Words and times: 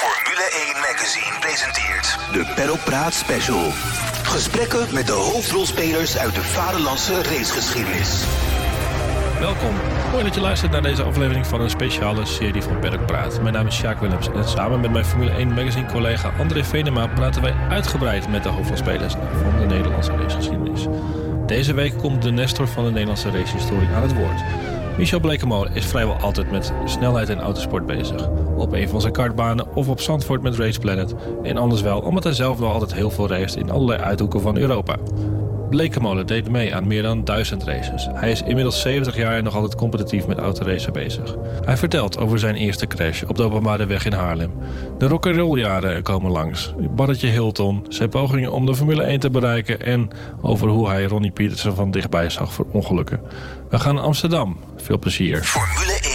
Formule 0.00 0.72
1 0.74 0.80
Magazine 0.80 1.38
presenteert 1.40 2.18
de 2.32 2.52
Pedal 2.54 2.78
Praat 2.84 3.14
Special. 3.14 3.70
Gesprekken 4.22 4.94
met 4.94 5.06
de 5.06 5.12
hoofdrolspelers 5.12 6.18
uit 6.18 6.34
de 6.34 6.42
vaderlandse 6.42 7.22
racegeschiedenis. 7.22 8.24
Welkom. 9.38 9.74
Mooi 10.10 10.24
dat 10.24 10.34
je 10.34 10.40
luistert 10.40 10.72
naar 10.72 10.82
deze 10.82 11.02
aflevering 11.02 11.46
van 11.46 11.60
een 11.60 11.70
speciale 11.70 12.26
serie 12.26 12.62
van 12.62 12.78
Paddock 12.78 13.06
Praat. 13.06 13.40
Mijn 13.40 13.54
naam 13.54 13.66
is 13.66 13.74
Sjaak 13.74 14.00
Willems 14.00 14.28
en 14.28 14.48
samen 14.48 14.80
met 14.80 14.90
mijn 14.90 15.04
Formule 15.04 15.30
1 15.30 15.48
Magazine 15.48 15.86
collega 15.86 16.32
André 16.38 16.64
Venema 16.64 17.06
praten 17.06 17.42
wij 17.42 17.54
uitgebreid 17.68 18.28
met 18.28 18.42
de 18.42 18.48
hoofdrolspelers 18.48 19.12
van 19.12 19.58
de 19.58 19.66
Nederlandse 19.66 20.16
racegeschiedenis. 20.16 20.86
Deze 21.46 21.74
week 21.74 21.98
komt 21.98 22.22
de 22.22 22.30
Nestor 22.30 22.68
van 22.68 22.84
de 22.84 22.90
Nederlandse 22.90 23.30
racehistorie 23.30 23.88
aan 23.88 24.02
het 24.02 24.14
woord. 24.14 24.40
Michel 25.00 25.20
Blekemolen 25.20 25.74
is 25.74 25.86
vrijwel 25.86 26.14
altijd 26.14 26.50
met 26.50 26.72
snelheid 26.84 27.28
en 27.28 27.40
autosport 27.40 27.86
bezig. 27.86 28.28
Op 28.56 28.72
een 28.72 28.88
van 28.88 29.00
zijn 29.00 29.12
kartbanen 29.12 29.74
of 29.74 29.88
op 29.88 30.00
Zandvoort 30.00 30.42
met 30.42 30.56
Race 30.56 30.78
Planet. 30.78 31.14
En 31.42 31.56
anders 31.56 31.80
wel, 31.80 32.00
omdat 32.00 32.24
hij 32.24 32.32
zelf 32.32 32.58
wel 32.58 32.72
altijd 32.72 32.94
heel 32.94 33.10
veel 33.10 33.28
race 33.28 33.58
in 33.58 33.70
allerlei 33.70 34.00
uithoeken 34.00 34.40
van 34.40 34.56
Europa. 34.56 34.96
Blekemolen 35.70 36.26
deed 36.26 36.50
mee 36.50 36.74
aan 36.74 36.86
meer 36.86 37.02
dan 37.02 37.24
duizend 37.24 37.64
races. 37.64 38.08
Hij 38.12 38.30
is 38.30 38.42
inmiddels 38.42 38.80
70 38.80 39.16
jaar 39.16 39.36
en 39.36 39.44
nog 39.44 39.54
altijd 39.54 39.74
competitief 39.74 40.26
met 40.26 40.38
autoracen 40.38 40.92
bezig. 40.92 41.36
Hij 41.64 41.76
vertelt 41.76 42.18
over 42.18 42.38
zijn 42.38 42.54
eerste 42.54 42.86
crash 42.86 43.22
op 43.22 43.36
de 43.36 43.42
openbare 43.42 43.86
weg 43.86 44.04
in 44.04 44.12
Haarlem. 44.12 44.52
De 44.98 45.06
rock'n'roll-jaren 45.06 46.02
komen 46.02 46.30
langs. 46.30 46.74
Barretje 46.90 47.28
Hilton, 47.28 47.86
zijn 47.88 48.08
pogingen 48.08 48.52
om 48.52 48.66
de 48.66 48.74
Formule 48.74 49.02
1 49.02 49.20
te 49.20 49.30
bereiken... 49.30 49.80
en 49.80 50.10
over 50.40 50.68
hoe 50.68 50.88
hij 50.88 51.04
Ronnie 51.04 51.30
Peterson 51.30 51.74
van 51.74 51.90
dichtbij 51.90 52.30
zag 52.30 52.52
voor 52.52 52.66
ongelukken. 52.72 53.20
We 53.70 53.78
gaan 53.78 53.94
naar 53.94 54.04
Amsterdam. 54.04 54.58
Veel 54.76 54.98
plezier. 54.98 55.42
Formule 55.42 55.98
1 56.02 56.09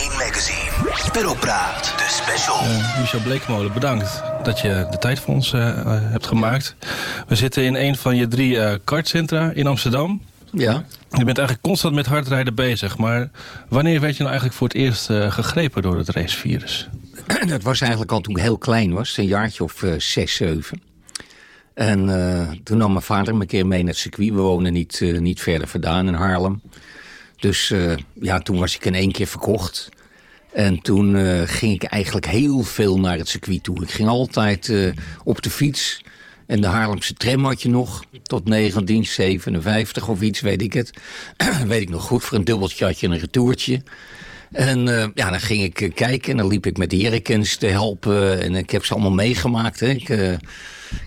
Pedalpraat, 1.16 1.84
de 1.98 2.06
special. 2.08 2.64
Uh, 2.64 3.00
Michel 3.00 3.20
Bleekmolen, 3.20 3.74
bedankt 3.74 4.22
dat 4.44 4.60
je 4.60 4.88
de 4.92 4.98
tijd 4.98 5.20
voor 5.20 5.34
ons 5.34 5.54
uh, 5.54 5.62
hebt 5.86 6.26
gemaakt. 6.28 6.76
We 7.28 7.36
zitten 7.36 7.64
in 7.64 7.76
een 7.76 7.96
van 7.96 8.16
je 8.16 8.28
drie 8.28 8.56
uh, 8.56 8.74
kartcentra 8.84 9.52
in 9.54 9.68
Amsterdam. 9.68 10.22
Ja. 10.52 10.86
Je 11.10 11.24
bent 11.26 11.38
eigenlijk 11.38 11.62
constant 11.62 11.96
met 11.96 12.06
hardrijden 12.06 12.56
bezig. 12.56 12.98
Maar 12.98 13.30
wanneer 13.70 14.00
werd 14.00 14.12
je 14.12 14.24
nou 14.24 14.30
eigenlijk 14.30 14.58
voor 14.58 14.68
het 14.68 14.78
eerst 14.78 15.06
gegrepen 15.34 15.82
door 15.82 15.98
het 15.98 16.10
racevirus? 16.10 16.90
Dat 17.48 17.62
was 17.62 17.82
eigenlijk 17.82 18.12
al 18.12 18.22
toen 18.22 18.36
ik 18.36 18.42
heel 18.42 18.58
klein 18.58 18.94
was. 18.94 19.18
Een 19.18 19.26
jaartje 19.26 19.64
of 19.64 19.84
zes, 19.98 20.36
zeven. 20.36 20.82
En 21.74 22.10
toen 22.64 22.78
nam 22.78 22.92
mijn 22.92 23.04
vader 23.04 23.36
me 23.36 23.42
een 23.42 23.48
keer 23.48 23.68
mee 23.68 23.80
naar 23.80 23.92
het 23.92 23.98
circuit. 24.02 24.30
We 24.30 24.42
wonen 24.42 24.74
niet, 24.74 25.00
niet 25.20 25.42
verder 25.42 25.68
vandaan 25.68 26.08
in 26.08 26.14
Haarlem. 26.14 26.62
Dus 27.36 27.74
ja, 28.14 28.40
toen 28.40 28.60
was 28.60 28.76
ik 28.76 28.86
in 28.86 28.96
één 28.96 29.12
keer 29.12 29.28
verkocht. 29.28 29.90
En 30.56 30.82
toen 30.82 31.16
uh, 31.16 31.42
ging 31.46 31.74
ik 31.74 31.84
eigenlijk 31.84 32.26
heel 32.26 32.64
veel 32.64 33.00
naar 33.00 33.18
het 33.18 33.28
circuit 33.28 33.64
toe. 33.64 33.84
Ik 33.84 33.92
ging 33.92 34.10
altijd 34.10 34.68
uh, 34.68 34.92
op 35.24 35.42
de 35.42 35.50
fiets. 35.50 36.02
En 36.48 36.62
de 36.62 36.68
Haarlemse 36.68 37.14
tram 37.14 37.46
had 37.46 37.62
je 37.62 37.70
nog. 37.70 38.04
Tot 38.24 38.46
1957 38.46 40.08
of 40.08 40.22
iets, 40.22 40.42
weet 40.42 40.62
ik 40.62 40.74
het. 40.74 40.94
weet 41.68 41.82
ik 41.82 41.90
nog 41.90 42.04
goed. 42.04 42.24
Voor 42.24 42.38
een 42.38 42.44
dubbeltje 42.44 42.86
had 42.86 43.00
je 43.00 43.08
een 43.08 43.20
retourtje. 43.20 43.82
En 44.52 44.88
uh, 44.88 45.06
ja, 45.14 45.30
dan 45.30 45.40
ging 45.40 45.64
ik 45.64 45.92
kijken. 45.96 46.32
En 46.32 46.38
dan 46.38 46.48
liep 46.48 46.66
ik 46.66 46.78
met 46.78 46.90
de 46.90 46.98
Herikens 46.98 47.56
te 47.56 47.68
helpen. 47.68 48.42
En 48.42 48.56
ik 48.56 48.70
heb 48.70 48.86
ze 48.86 48.94
allemaal 48.94 49.12
meegemaakt. 49.12 49.80
Hè. 49.80 49.88
Ik, 49.88 50.10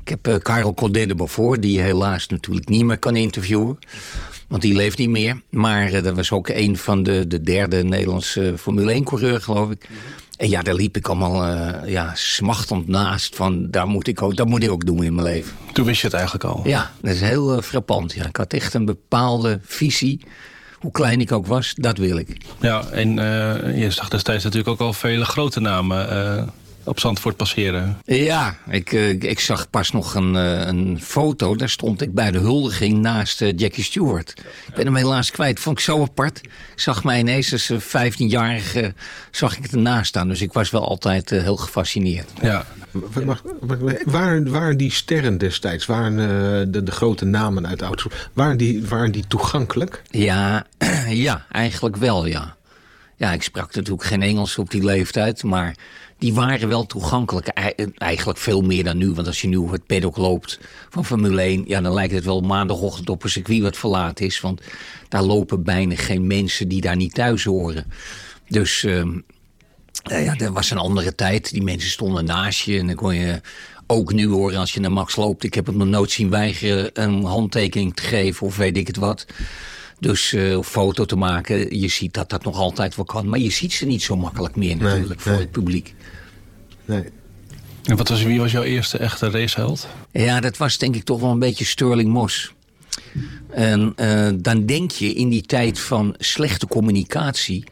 ik 0.05 0.19
heb 0.23 0.39
Karel 0.43 0.75
Codenne 0.75 1.29
voor. 1.29 1.61
Die 1.61 1.73
je 1.73 1.83
helaas 1.83 2.27
natuurlijk 2.27 2.69
niet 2.69 2.85
meer 2.85 2.99
kan 2.99 3.17
interviewen. 3.17 3.79
Want 4.49 4.63
die 4.63 4.75
leeft 4.75 4.99
niet 4.99 5.09
meer. 5.09 5.41
Maar 5.51 5.93
uh, 5.93 6.03
dat 6.03 6.17
was 6.17 6.33
ook 6.33 6.49
een 6.49 6.77
van 6.77 7.03
de, 7.03 7.27
de 7.27 7.41
derde 7.41 7.85
Nederlandse 7.85 8.55
Formule 8.59 9.01
1-coureur, 9.01 9.41
geloof 9.41 9.71
ik. 9.71 9.89
En 10.37 10.49
ja, 10.49 10.63
daar 10.63 10.75
liep 10.75 10.97
ik 10.97 11.09
allemaal 11.09 11.49
uh, 11.49 11.91
ja, 11.91 12.15
smachtend 12.15 12.89
naast. 12.89 13.37
Van, 13.37 13.71
daar 13.71 13.87
moet 13.87 14.07
ik 14.07 14.23
ook, 14.23 14.37
dat 14.37 14.47
moet 14.47 14.63
ik 14.63 14.71
ook 14.71 14.87
doen 14.87 15.05
in 15.05 15.15
mijn 15.15 15.27
leven. 15.27 15.53
Toen 15.73 15.85
wist 15.85 16.01
je 16.01 16.07
het 16.07 16.17
eigenlijk 16.17 16.45
al? 16.45 16.61
Ja, 16.65 16.91
dat 17.01 17.15
is 17.15 17.21
heel 17.21 17.57
uh, 17.57 17.63
frappant. 17.63 18.13
Ja. 18.13 18.27
Ik 18.27 18.37
had 18.37 18.53
echt 18.53 18.75
een 18.75 18.85
bepaalde 18.85 19.61
visie. 19.63 20.21
Hoe 20.79 20.91
klein 20.91 21.21
ik 21.21 21.33
ook 21.33 21.47
was, 21.47 21.75
dat 21.75 21.99
wil 21.99 22.17
ik. 22.17 22.37
Ja, 22.61 22.89
en 22.89 23.15
je 23.79 23.91
zag 23.91 24.09
destijds 24.09 24.45
natuurlijk 24.45 24.71
ook 24.71 24.81
al 24.81 24.93
vele 24.93 25.25
grote 25.25 25.61
namen 25.61 26.09
op 26.89 27.01
Zandvoort 27.01 27.37
passeren. 27.37 27.99
Ja, 28.05 28.57
ik, 28.69 28.93
ik 29.23 29.41
zag 29.41 29.71
pas 29.71 29.91
nog 29.91 30.15
een, 30.15 30.35
een 30.35 31.01
foto. 31.01 31.57
Daar 31.57 31.69
stond 31.69 32.03
ik 32.03 32.15
bij 32.15 32.31
de 32.31 32.39
huldiging 32.39 32.99
naast 32.99 33.39
Jackie 33.39 33.85
Stewart. 33.85 34.35
Ik 34.69 34.75
ben 34.75 34.85
hem 34.85 34.97
helaas 34.97 35.31
kwijt. 35.31 35.61
Vond 35.61 35.79
ik 35.79 35.85
zo 35.85 36.03
apart. 36.03 36.39
Ik 36.45 36.51
zag 36.81 37.05
mij 37.05 37.19
ineens 37.19 37.53
als 37.53 37.73
15-jarige 37.73 38.95
zag 39.31 39.59
ik 39.59 39.67
ernaast 39.67 40.09
staan. 40.09 40.29
Dus 40.29 40.41
ik 40.41 40.53
was 40.53 40.71
wel 40.71 40.89
altijd 40.89 41.31
heel 41.31 41.57
gefascineerd. 41.57 42.31
Ja. 42.43 42.67
Waren, 44.05 44.51
waren 44.51 44.77
die 44.77 44.93
sterren 44.93 45.39
destijds, 45.39 45.87
waren 45.87 46.17
de, 46.73 46.83
de 46.83 46.91
grote 46.91 47.25
namen 47.25 47.67
uit 47.67 47.79
de 47.79 47.87
waren 48.33 48.57
die, 48.57 48.87
waren 48.87 49.13
die 49.13 49.25
toegankelijk? 49.29 50.03
Ja, 50.11 50.67
ja, 51.09 51.47
eigenlijk 51.51 51.97
wel, 51.97 52.27
ja. 52.27 52.57
Ja, 53.17 53.33
ik 53.33 53.43
sprak 53.43 53.75
natuurlijk 53.75 54.05
geen 54.05 54.23
Engels 54.23 54.59
op 54.59 54.71
die 54.71 54.85
leeftijd, 54.85 55.43
maar 55.43 55.75
die 56.19 56.35
waren 56.35 56.69
wel 56.69 56.87
toegankelijk. 56.87 57.49
Eigenlijk 57.95 58.39
veel 58.39 58.61
meer 58.61 58.85
dan 58.85 58.97
nu. 58.97 59.13
Want 59.13 59.27
als 59.27 59.41
je 59.41 59.49
nu 59.49 59.61
het 59.61 59.87
paddock 59.87 60.17
loopt 60.17 60.61
van 60.89 61.05
Formule 61.05 61.43
1... 61.43 61.65
Ja, 61.67 61.81
dan 61.81 61.93
lijkt 61.93 62.15
het 62.15 62.25
wel 62.25 62.41
maandagochtend 62.41 63.09
op 63.09 63.25
een 63.25 63.31
circuit 63.31 63.63
wat 63.63 63.77
verlaten 63.77 64.27
is. 64.27 64.41
Want 64.41 64.61
daar 65.09 65.23
lopen 65.23 65.63
bijna 65.63 65.97
geen 65.97 66.27
mensen 66.27 66.69
die 66.69 66.81
daar 66.81 66.97
niet 66.97 67.15
thuis 67.15 67.45
horen. 67.45 67.85
Dus 68.49 68.83
uh, 68.83 69.05
ja, 70.03 70.35
dat 70.35 70.53
was 70.53 70.71
een 70.71 70.79
andere 70.79 71.15
tijd. 71.15 71.51
Die 71.51 71.63
mensen 71.63 71.91
stonden 71.91 72.25
naast 72.25 72.61
je 72.61 72.79
en 72.79 72.87
dan 72.87 72.95
kon 72.97 73.15
je 73.15 73.41
ook 73.87 74.13
nu 74.13 74.27
horen 74.29 74.59
als 74.59 74.75
je 74.75 74.81
naar 74.81 74.93
Max 74.93 75.17
loopt. 75.17 75.45
Ik 75.45 75.55
heb 75.55 75.67
hem 75.67 75.77
nog 75.77 75.89
nooit 75.89 76.11
zien 76.11 76.31
weigeren 76.31 76.91
een 76.93 77.25
handtekening 77.25 77.95
te 77.95 78.03
geven 78.03 78.47
of 78.47 78.57
weet 78.57 78.77
ik 78.77 78.87
het 78.87 78.97
wat. 78.97 79.27
Dus 80.01 80.33
uh, 80.33 80.63
foto 80.63 81.05
te 81.05 81.17
maken, 81.17 81.81
je 81.81 81.89
ziet 81.89 82.15
dat 82.15 82.31
dat 82.31 82.45
nog 82.45 82.57
altijd 82.57 82.97
wel 82.97 83.05
kan. 83.05 83.29
Maar 83.29 83.39
je 83.39 83.51
ziet 83.51 83.73
ze 83.73 83.87
niet 83.87 84.03
zo 84.03 84.17
makkelijk 84.17 84.57
meer 84.57 84.77
natuurlijk 84.77 85.09
nee, 85.09 85.19
voor 85.19 85.33
nee. 85.33 85.41
het 85.41 85.51
publiek. 85.51 85.95
Nee. 86.85 87.05
En 87.85 87.97
wat 87.97 88.09
was, 88.09 88.23
wie 88.23 88.41
was 88.41 88.53
jouw 88.53 88.63
eerste 88.63 88.99
echte 88.99 89.31
raceheld? 89.31 89.89
Ja, 90.13 90.41
dat 90.41 90.57
was 90.57 90.79
denk 90.79 90.95
ik 90.95 91.05
toch 91.05 91.21
wel 91.21 91.31
een 91.31 91.39
beetje 91.39 91.65
Sterling 91.65 92.09
Moss. 92.09 92.53
En 93.51 93.93
uh, 93.97 94.29
dan 94.37 94.67
denk 94.67 94.91
je 94.91 95.13
in 95.13 95.29
die 95.29 95.43
tijd 95.43 95.81
van 95.81 96.15
slechte 96.19 96.67
communicatie... 96.67 97.65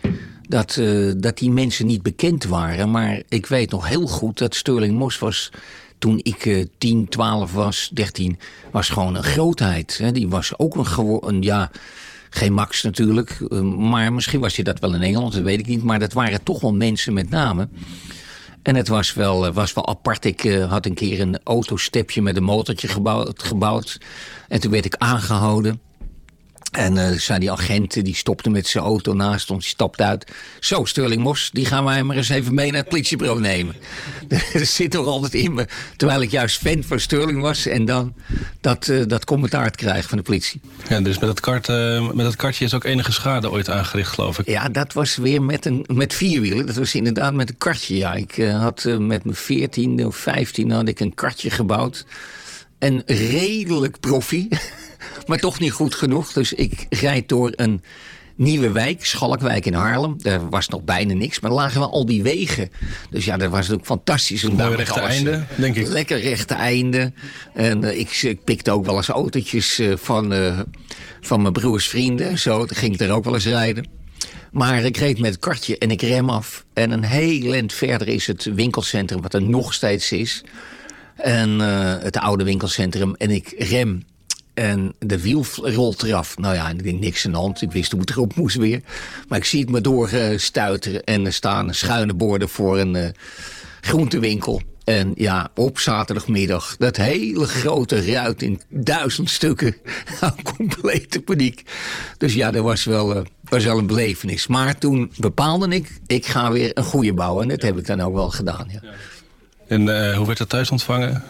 Dat, 0.48 0.76
uh, 0.76 1.12
dat 1.16 1.38
die 1.38 1.50
mensen 1.50 1.86
niet 1.86 2.02
bekend 2.02 2.44
waren. 2.44 2.90
Maar 2.90 3.22
ik 3.28 3.46
weet 3.46 3.70
nog 3.70 3.88
heel 3.88 4.06
goed 4.06 4.38
dat 4.38 4.54
Sterling 4.54 4.98
Moss 4.98 5.18
was 5.18 5.50
toen 5.98 6.20
ik 6.22 6.44
uh, 6.44 6.64
10, 6.78 7.08
12 7.08 7.52
was, 7.52 7.90
13, 7.92 8.38
was 8.70 8.88
gewoon 8.88 9.14
een 9.14 9.22
grootheid. 9.22 9.98
Hè. 9.98 10.12
Die 10.12 10.28
was 10.28 10.58
ook 10.58 10.74
een, 10.74 11.18
een 11.20 11.42
ja, 11.42 11.70
geen 12.36 12.52
Max 12.52 12.82
natuurlijk, 12.82 13.38
uh, 13.48 13.60
maar 13.60 14.12
misschien 14.12 14.40
was 14.40 14.54
hij 14.54 14.64
dat 14.64 14.78
wel 14.78 14.94
in 14.94 15.02
Engeland, 15.02 15.32
dat 15.32 15.42
weet 15.42 15.58
ik 15.58 15.66
niet. 15.66 15.82
Maar 15.82 15.98
dat 15.98 16.12
waren 16.12 16.42
toch 16.42 16.60
wel 16.60 16.74
mensen 16.74 17.12
met 17.12 17.30
name. 17.30 17.68
En 18.62 18.74
het 18.74 18.88
was 18.88 19.14
wel, 19.14 19.46
uh, 19.46 19.52
was 19.52 19.72
wel 19.72 19.88
apart. 19.88 20.24
Ik 20.24 20.44
uh, 20.44 20.70
had 20.70 20.86
een 20.86 20.94
keer 20.94 21.20
een 21.20 21.38
autostepje 21.44 22.22
met 22.22 22.36
een 22.36 22.42
motortje 22.42 22.88
gebouwd, 22.88 23.42
gebouwd. 23.42 24.00
En 24.48 24.60
toen 24.60 24.70
werd 24.70 24.84
ik 24.84 24.94
aangehouden. 24.96 25.80
En 26.76 26.96
uh, 26.96 27.10
zei 27.10 27.38
die 27.38 27.50
agent, 27.50 28.04
die 28.04 28.14
stopte 28.14 28.50
met 28.50 28.66
zijn 28.66 28.84
auto 28.84 29.12
naast 29.12 29.50
ons, 29.50 29.64
die 29.64 29.68
stapte 29.68 30.02
uit. 30.02 30.32
Zo, 30.60 30.84
Sterling 30.84 31.22
Mos, 31.22 31.50
die 31.52 31.66
gaan 31.66 31.84
wij 31.84 32.02
maar 32.02 32.16
eens 32.16 32.28
even 32.28 32.54
mee 32.54 32.70
naar 32.70 32.80
het 32.80 32.88
politiebureau 32.88 33.40
nemen. 33.40 33.74
dat 34.28 34.66
zit 34.76 34.90
toch 34.90 35.06
altijd 35.06 35.34
in 35.34 35.54
me, 35.54 35.66
terwijl 35.96 36.20
ik 36.20 36.30
juist 36.30 36.58
fan 36.58 36.82
van 36.82 37.00
Sterling 37.00 37.40
was... 37.40 37.66
en 37.66 37.84
dan 37.84 38.14
dat, 38.60 38.88
uh, 38.88 39.02
dat 39.06 39.24
commentaar 39.24 39.70
te 39.70 39.76
krijgen 39.76 40.08
van 40.08 40.18
de 40.18 40.24
politie. 40.24 40.60
Ja, 40.88 41.00
dus 41.00 41.18
met 41.18 41.28
dat, 41.28 41.40
kart, 41.40 41.68
uh, 41.68 42.10
met 42.12 42.24
dat 42.24 42.36
kartje 42.36 42.64
is 42.64 42.74
ook 42.74 42.84
enige 42.84 43.12
schade 43.12 43.50
ooit 43.50 43.70
aangericht, 43.70 44.10
geloof 44.10 44.38
ik. 44.38 44.46
Ja, 44.46 44.68
dat 44.68 44.92
was 44.92 45.16
weer 45.16 45.42
met, 45.42 45.64
een, 45.64 45.84
met 45.92 46.14
vierwielen. 46.14 46.66
Dat 46.66 46.76
was 46.76 46.94
inderdaad 46.94 47.34
met 47.34 47.48
een 47.48 47.58
kartje, 47.58 47.96
ja. 47.96 48.14
Ik 48.14 48.36
had 48.36 48.84
met 48.84 49.24
mijn 49.24 49.36
veertiende 49.36 50.06
of 50.06 50.16
vijftiende 50.16 50.74
had 50.74 50.88
ik 50.88 51.00
een 51.00 51.14
kartje 51.14 51.50
gebouwd. 51.50 52.06
En 52.78 53.02
redelijk 53.06 54.00
profi... 54.00 54.48
maar 55.26 55.38
toch 55.38 55.58
niet 55.58 55.72
goed 55.72 55.94
genoeg. 55.94 56.32
Dus 56.32 56.52
ik 56.52 56.86
rijd 56.88 57.28
door 57.28 57.52
een 57.56 57.82
nieuwe 58.36 58.72
wijk, 58.72 59.06
Schalkwijk 59.06 59.66
in 59.66 59.74
Haarlem. 59.74 60.14
Daar 60.18 60.48
was 60.48 60.68
nog 60.68 60.82
bijna 60.82 61.14
niks, 61.14 61.40
maar 61.40 61.50
lagen 61.50 61.80
wel 61.80 61.90
al 61.90 62.06
die 62.06 62.22
wegen. 62.22 62.70
Dus 63.10 63.24
ja, 63.24 63.36
dat 63.36 63.50
was 63.50 63.70
ook 63.70 63.84
fantastisch. 63.84 64.42
Een 64.42 64.54
mooi 64.54 64.76
rechte 64.76 65.00
einde, 65.00 65.44
denk 65.54 65.76
ik. 65.76 65.88
Lekker 65.88 66.20
rechte 66.20 66.54
einde. 66.54 67.12
En 67.54 67.84
uh, 67.84 67.98
ik, 67.98 68.22
ik 68.22 68.44
pikte 68.44 68.70
ook 68.70 68.86
wel 68.86 68.96
eens 68.96 69.08
autootjes 69.08 69.80
uh, 69.80 69.96
van, 69.96 70.32
uh, 70.32 70.60
van 71.20 71.40
mijn 71.42 71.52
broers 71.52 71.88
vrienden. 71.88 72.38
Zo, 72.38 72.58
dan 72.58 72.76
ging 72.76 72.94
ik 72.94 73.00
er 73.00 73.12
ook 73.12 73.24
wel 73.24 73.34
eens 73.34 73.46
rijden. 73.46 73.86
Maar 74.52 74.84
ik 74.84 74.96
reed 74.96 75.18
met 75.18 75.30
het 75.30 75.40
kartje 75.40 75.78
en 75.78 75.90
ik 75.90 76.02
rem 76.02 76.30
af. 76.30 76.64
En 76.72 76.90
een 76.90 77.04
heel 77.04 77.52
eind 77.52 77.72
verder 77.72 78.08
is 78.08 78.26
het 78.26 78.44
winkelcentrum, 78.54 79.22
wat 79.22 79.34
er 79.34 79.42
nog 79.42 79.74
steeds 79.74 80.12
is. 80.12 80.44
En 81.16 81.60
het 82.00 82.18
oude 82.18 82.44
winkelcentrum. 82.44 83.14
En 83.14 83.30
ik 83.30 83.54
rem 83.58 84.02
en 84.56 84.94
de 84.98 85.20
wiel 85.20 85.44
rolt 85.54 86.02
eraf. 86.02 86.38
Nou 86.38 86.54
ja, 86.54 86.68
ik 86.70 86.82
denk 86.82 87.00
niks 87.00 87.26
aan 87.26 87.32
de 87.32 87.38
hand. 87.38 87.62
Ik 87.62 87.72
wist 87.72 87.92
hoe 87.92 88.00
het 88.00 88.10
erop 88.10 88.34
moest 88.34 88.56
weer. 88.56 88.80
Maar 89.28 89.38
ik 89.38 89.44
zie 89.44 89.60
het 89.60 89.70
me 89.70 89.80
doorstuiteren. 89.80 91.04
En 91.04 91.26
er 91.26 91.32
staan 91.32 91.74
schuine 91.74 92.14
borden 92.14 92.48
voor 92.48 92.78
een 92.78 92.94
uh, 92.94 93.08
groentewinkel. 93.80 94.62
En 94.84 95.12
ja, 95.14 95.50
op 95.54 95.78
zaterdagmiddag, 95.78 96.76
dat 96.76 96.96
hele 96.96 97.46
grote 97.46 98.12
ruit 98.12 98.42
in 98.42 98.60
duizend 98.68 99.30
stukken. 99.30 99.76
Complete 100.56 101.20
paniek. 101.20 101.62
Dus 102.18 102.34
ja, 102.34 102.50
dat 102.50 102.62
was 102.62 102.84
wel, 102.84 103.16
uh, 103.16 103.22
was 103.44 103.64
wel 103.64 103.78
een 103.78 103.86
belevenis. 103.86 104.46
Maar 104.46 104.78
toen 104.78 105.12
bepaalde 105.16 105.68
ik, 105.68 106.00
ik 106.06 106.26
ga 106.26 106.52
weer 106.52 106.70
een 106.74 106.84
goede 106.84 107.14
bouwen. 107.14 107.42
En 107.42 107.48
dat 107.48 107.62
heb 107.62 107.78
ik 107.78 107.86
dan 107.86 108.00
ook 108.00 108.14
wel 108.14 108.30
gedaan, 108.30 108.68
ja. 108.70 108.80
En 109.66 109.82
uh, 109.82 110.16
hoe 110.16 110.26
werd 110.26 110.38
dat 110.38 110.48
thuis 110.48 110.70
ontvangen? 110.70 111.22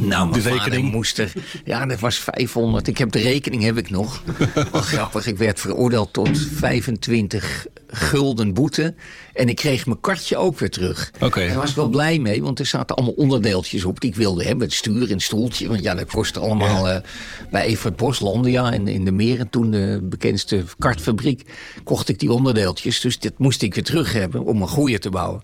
Nou, 0.00 0.32
de 0.32 0.40
rekening 0.40 0.92
moest 0.92 1.18
er. 1.18 1.32
Ja, 1.64 1.86
dat 1.86 2.00
was 2.00 2.16
500. 2.16 2.88
Ik 2.88 2.98
heb 2.98 3.10
de 3.10 3.18
rekening 3.18 3.62
heb 3.62 3.76
ik 3.76 3.90
nog. 3.90 4.22
Wel 4.72 4.82
grappig. 4.82 5.26
Ik 5.26 5.36
werd 5.36 5.60
veroordeeld 5.60 6.12
tot 6.12 6.38
25 6.54 7.66
gulden 7.86 8.54
boete. 8.54 8.94
En 9.32 9.48
ik 9.48 9.56
kreeg 9.56 9.86
mijn 9.86 10.00
kartje 10.00 10.36
ook 10.36 10.58
weer 10.58 10.70
terug. 10.70 11.12
Okay. 11.20 11.46
Daar 11.46 11.56
was 11.56 11.70
ik 11.70 11.76
wel 11.76 11.88
blij 11.88 12.18
mee, 12.18 12.42
want 12.42 12.58
er 12.58 12.66
zaten 12.66 12.96
allemaal 12.96 13.14
onderdeeltjes 13.14 13.84
op 13.84 14.00
die 14.00 14.10
ik 14.10 14.16
wilde 14.16 14.44
hebben. 14.44 14.66
Het 14.66 14.76
stuur 14.76 15.10
en 15.10 15.20
stoeltje. 15.20 15.68
Want 15.68 15.82
ja, 15.82 15.94
dat 15.94 16.06
kostte 16.06 16.40
allemaal 16.40 16.88
ja. 16.88 16.96
uh, 16.96 17.00
bij 17.50 17.64
Evert 17.64 17.96
Boslandia 17.96 18.72
en 18.72 18.88
in 18.88 19.04
de 19.04 19.12
Meren, 19.12 19.48
toen 19.48 19.70
de 19.70 20.00
bekendste 20.02 20.64
kartfabriek, 20.78 21.44
kocht 21.84 22.08
ik 22.08 22.18
die 22.18 22.32
onderdeeltjes. 22.32 23.00
Dus 23.00 23.18
dit 23.18 23.38
moest 23.38 23.62
ik 23.62 23.74
weer 23.74 23.84
terug 23.84 24.12
hebben 24.12 24.44
om 24.44 24.62
een 24.62 24.68
goede 24.68 24.98
te 24.98 25.10
bouwen. 25.10 25.42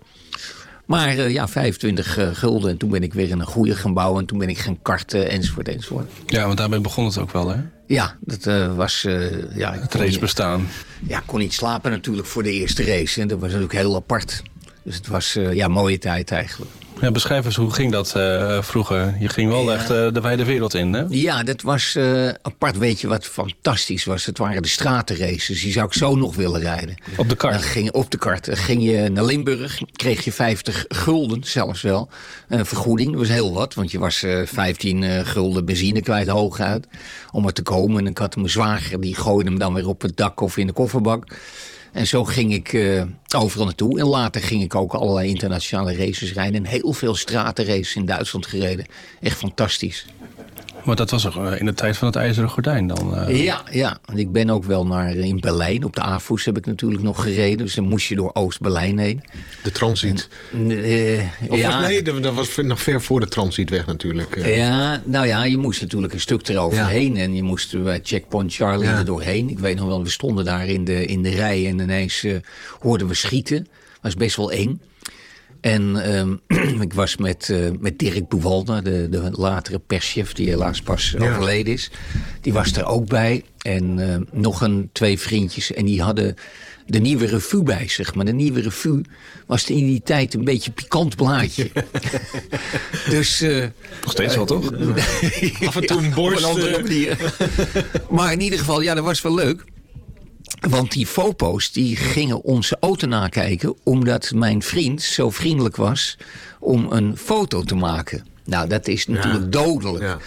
Maar 0.88 1.16
uh, 1.16 1.30
ja, 1.30 1.48
25 1.48 2.18
uh, 2.18 2.28
gulden. 2.32 2.70
En 2.70 2.76
toen 2.76 2.90
ben 2.90 3.02
ik 3.02 3.14
weer 3.14 3.28
in 3.28 3.40
een 3.40 3.46
goede 3.46 3.74
gaan 3.74 3.94
bouwen. 3.94 4.20
En 4.20 4.26
toen 4.26 4.38
ben 4.38 4.48
ik 4.48 4.58
gaan 4.58 4.82
karten, 4.82 5.30
enzovoort, 5.30 5.68
enzovoort. 5.68 6.10
Ja, 6.26 6.46
want 6.46 6.58
daarmee 6.58 6.80
begon 6.80 7.04
het 7.04 7.18
ook 7.18 7.32
wel, 7.32 7.48
hè? 7.48 7.56
Ja, 7.86 8.16
dat 8.20 8.46
uh, 8.46 8.76
was... 8.76 9.06
ja, 9.54 9.72
het 9.72 9.94
race 9.94 10.18
bestaan. 10.18 10.68
Ja, 11.06 11.18
ik 11.18 11.26
kon 11.26 11.38
niet 11.38 11.52
slapen 11.52 11.90
natuurlijk 11.90 12.26
voor 12.26 12.42
de 12.42 12.52
eerste 12.52 12.84
race. 12.84 13.20
En 13.20 13.28
dat 13.28 13.38
was 13.38 13.48
natuurlijk 13.48 13.78
heel 13.78 13.94
apart. 13.94 14.42
Dus 14.82 14.96
het 14.96 15.06
was 15.06 15.38
ja, 15.52 15.68
mooie 15.68 15.98
tijd 15.98 16.30
eigenlijk. 16.30 16.70
Ja, 17.00 17.10
beschrijf 17.10 17.44
eens, 17.44 17.56
hoe 17.56 17.72
ging 17.72 17.92
dat 17.92 18.14
uh, 18.16 18.62
vroeger? 18.62 19.14
Je 19.20 19.28
ging 19.28 19.50
wel 19.50 19.62
ja. 19.62 19.74
echt 19.74 19.90
uh, 19.90 20.12
de 20.12 20.20
wijde 20.20 20.44
wereld 20.44 20.74
in, 20.74 20.92
hè? 20.92 21.04
Ja, 21.08 21.42
dat 21.42 21.62
was 21.62 21.94
uh, 21.96 22.28
apart. 22.42 22.78
Weet 22.78 23.00
je 23.00 23.08
wat 23.08 23.26
fantastisch 23.26 24.04
was? 24.04 24.26
Het 24.26 24.38
waren 24.38 24.62
de 24.62 24.68
stratenraces. 24.68 25.62
Die 25.62 25.72
zou 25.72 25.86
ik 25.86 25.92
zo 25.92 26.14
nog 26.14 26.36
willen 26.36 26.60
rijden. 26.60 26.94
Op 27.16 27.28
de 27.28 27.36
kart? 27.36 27.54
Dan 27.54 27.62
ging, 27.62 27.92
op 27.92 28.10
de 28.10 28.18
kart. 28.18 28.44
Dan 28.44 28.56
ging 28.56 28.82
je 28.82 29.08
naar 29.08 29.24
Limburg, 29.24 29.80
kreeg 29.92 30.24
je 30.24 30.32
50 30.32 30.84
gulden 30.88 31.44
zelfs 31.44 31.82
wel. 31.82 32.08
Een 32.48 32.66
vergoeding, 32.66 33.10
dat 33.10 33.18
was 33.18 33.28
heel 33.28 33.52
wat. 33.52 33.74
Want 33.74 33.90
je 33.90 33.98
was 33.98 34.24
15 34.44 35.26
gulden 35.26 35.64
benzine 35.64 36.00
kwijt 36.00 36.28
hooguit. 36.28 36.86
Om 37.32 37.46
er 37.46 37.52
te 37.52 37.62
komen. 37.62 37.98
En 37.98 38.10
ik 38.10 38.18
had 38.18 38.36
mijn 38.36 38.50
zwager, 38.50 39.00
die 39.00 39.14
gooide 39.14 39.50
hem 39.50 39.58
dan 39.58 39.74
weer 39.74 39.88
op 39.88 40.02
het 40.02 40.16
dak 40.16 40.40
of 40.40 40.56
in 40.56 40.66
de 40.66 40.72
kofferbak. 40.72 41.24
En 41.92 42.06
zo 42.06 42.24
ging 42.24 42.54
ik 42.54 42.72
uh, 42.72 43.02
overal 43.36 43.64
naartoe. 43.64 44.00
En 44.00 44.06
later 44.06 44.42
ging 44.42 44.62
ik 44.62 44.74
ook 44.74 44.92
allerlei 44.92 45.28
internationale 45.28 45.96
races 45.96 46.32
rijden. 46.32 46.64
En 46.64 46.70
heel 46.70 46.92
veel 46.92 47.14
stratenraces 47.14 47.96
in 47.96 48.06
Duitsland 48.06 48.46
gereden. 48.46 48.86
Echt 49.20 49.36
fantastisch. 49.36 50.06
Maar 50.84 50.96
dat 50.96 51.10
was 51.10 51.26
ook 51.26 51.52
in 51.52 51.66
de 51.66 51.74
tijd 51.74 51.96
van 51.96 52.08
het 52.08 52.16
IJzeren 52.16 52.50
Gordijn 52.50 52.86
dan? 52.86 53.14
Uh... 53.14 53.44
Ja, 53.44 53.62
ja. 53.70 53.98
En 54.04 54.18
ik 54.18 54.32
ben 54.32 54.50
ook 54.50 54.64
wel 54.64 54.86
naar 54.86 55.14
in 55.14 55.40
Berlijn. 55.40 55.84
Op 55.84 55.94
de 55.94 56.00
AFOES 56.00 56.44
heb 56.44 56.56
ik 56.56 56.66
natuurlijk 56.66 57.02
nog 57.02 57.22
gereden. 57.22 57.58
Dus 57.58 57.74
dan 57.74 57.88
moest 57.88 58.08
je 58.08 58.14
door 58.14 58.30
Oost-Berlijn 58.34 58.98
heen. 58.98 59.22
De 59.62 59.72
transit? 59.72 60.28
En, 60.52 60.70
uh, 60.70 61.20
of 61.48 61.58
ja. 61.58 61.80
was, 61.80 61.88
nee, 61.88 62.02
dat 62.02 62.34
was 62.34 62.56
nog 62.56 62.80
ver 62.80 63.02
voor 63.02 63.20
de 63.20 63.28
transitweg 63.28 63.86
natuurlijk. 63.86 64.36
Uh. 64.36 64.56
Ja, 64.56 65.02
nou 65.04 65.26
ja, 65.26 65.44
je 65.44 65.56
moest 65.56 65.80
natuurlijk 65.80 66.12
een 66.12 66.20
stuk 66.20 66.48
eroverheen. 66.48 67.14
Ja. 67.14 67.22
En 67.22 67.34
je 67.34 67.42
moest 67.42 67.82
bij 67.82 68.00
Checkpoint 68.02 68.54
Charlie 68.54 68.88
ja. 68.88 68.98
er 68.98 69.04
doorheen. 69.04 69.50
Ik 69.50 69.58
weet 69.58 69.76
nog 69.76 69.86
wel, 69.86 70.02
we 70.02 70.10
stonden 70.10 70.44
daar 70.44 70.66
in 70.66 70.84
de, 70.84 71.04
in 71.04 71.22
de 71.22 71.30
rij. 71.30 71.66
En 71.66 71.78
ineens 71.78 72.26
hoorden 72.80 73.08
we 73.08 73.14
schieten. 73.14 73.56
Dat 73.58 74.00
was 74.00 74.14
best 74.14 74.36
wel 74.36 74.52
eng. 74.52 74.80
En 75.60 76.14
um, 76.16 76.40
ik 76.86 76.92
was 76.92 77.16
met, 77.16 77.48
uh, 77.50 77.70
met 77.78 77.98
Dirk 77.98 78.28
Boewalda, 78.28 78.80
de, 78.80 79.08
de 79.10 79.30
latere 79.32 79.78
perschef, 79.78 80.32
die 80.32 80.48
helaas 80.48 80.82
pas 80.82 81.14
ja. 81.18 81.30
overleden 81.30 81.72
is. 81.72 81.90
Die 82.40 82.52
was 82.52 82.72
er 82.72 82.84
ook 82.84 83.08
bij. 83.08 83.44
En 83.58 83.98
uh, 83.98 84.16
nog 84.32 84.60
een 84.60 84.90
twee 84.92 85.18
vriendjes. 85.18 85.72
En 85.72 85.84
die 85.84 86.02
hadden 86.02 86.34
de 86.86 86.98
nieuwe 86.98 87.26
revue 87.26 87.62
bij 87.62 87.88
zich. 87.88 88.14
Maar 88.14 88.24
de 88.24 88.32
nieuwe 88.32 88.60
revue 88.60 89.00
was 89.46 89.70
in 89.70 89.86
die 89.86 90.02
tijd 90.04 90.34
een 90.34 90.44
beetje 90.44 90.70
pikant 90.70 91.16
blaadje. 91.16 91.70
dus... 93.10 93.42
Uh, 93.42 93.66
Nog 94.02 94.12
steeds 94.12 94.34
wel, 94.34 94.44
toch? 94.44 94.72
Af 95.66 95.76
en 95.76 95.86
toe 95.86 96.02
een 96.02 96.14
borst. 96.14 96.40
Ja, 96.40 96.48
op 96.48 96.56
een 96.56 96.62
andere 96.62 96.82
manier. 96.82 97.34
maar 98.10 98.32
in 98.32 98.40
ieder 98.40 98.58
geval, 98.58 98.80
ja, 98.80 98.94
dat 98.94 99.04
was 99.04 99.22
wel 99.22 99.34
leuk. 99.34 99.64
Want 100.60 100.92
die 100.92 101.06
fopo's 101.06 101.72
die 101.72 101.96
gingen 101.96 102.42
onze 102.42 102.76
auto 102.80 103.06
nakijken... 103.06 103.74
omdat 103.82 104.32
mijn 104.34 104.62
vriend 104.62 105.02
zo 105.02 105.30
vriendelijk 105.30 105.76
was 105.76 106.16
om 106.58 106.92
een 106.92 107.16
foto 107.16 107.62
te 107.62 107.74
maken. 107.74 108.26
Nou, 108.44 108.68
dat 108.68 108.88
is 108.88 109.06
natuurlijk 109.06 109.54
ja. 109.54 109.62
dodelijk. 109.62 110.04
Ja. 110.04 110.18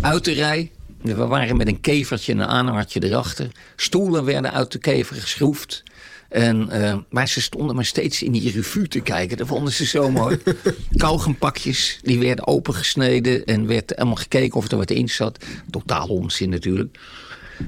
Uit 0.00 0.24
de 0.24 0.32
rij, 0.32 0.70
we 1.00 1.26
waren 1.26 1.56
met 1.56 1.66
een 1.66 1.80
kevertje 1.80 2.32
en 2.32 2.38
een 2.38 2.46
aanhardje 2.46 3.04
erachter. 3.04 3.50
Stoelen 3.76 4.24
werden 4.24 4.52
uit 4.52 4.72
de 4.72 4.78
kever 4.78 5.16
geschroefd. 5.16 5.82
En, 6.28 6.68
uh, 6.72 6.96
maar 7.08 7.28
ze 7.28 7.40
stonden 7.40 7.74
maar 7.74 7.84
steeds 7.84 8.22
in 8.22 8.32
die 8.32 8.50
revue 8.50 8.88
te 8.88 9.00
kijken. 9.00 9.36
Dat 9.36 9.46
vonden 9.46 9.72
ze 9.72 9.86
zo 9.86 10.10
mooi. 10.10 10.38
Kauwgompakjes, 10.96 11.98
die 12.02 12.18
werden 12.18 12.46
opengesneden... 12.46 13.44
en 13.44 13.66
werd 13.66 13.96
allemaal 13.96 14.14
gekeken 14.14 14.56
of 14.56 14.70
er 14.70 14.76
wat 14.76 14.90
in 14.90 15.08
zat. 15.08 15.44
Totaal 15.70 16.06
onzin 16.06 16.48
natuurlijk. 16.48 16.98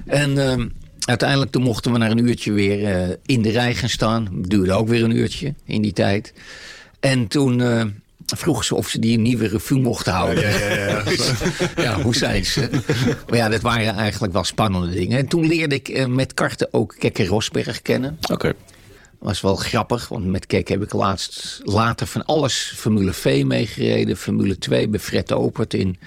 En... 0.07 0.31
Uh, 0.31 0.65
Uiteindelijk 1.13 1.51
toen 1.51 1.63
mochten 1.63 1.93
we 1.93 1.99
na 1.99 2.11
een 2.11 2.27
uurtje 2.29 2.53
weer 2.53 3.09
uh, 3.09 3.15
in 3.27 3.43
de 3.43 3.51
rij 3.51 3.75
gaan 3.75 3.89
staan. 3.89 4.29
Duurde 4.33 4.73
ook 4.73 4.89
weer 4.89 5.05
een 5.05 5.17
uurtje 5.17 5.55
in 5.65 5.83
die 5.83 5.93
tijd. 5.93 6.33
En 7.01 7.29
toen 7.29 7.59
uh, 7.59 7.85
vroegen 8.27 8.65
ze 8.65 8.75
of 8.75 8.89
ze 8.89 8.99
die 8.99 9.17
een 9.17 9.23
nieuwe 9.23 9.47
revue 9.47 9.81
mochten 9.81 10.13
houden. 10.13 10.51
Ja, 10.51 10.59
ja, 10.59 10.75
ja. 10.75 11.03
ja 11.77 12.01
hoe 12.03 12.15
zijn 12.15 12.45
ze? 12.45 12.69
Maar 13.29 13.39
ja, 13.39 13.49
dat 13.49 13.61
waren 13.61 13.95
eigenlijk 13.95 14.33
wel 14.33 14.45
spannende 14.45 14.91
dingen. 14.91 15.19
En 15.19 15.27
toen 15.27 15.47
leerde 15.47 15.75
ik 15.75 15.89
uh, 15.89 16.07
met 16.07 16.35
karten 16.35 16.69
ook 16.71 16.95
Kekke 16.99 17.27
Rosberg 17.27 17.83
kennen. 17.83 18.19
Oké. 18.23 18.33
Okay. 18.33 18.55
was 19.19 19.41
wel 19.41 19.57
grappig, 19.57 20.09
want 20.09 20.27
met 20.27 20.47
Kek 20.47 20.69
heb 20.69 20.83
ik 20.83 20.93
laatst, 20.93 21.61
later 21.65 22.07
van 22.07 22.25
alles 22.25 22.73
Formule 22.77 23.13
V 23.13 23.43
meegereden. 23.45 24.17
Formule 24.17 24.59
2 24.59 24.89
bij 24.89 25.01
Fred 25.01 25.33
Opert 25.33 25.75
in 25.75 25.99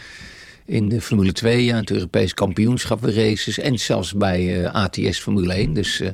in 0.66 0.90
de 0.90 1.02
Formule 1.02 1.32
2, 1.32 1.66
ja, 1.66 1.76
het 1.76 1.92
Europees 1.92 2.34
kampioenschap 2.34 3.04
races 3.04 3.60
en 3.60 3.80
zelfs 3.80 4.14
bij 4.14 4.62
uh, 4.62 4.74
ATS 4.74 5.20
Formule 5.20 5.54
1. 5.54 5.74
Dus 5.74 6.02
uh, 6.02 6.10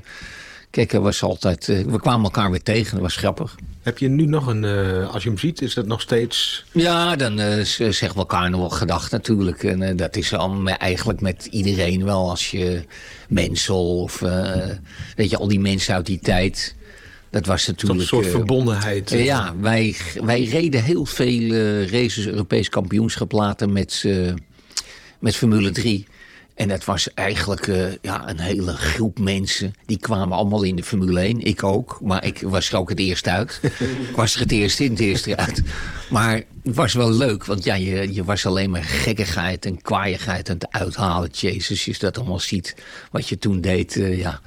kijk, 0.69 0.93
er 0.93 1.01
was 1.01 1.23
altijd, 1.23 1.67
uh, 1.67 1.85
we 1.85 1.99
kwamen 1.99 2.23
elkaar 2.23 2.51
weer 2.51 2.63
tegen, 2.63 2.91
dat 2.91 3.01
was 3.01 3.15
grappig. 3.15 3.55
Heb 3.81 3.97
je 3.97 4.07
nu 4.07 4.25
nog 4.25 4.47
een, 4.47 4.65
als 5.05 5.23
je 5.23 5.29
hem 5.29 5.37
ziet, 5.37 5.61
is 5.61 5.73
dat 5.73 5.85
nog 5.85 6.01
steeds... 6.01 6.65
Ja, 6.71 7.15
dan 7.15 7.37
zeggen 7.65 8.09
we 8.09 8.15
elkaar 8.15 8.49
nog 8.49 8.59
wel 8.59 8.69
gedacht 8.69 9.11
natuurlijk. 9.11 9.63
En 9.63 9.95
dat 9.95 10.15
is 10.15 10.33
al 10.33 10.67
eigenlijk 10.67 11.21
met 11.21 11.45
iedereen 11.45 12.03
wel. 12.03 12.29
Als 12.29 12.51
je 12.51 12.83
Mensel 13.27 14.01
of 14.01 14.19
weet 15.15 15.29
je, 15.29 15.37
al 15.37 15.47
die 15.47 15.59
mensen 15.59 15.95
uit 15.95 16.05
die 16.05 16.19
tijd... 16.19 16.75
Dat 17.31 17.45
was 17.45 17.67
natuurlijk... 17.67 17.99
Een 17.99 18.05
soort 18.05 18.27
verbondenheid. 18.27 19.11
Uh, 19.11 19.25
ja, 19.25 19.55
wij, 19.59 19.95
wij 20.23 20.43
reden 20.43 20.83
heel 20.83 21.05
veel 21.05 21.53
races, 21.85 22.27
Europees 22.27 22.69
kampioenschap 22.69 23.31
later 23.31 23.69
met, 23.69 24.07
met 25.19 25.35
Formule 25.35 25.71
3. 25.71 26.07
En 26.55 26.67
dat 26.67 26.85
was 26.85 27.13
eigenlijk 27.13 27.65
ja, 28.01 28.29
een 28.29 28.39
hele 28.39 28.71
groep 28.71 29.19
mensen. 29.19 29.73
Die 29.85 29.99
kwamen 29.99 30.37
allemaal 30.37 30.63
in 30.63 30.75
de 30.75 30.83
Formule 30.83 31.19
1. 31.19 31.41
Ik 31.41 31.63
ook. 31.63 31.99
Maar 32.01 32.25
ik 32.25 32.41
was 32.41 32.71
er 32.71 32.77
ook 32.77 32.89
het 32.89 32.99
eerst 32.99 33.27
uit. 33.27 33.59
ik 34.09 34.15
was 34.15 34.33
er 34.33 34.39
het 34.39 34.51
eerst 34.51 34.79
in, 34.79 34.91
het 34.91 34.99
eerst 34.99 35.35
uit. 35.35 35.61
Maar 36.09 36.41
het 36.63 36.75
was 36.75 36.93
wel 36.93 37.11
leuk. 37.11 37.45
Want 37.45 37.63
ja, 37.63 37.75
je, 37.75 38.13
je 38.13 38.23
was 38.23 38.45
alleen 38.45 38.69
maar 38.69 38.83
gekkigheid 38.83 39.65
en 39.65 39.81
kwaaiigheid 39.81 40.49
aan 40.49 40.55
het 40.55 40.71
uithalen. 40.71 41.29
Jezus, 41.31 41.69
als 41.69 41.83
je 41.83 42.03
dat 42.05 42.17
allemaal 42.17 42.39
ziet. 42.39 42.75
Wat 43.11 43.27
je 43.27 43.37
toen 43.37 43.61
deed, 43.61 43.93
ja... 43.93 44.41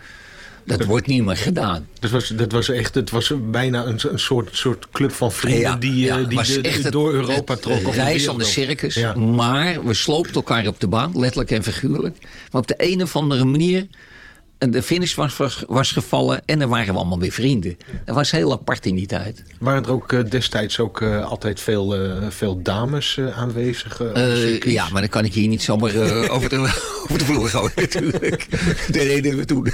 Dat 0.64 0.84
wordt 0.84 1.06
niet 1.06 1.24
meer 1.24 1.36
gedaan. 1.36 1.88
Dat 2.00 2.10
was, 2.10 2.28
dat 2.28 2.52
was 2.52 2.68
echt, 2.68 2.94
het 2.94 3.10
was 3.10 3.32
bijna 3.50 3.84
een, 3.84 3.98
een 4.08 4.18
soort, 4.18 4.48
soort 4.52 4.88
club 4.92 5.12
van 5.12 5.32
vrienden 5.32 5.60
ja, 5.60 5.76
die, 5.76 6.04
ja, 6.04 6.22
die 6.22 6.42
de, 6.42 6.80
de, 6.82 6.90
door 6.90 7.12
Europa 7.12 7.56
trokken. 7.56 7.92
Reis 7.92 8.28
aan 8.28 8.38
de 8.38 8.44
circus. 8.44 8.94
Ja. 8.94 9.14
Maar 9.14 9.84
we 9.84 9.94
sloopten 9.94 10.34
elkaar 10.34 10.66
op 10.66 10.80
de 10.80 10.88
baan, 10.88 11.12
letterlijk 11.14 11.50
en 11.50 11.62
figuurlijk. 11.62 12.16
Maar 12.50 12.60
op 12.60 12.66
de 12.66 12.74
een 12.76 13.02
of 13.02 13.16
andere 13.16 13.44
manier 13.44 13.86
de 14.70 14.82
finish 14.82 15.14
was, 15.14 15.64
was 15.66 15.92
gevallen 15.92 16.42
en 16.44 16.58
dan 16.58 16.68
waren 16.68 16.92
we 16.92 16.98
allemaal 16.98 17.18
weer 17.18 17.32
vrienden. 17.32 17.78
Dat 18.04 18.14
was 18.14 18.30
heel 18.30 18.52
apart 18.52 18.86
in 18.86 18.94
die 18.94 19.06
tijd. 19.06 19.42
Waren 19.58 19.84
er 19.84 19.92
ook 19.92 20.12
uh, 20.12 20.30
destijds 20.30 20.78
ook 20.78 21.00
uh, 21.00 21.24
altijd 21.24 21.60
veel, 21.60 22.04
uh, 22.04 22.26
veel 22.28 22.62
dames 22.62 23.20
aanwezig? 23.34 24.00
ja, 24.60 24.88
maar 24.88 25.00
dan 25.00 25.10
kan 25.10 25.24
ik 25.24 25.32
hier 25.32 25.48
niet 25.48 25.62
zomaar 25.62 25.96
over, 26.34 26.48
de, 26.48 26.56
over 27.04 27.18
de 27.18 27.24
vloer 27.24 27.48
gooien 27.48 27.72
natuurlijk. 27.76 28.46
Dat 28.86 28.92
deden 28.92 29.36
we 29.36 29.44
toen. 29.44 29.72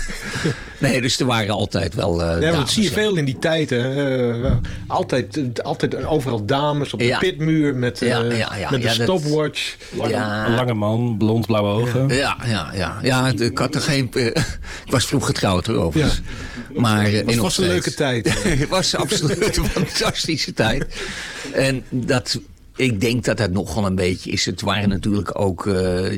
Nee, 0.79 1.01
dus 1.01 1.21
er 1.21 1.27
waren 1.27 1.55
altijd 1.55 1.95
wel 1.95 2.21
ja, 2.21 2.39
dames. 2.39 2.57
Dat 2.57 2.71
zie 2.71 2.83
je 2.83 2.91
veel 2.91 3.17
in 3.17 3.25
die 3.25 3.39
tijd. 3.39 3.71
Hè. 3.71 4.59
altijd, 4.87 5.63
altijd 5.63 6.05
overal 6.05 6.45
dames 6.45 6.93
op 6.93 6.99
de 6.99 7.05
ja. 7.05 7.19
pitmuur 7.19 7.75
met, 7.75 7.99
ja, 7.99 8.23
ja, 8.23 8.71
met 8.71 8.83
de 8.83 8.89
stopwatch. 8.89 9.77
Lange, 9.97 10.15
Een 10.47 10.55
lange 10.55 10.75
man, 10.75 11.15
blond, 11.19 11.47
blauwe 11.47 11.83
ogen. 11.83 12.09
Ja, 12.09 12.37
ja, 12.47 12.71
ja. 12.75 12.99
ja, 13.03 13.33
ik 13.39 13.59
had 13.59 13.75
er 13.75 13.81
geen... 13.81 14.11
Ik 14.85 14.93
was 14.93 15.07
vroeg 15.07 15.27
getrouwd 15.27 15.69
erover. 15.69 16.01
Ja. 16.01 16.11
Maar 16.81 17.11
het 17.11 17.25
was, 17.25 17.37
was 17.37 17.59
een 17.59 17.67
leuke 17.67 17.95
tijd. 17.95 18.43
het 18.61 18.69
was 18.69 18.95
absoluut 18.95 19.57
een 19.57 19.67
fantastische 19.69 20.53
tijd. 20.53 20.87
En 21.53 21.85
dat 21.89 22.39
ik 22.81 23.01
denk 23.01 23.25
dat 23.25 23.37
dat 23.37 23.51
nogal 23.51 23.87
een 23.87 23.95
beetje 23.95 24.31
is. 24.31 24.45
Het 24.45 24.61
waren 24.61 24.89
natuurlijk 24.89 25.39
ook 25.41 25.65
uh, 25.67 25.75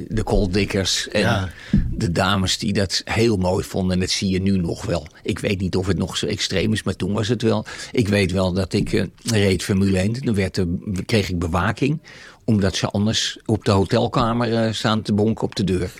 de 0.09 0.23
kooldikkers 0.25 1.09
en 1.09 1.21
Ja. 1.21 1.49
de 1.90 2.12
dames 2.12 2.59
die 2.59 2.73
dat 2.73 3.02
heel 3.04 3.37
mooi 3.37 3.64
vonden. 3.64 3.92
En 3.95 4.00
dat 4.00 4.11
zie 4.11 4.31
je 4.31 4.40
nu 4.42 4.57
nog 4.59 4.85
wel. 4.87 5.07
Ik 5.23 5.38
weet 5.38 5.61
niet 5.61 5.76
of 5.76 5.87
het 5.87 5.99
nog 5.99 6.16
zo 6.16 6.26
extreem 6.26 6.73
is, 6.73 6.83
maar 6.83 6.97
toen 6.97 7.12
was 7.12 7.28
het 7.28 7.42
wel. 7.42 7.64
Ik 7.92 8.09
weet 8.09 8.33
wel 8.33 8.52
dat 8.52 8.73
ik 8.73 8.92
eh, 8.92 9.04
reed 9.25 9.62
Formule 9.62 9.99
1. 9.99 10.12
Dan 10.25 10.35
werd 10.35 10.57
er, 10.57 10.66
kreeg 11.07 11.28
ik 11.28 11.38
bewaking 11.38 12.00
omdat 12.45 12.76
ze 12.76 12.87
anders 12.87 13.38
op 13.45 13.64
de 13.64 13.71
hotelkamer 13.71 14.54
eh, 14.54 14.73
staan 14.73 15.02
te 15.02 15.12
bonken 15.12 15.45
op 15.45 15.54
de 15.54 15.64
deur. 15.64 15.92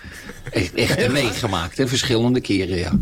Echt, 0.51 0.73
echt 0.73 1.11
meegemaakt, 1.11 1.77
hè? 1.77 1.87
verschillende 1.87 2.41
keren, 2.41 2.77
ja. 2.77 2.99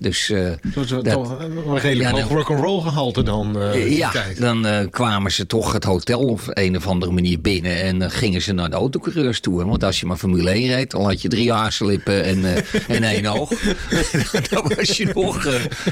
Dus 0.00 0.30
eh, 0.30 0.50
Dat 0.74 1.10
toch 1.10 1.38
een 1.40 1.78
redelijk 1.78 2.16
Ja, 2.16 2.22
rock'n'roll 2.24 2.80
gehalte 2.82 3.22
dan. 3.22 3.60
eh, 3.60 3.96
ja, 3.96 4.10
tijd. 4.10 4.40
dan 4.40 4.66
eh, 4.66 4.86
kwamen 4.90 5.32
ze 5.32 5.46
toch 5.46 5.72
het 5.72 5.84
hotel 5.84 6.20
op 6.20 6.40
een 6.46 6.76
of 6.76 6.86
andere 6.86 7.12
manier 7.12 7.40
binnen. 7.40 7.82
En 7.82 7.98
dan 7.98 8.10
gingen 8.10 8.42
ze 8.42 8.52
naar 8.52 8.70
de 8.70 8.76
autocoureurs 8.76 9.40
toe. 9.40 9.60
hè. 9.60 9.66
Want 9.66 9.84
als 9.84 10.00
je 10.00 10.06
maar 10.06 10.16
Formule 10.16 10.50
1 10.50 10.66
reed, 10.66 10.90
dan 10.90 11.04
had 11.04 11.22
je 11.22 11.28
drie 11.28 11.52
haarslippen 11.52 12.24
en, 12.24 12.44
en 12.88 13.02
één 13.02 13.26
oog. 13.26 13.50
dan 14.50 14.72
was 14.76 14.96
je 14.96 15.10
nog 15.14 15.42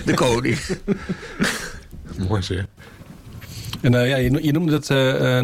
de 0.04 0.14
koning. 0.14 0.58
Mooi 2.28 2.42
zeg. 2.42 2.64
En 3.80 3.94
eh, 3.94 4.08
ja, 4.08 4.16
je, 4.16 4.38
je 4.42 4.52
noemde 4.52 4.72
het 4.72 4.88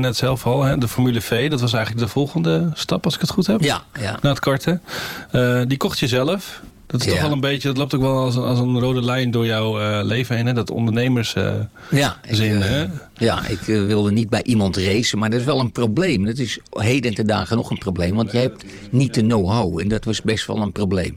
net 0.00 0.16
zelf 0.16 0.46
al, 0.46 0.62
hè, 0.62 0.78
de 0.78 0.88
Formule 0.88 1.20
V. 1.20 1.50
Dat 1.50 1.60
was 1.60 1.72
eigenlijk 1.72 2.06
de 2.06 2.12
volgende 2.12 2.70
stap, 2.74 3.04
als 3.04 3.14
ik 3.14 3.20
het 3.20 3.30
goed 3.30 3.46
heb. 3.46 3.60
Ja, 3.62 3.82
ja. 4.00 4.18
Na 4.22 4.28
het 4.30 4.38
karten. 4.40 4.82
Eh, 5.30 5.60
die 5.66 5.76
kocht 5.78 5.98
je 5.98 6.06
zelf. 6.08 6.60
Dat 6.86 7.00
is 7.00 7.12
toch 7.12 7.20
wel 7.20 7.32
een 7.32 7.40
beetje, 7.40 7.68
dat 7.68 7.76
loopt 7.76 7.94
ook 7.94 8.00
wel 8.00 8.18
als 8.18 8.36
een, 8.36 8.42
als 8.42 8.58
een 8.58 8.80
rode 8.80 9.02
lijn 9.02 9.30
door 9.30 9.46
jouw 9.46 9.80
eh, 9.80 10.04
leven 10.04 10.36
heen. 10.36 10.46
Hè? 10.46 10.52
Dat 10.52 10.70
ondernemers 10.70 11.34
eh, 11.34 11.54
Ja, 11.90 12.18
ik, 12.26 12.38
eh, 12.38 12.58
hè? 12.58 12.86
ja, 13.14 13.46
ik 13.46 13.60
wilde 13.60 14.12
niet 14.12 14.28
bij 14.28 14.42
iemand 14.42 14.76
racen, 14.76 15.18
maar 15.18 15.30
dat 15.30 15.40
is 15.40 15.46
wel 15.46 15.60
een 15.60 15.72
probleem. 15.72 16.24
Dat 16.24 16.38
is 16.38 16.58
heden 16.70 17.14
ten 17.14 17.26
dagen 17.26 17.56
nog 17.56 17.70
een 17.70 17.78
probleem, 17.78 18.14
want 18.14 18.32
je 18.32 18.38
hebt 18.38 18.64
niet 18.90 19.14
de 19.14 19.20
know-how. 19.20 19.80
En 19.80 19.88
dat 19.88 20.04
was 20.04 20.22
best 20.22 20.46
wel 20.46 20.56
een 20.56 20.72
probleem. 20.72 21.14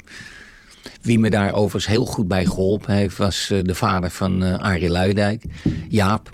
Wie 1.01 1.19
me 1.19 1.29
daar 1.29 1.53
overigens 1.53 1.87
heel 1.87 2.05
goed 2.05 2.27
bij 2.27 2.45
geholpen 2.45 2.93
heeft, 2.93 3.17
was 3.17 3.47
de 3.63 3.75
vader 3.75 4.09
van 4.09 4.59
Arie 4.59 4.89
Luidijk, 4.89 5.43
Jaap. 5.89 6.31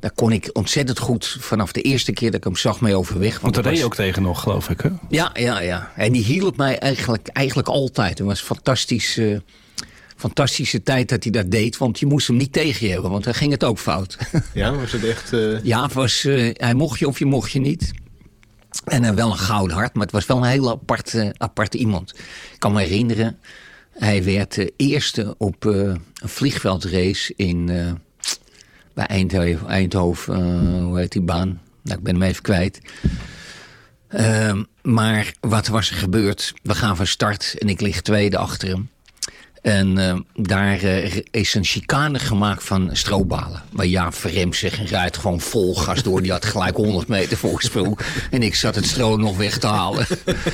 Daar 0.00 0.10
kon 0.14 0.32
ik 0.32 0.50
ontzettend 0.52 0.98
goed 0.98 1.36
vanaf 1.40 1.72
de 1.72 1.82
eerste 1.82 2.12
keer 2.12 2.30
dat 2.30 2.38
ik 2.38 2.44
hem 2.44 2.56
zag 2.56 2.80
mee 2.80 2.94
overweg. 2.96 3.40
Want 3.40 3.54
daar 3.54 3.62
dat 3.62 3.72
reed 3.72 3.80
je 3.82 3.88
was- 3.88 3.98
ook 3.98 4.04
tegen 4.04 4.22
nog, 4.22 4.40
geloof 4.42 4.68
ik. 4.68 4.80
Hè? 4.80 4.88
ja, 5.08 5.30
ja, 5.34 5.60
ja. 5.60 5.92
En 5.96 6.12
die 6.12 6.24
hielp 6.24 6.56
mij 6.56 6.78
eigenlijk, 6.78 7.28
eigenlijk 7.28 7.68
altijd. 7.68 8.18
Het 8.18 8.26
was 8.26 8.40
fantastisch, 8.40 9.16
eh, 9.16 9.38
fantastische 10.16 10.82
tijd 10.82 11.08
dat 11.08 11.22
hij 11.22 11.32
dat 11.32 11.50
deed. 11.50 11.76
Want 11.76 11.98
je 11.98 12.06
moest 12.06 12.26
hem 12.26 12.36
niet 12.36 12.52
tegen 12.52 12.86
je 12.86 12.92
hebben, 12.92 13.10
want 13.10 13.24
dan 13.24 13.34
ging 13.34 13.52
het 13.52 13.64
ook 13.64 13.78
fout. 13.78 14.18
Ja, 14.54 14.74
was 14.74 14.92
het 14.92 15.04
echt... 15.04 15.32
eh, 15.32 15.62
Ja, 15.64 15.82
het 15.82 15.92
was, 15.92 16.24
eh, 16.24 16.50
hij 16.52 16.74
mocht 16.74 16.98
je 16.98 17.08
of 17.08 17.18
je 17.18 17.24
mocht 17.26 17.50
je 17.50 17.60
niet. 17.60 17.90
En 18.84 19.14
wel 19.14 19.30
een 19.30 19.38
gouden 19.38 19.76
hart, 19.76 19.94
maar 19.94 20.02
het 20.02 20.12
was 20.12 20.26
wel 20.26 20.36
een 20.36 20.44
heel 20.50 20.70
apart, 20.70 21.14
apart 21.36 21.74
iemand. 21.74 22.10
Ik 22.52 22.58
kan 22.58 22.72
me 22.72 22.80
herinneren, 22.80 23.38
hij 23.92 24.24
werd 24.24 24.54
de 24.54 24.72
eerste 24.76 25.34
op 25.38 25.66
eh, 25.66 25.72
een 25.74 26.00
vliegveldrace 26.28 27.32
in, 27.36 27.68
eh, 27.68 27.92
bij 28.94 29.06
Eindhoven. 29.06 29.68
Eindhoven 29.68 30.34
eh, 30.34 30.84
hoe 30.84 30.98
heet 30.98 31.12
die 31.12 31.22
baan? 31.22 31.60
Nou, 31.82 31.98
ik 31.98 32.04
ben 32.04 32.14
hem 32.14 32.22
even 32.22 32.42
kwijt. 32.42 32.80
Ehm, 34.08 34.62
maar 34.82 35.34
wat 35.40 35.66
was 35.66 35.90
er 35.90 35.96
gebeurd? 35.96 36.54
We 36.62 36.74
gaan 36.74 36.96
van 36.96 37.06
start 37.06 37.54
en 37.58 37.68
ik 37.68 37.80
lig 37.80 38.00
tweede 38.00 38.38
achter 38.38 38.68
hem. 38.68 38.88
En 39.62 39.98
eh, 39.98 40.16
daar 40.34 40.82
eh, 40.82 41.16
is 41.30 41.54
een 41.54 41.64
chicane 41.64 42.18
gemaakt 42.18 42.64
van 42.64 42.90
strobalen. 42.92 43.62
Maar 43.70 43.86
ja, 43.86 44.12
verremt 44.12 44.56
zich 44.56 44.78
en 44.78 44.86
rijdt 44.86 45.16
gewoon 45.16 45.40
vol 45.40 45.74
gas 45.74 46.02
door. 46.02 46.22
Die 46.22 46.30
had 46.30 46.44
gelijk 46.44 46.76
100 46.76 47.08
meter 47.08 47.36
voorsprong. 47.36 47.98
En 48.30 48.42
ik 48.42 48.54
zat 48.54 48.74
het 48.74 48.86
stro 48.86 49.16
nog 49.16 49.36
weg 49.36 49.58
te 49.58 49.66
halen. 49.66 50.06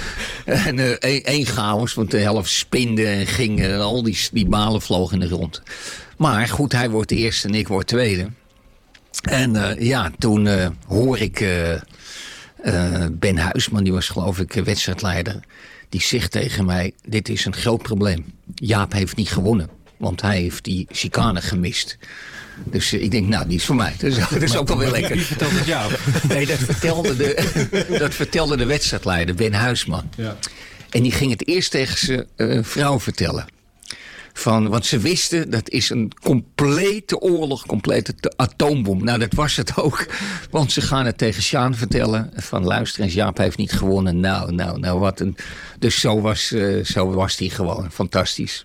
en 0.45 0.79
eh, 0.79 0.91
één 0.91 1.25
één 1.25 1.47
chaos, 1.47 1.95
want 1.95 2.11
de 2.11 2.19
helft 2.19 2.51
spinde 2.51 3.07
en 3.07 3.27
ging. 3.27 3.61
En 3.61 3.81
al 3.81 4.03
die, 4.03 4.19
die 4.33 4.47
balen 4.47 4.83
vlogen 4.83 5.21
in 5.21 5.29
de 5.29 5.35
rond. 5.35 5.63
Maar 6.17 6.49
goed, 6.49 6.73
hij 6.73 6.91
wordt 6.91 7.09
de 7.09 7.17
eerste 7.17 7.49
en 7.49 7.55
ik 7.55 7.69
word 7.69 7.87
tweede. 7.87 8.29
En 9.23 9.57
eh, 9.57 9.87
ja, 9.87 10.11
toen 10.19 10.47
eh, 10.47 10.69
hoor 10.87 11.19
ik 11.19 11.41
eh, 11.41 11.73
eh, 12.67 13.07
Ben 13.13 13.39
Huisman, 13.39 13.85
die 13.85 13.93
was 13.93 14.09
geloof 14.09 14.39
ik 14.39 14.57
eh, 14.57 14.63
wedstrijdleider. 14.63 15.41
Die 15.97 16.05
zegt 16.05 16.31
tegen 16.31 16.65
mij, 16.65 16.93
dit 17.05 17.29
is 17.29 17.45
een 17.45 17.55
groot 17.55 17.83
probleem. 17.83 18.25
Jaap 18.55 18.93
heeft 18.93 19.17
niet 19.17 19.29
gewonnen, 19.31 19.69
want 19.97 20.23
hij 20.23 20.41
heeft 20.41 20.65
die 20.65 20.87
chicane 20.91 21.41
gemist. 21.41 21.99
Dus 22.65 22.93
eh, 22.93 23.03
ik 23.03 23.11
denk, 23.11 23.29
nou, 23.29 23.49
die 23.49 23.57
is 23.57 23.65
voor 23.65 23.75
mij. 23.75 23.95
Dus, 23.99 24.19
dat 24.29 24.43
is 24.43 24.57
ook 24.59 24.69
wel 24.69 24.79
weer 24.79 24.93
Wie 24.93 25.01
lekker. 25.01 25.19
vertelt 25.19 25.53
het 25.53 25.67
jou? 25.67 25.93
Nee, 26.29 26.47
dat 26.47 26.59
vertelde 26.59 27.17
de, 27.17 27.87
dat 27.99 28.15
vertelde 28.15 28.57
de 28.57 28.65
wedstrijdleider, 28.65 29.35
Ben 29.35 29.53
Huisman. 29.53 30.11
Ja. 30.17 30.37
En 30.91 31.03
die 31.03 31.13
ging 31.13 31.31
het 31.31 31.49
eerst 31.49 31.71
tegen 31.71 31.99
zijn 31.99 32.27
eh, 32.37 32.59
vrouw 32.63 33.01
vertellen. 33.01 33.47
Van, 34.39 34.69
want 34.69 34.87
ze 34.87 34.99
wisten, 34.99 35.51
dat 35.51 35.71
is 35.71 35.91
een 35.91 36.13
complete 36.23 37.21
oorlog, 37.21 37.67
complete 37.67 38.15
te- 38.15 38.33
atoombom. 38.37 39.05
Nou, 39.05 39.19
dat 39.19 39.35
was 39.35 39.57
het 39.57 39.77
ook. 39.77 40.07
Want 40.51 40.73
ze 40.73 40.81
gaan 40.81 41.07
het 41.07 41.19
tegen 41.19 41.43
Sjaan 41.43 41.75
vertellen. 41.75 42.31
Van 42.35 42.65
luister 42.65 43.03
eens, 43.03 43.15
Jaap 43.15 43.37
heeft 43.39 43.57
niet 43.57 43.73
gewonnen. 43.73 44.21
Nou, 44.21 44.53
nou, 44.53 44.79
nou, 44.79 44.99
wat 44.99 45.21
een... 45.21 45.37
Dus 45.79 46.01
zo 46.01 46.21
was, 46.21 46.53
eh, 46.53 46.85
zo 46.85 47.11
was 47.11 47.37
gewoon. 47.39 47.91
Fantastisch. 47.93 48.65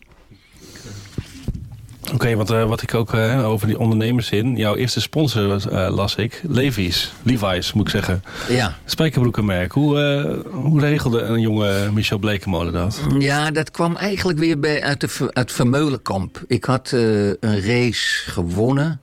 Oké, 2.14 2.36
want 2.36 2.50
eh, 2.50 2.68
wat 2.68 2.82
ik 2.82 2.94
ook 2.94 3.14
eh, 3.14 3.50
over 3.50 3.68
die 3.68 3.80
ondernemers 3.80 4.30
in. 4.30 4.56
Jouw 4.56 4.76
eerste 4.76 5.02
sponsor 5.02 5.70
eh, 5.72 5.96
las 5.96 6.16
ik. 6.16 6.42
Levi's. 6.48 7.12
Levi's, 7.24 7.74
moet 7.74 7.86
ik 7.86 7.92
zeggen. 7.92 8.24
Ja. 8.50 8.78
Spijkerbroekenmerk. 8.86 9.72
Hoe, 9.72 9.98
hoe 10.52 10.80
regelde 10.80 11.22
een 11.22 11.40
jonge 11.42 11.92
Michel 11.92 12.18
Blekemolen 12.18 12.74
dat? 12.74 13.02
Ja, 13.20 13.52
dat 13.52 13.72
kwam 13.72 13.96
eigenlijk 13.96 14.40
weer 14.40 14.60
bij, 14.60 14.84
uit, 14.84 15.02
de, 15.02 15.30
uit 15.34 15.52
Vermeulenkamp. 15.52 16.44
Ik 16.48 16.64
had 16.64 16.92
een 16.92 17.62
race 17.62 18.32
gewonnen. 18.32 19.00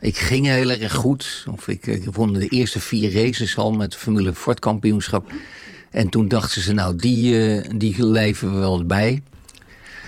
Ik 0.00 0.16
ging 0.16 0.46
heel 0.46 0.70
erg 0.70 0.94
goed. 0.94 1.46
Of 1.50 1.68
ik, 1.68 1.86
ik 1.86 2.04
won 2.12 2.32
de 2.32 2.48
eerste 2.48 2.80
vier 2.80 3.12
races 3.12 3.56
al 3.56 3.72
met 3.72 3.92
het 3.92 4.02
Formule 4.02 4.34
Ford 4.34 4.58
kampioenschap. 4.58 5.32
En 5.90 6.08
toen 6.08 6.28
dachten 6.28 6.62
ze, 6.62 6.72
nou, 6.72 6.96
die, 6.96 7.60
die 7.76 8.06
leven 8.06 8.52
we 8.52 8.58
wel 8.58 8.84
bij. 8.84 9.22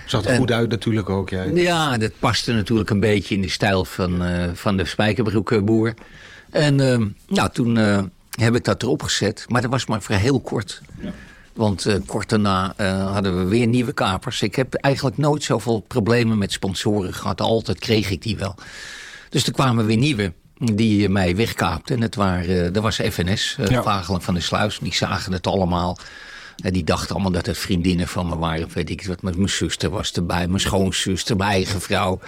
Zag 0.06 0.24
er 0.24 0.36
goed 0.36 0.52
uit 0.52 0.70
natuurlijk 0.70 1.10
ook. 1.10 1.30
Ja. 1.30 1.42
Ja, 1.54 1.98
dat 1.98 2.12
paste 2.18 2.52
natuurlijk 2.52 2.90
een 2.90 3.00
beetje 3.00 3.34
in 3.34 3.40
de 3.40 3.48
stijl 3.50 3.84
van, 3.84 4.24
eh, 4.24 4.48
van 4.54 4.76
de 4.76 4.84
spijkerbroekboer. 4.84 5.94
En 6.50 6.80
eh, 6.92 6.98
nou, 7.28 7.50
toen 7.52 7.76
eh, 7.78 8.02
heb 8.30 8.54
ik 8.54 8.64
dat 8.64 8.82
erop 8.82 9.02
gezet. 9.02 9.44
Maar 9.48 9.62
dat 9.62 9.70
was 9.70 9.86
maar 9.86 10.02
voor 10.02 10.14
heel 10.14 10.40
kort. 10.40 10.80
Want 11.52 11.86
eh, 11.86 11.94
kort 12.06 12.28
daarna 12.28 12.72
eh, 12.76 13.12
hadden 13.12 13.38
we 13.38 13.44
weer 13.44 13.66
nieuwe 13.66 13.92
kapers. 13.92 14.42
Ik 14.42 14.54
heb 14.56 14.74
eigenlijk 14.74 15.16
nooit 15.16 15.42
zoveel 15.42 15.80
problemen 15.80 16.38
met 16.38 16.52
sponsoren 16.52 17.14
gehad. 17.14 17.40
Altijd 17.40 17.78
kreeg 17.78 18.10
ik 18.10 18.22
die 18.22 18.36
wel. 18.36 18.54
Dus 19.30 19.46
er 19.46 19.52
kwamen 19.52 19.86
weer 19.86 19.96
nieuwe 19.96 20.32
die 20.58 21.08
mij 21.08 21.36
wegkaapten. 21.36 21.96
En 21.96 22.02
het 22.02 22.14
waren, 22.14 22.66
eh, 22.66 22.72
dat 22.72 22.82
was 22.82 23.00
FNS, 23.10 23.56
Ja. 23.68 23.82
Vagelen 23.82 24.22
van 24.22 24.34
de 24.34 24.40
Sluis. 24.40 24.78
Die 24.78 24.94
zagen 24.94 25.32
het 25.32 25.46
allemaal. 25.46 25.98
En 26.56 26.72
die 26.72 26.84
dachten 26.84 27.14
allemaal 27.14 27.32
dat 27.32 27.46
het 27.46 27.58
vriendinnen 27.58 28.08
van 28.08 28.28
me 28.28 28.36
waren. 28.36 28.64
Of 28.64 28.74
Weet 28.74 28.90
ik 28.90 29.06
wat. 29.06 29.22
Mijn 29.22 29.48
zuster 29.48 29.90
was 29.90 30.12
erbij. 30.12 30.46
Mijn 30.48 30.60
schoonzuster, 30.60 31.36
mijn 31.36 31.50
eigen 31.50 31.80
vrouw. 31.80 32.20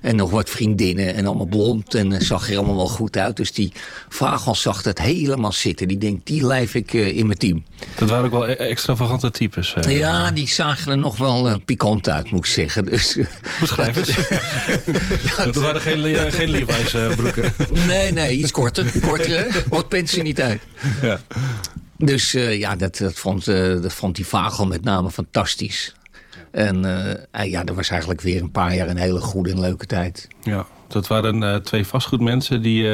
En 0.00 0.16
nog 0.16 0.30
wat 0.30 0.50
vriendinnen. 0.50 1.14
En 1.14 1.26
allemaal 1.26 1.46
blond. 1.46 1.94
En 1.94 2.12
eh, 2.12 2.20
zag 2.20 2.50
er 2.50 2.56
allemaal 2.56 2.76
wel 2.76 2.88
goed 2.88 3.16
uit. 3.16 3.36
Dus 3.36 3.52
die 3.52 3.72
Vagel 4.08 4.54
zag 4.54 4.82
het 4.84 4.98
helemaal 4.98 5.52
zitten. 5.52 5.88
Die 5.88 5.98
denkt, 5.98 6.26
die 6.26 6.46
lijf 6.46 6.74
ik 6.74 6.94
eh, 6.94 7.16
in 7.16 7.26
mijn 7.26 7.38
team. 7.38 7.64
Dat 7.94 8.08
waren 8.08 8.24
ook 8.24 8.30
wel 8.30 8.48
e- 8.48 8.52
extravagante 8.52 9.30
types. 9.30 9.74
eh. 9.74 9.98
Ja, 9.98 10.30
die 10.30 10.48
zagen 10.48 10.92
er 10.92 10.98
nog 10.98 11.16
wel 11.16 11.48
eh, 11.48 11.54
pikant 11.64 12.08
uit, 12.08 12.30
moet 12.30 12.38
ik 12.40 12.46
zeggen. 12.46 12.84
Dus, 12.96 13.18
Beschrijf 13.60 13.96
eens. 13.96 14.16
dat 15.44 15.54
waren 15.54 15.80
geen, 15.80 16.00
geen 16.32 16.48
Levi's 16.50 16.90
broeken. 17.16 17.52
nee, 17.86 18.12
nee, 18.12 18.36
iets 18.36 18.50
korter. 18.50 18.92
Korter? 19.00 19.64
Wat 19.68 19.88
pensie 19.88 20.22
niet 20.22 20.40
uit. 20.40 20.60
ja. 21.02 21.20
Dus 21.98 22.34
eh, 22.34 22.58
ja, 22.58 22.76
dat, 22.76 22.96
dat, 22.96 23.14
vond, 23.14 23.48
eh, 23.48 23.82
dat 23.82 23.92
vond 23.92 24.16
die 24.16 24.26
Vagel 24.26 24.66
met 24.66 24.84
name 24.84 25.10
fantastisch. 25.10 25.94
En 26.50 26.84
eh, 27.32 27.50
ja, 27.50 27.64
dat 27.64 27.76
was 27.76 27.88
eigenlijk 27.90 28.20
weer 28.20 28.42
een 28.42 28.50
paar 28.50 28.74
jaar 28.74 28.88
een 28.88 28.96
hele 28.96 29.20
goede 29.20 29.50
en 29.50 29.60
leuke 29.60 29.86
tijd. 29.86 30.28
ja, 30.42 30.66
dat 30.88 31.06
waren 31.06 31.62
twee 31.62 31.86
vastgoedmensen 31.86 32.62
die, 32.62 32.82
nou 32.82 32.92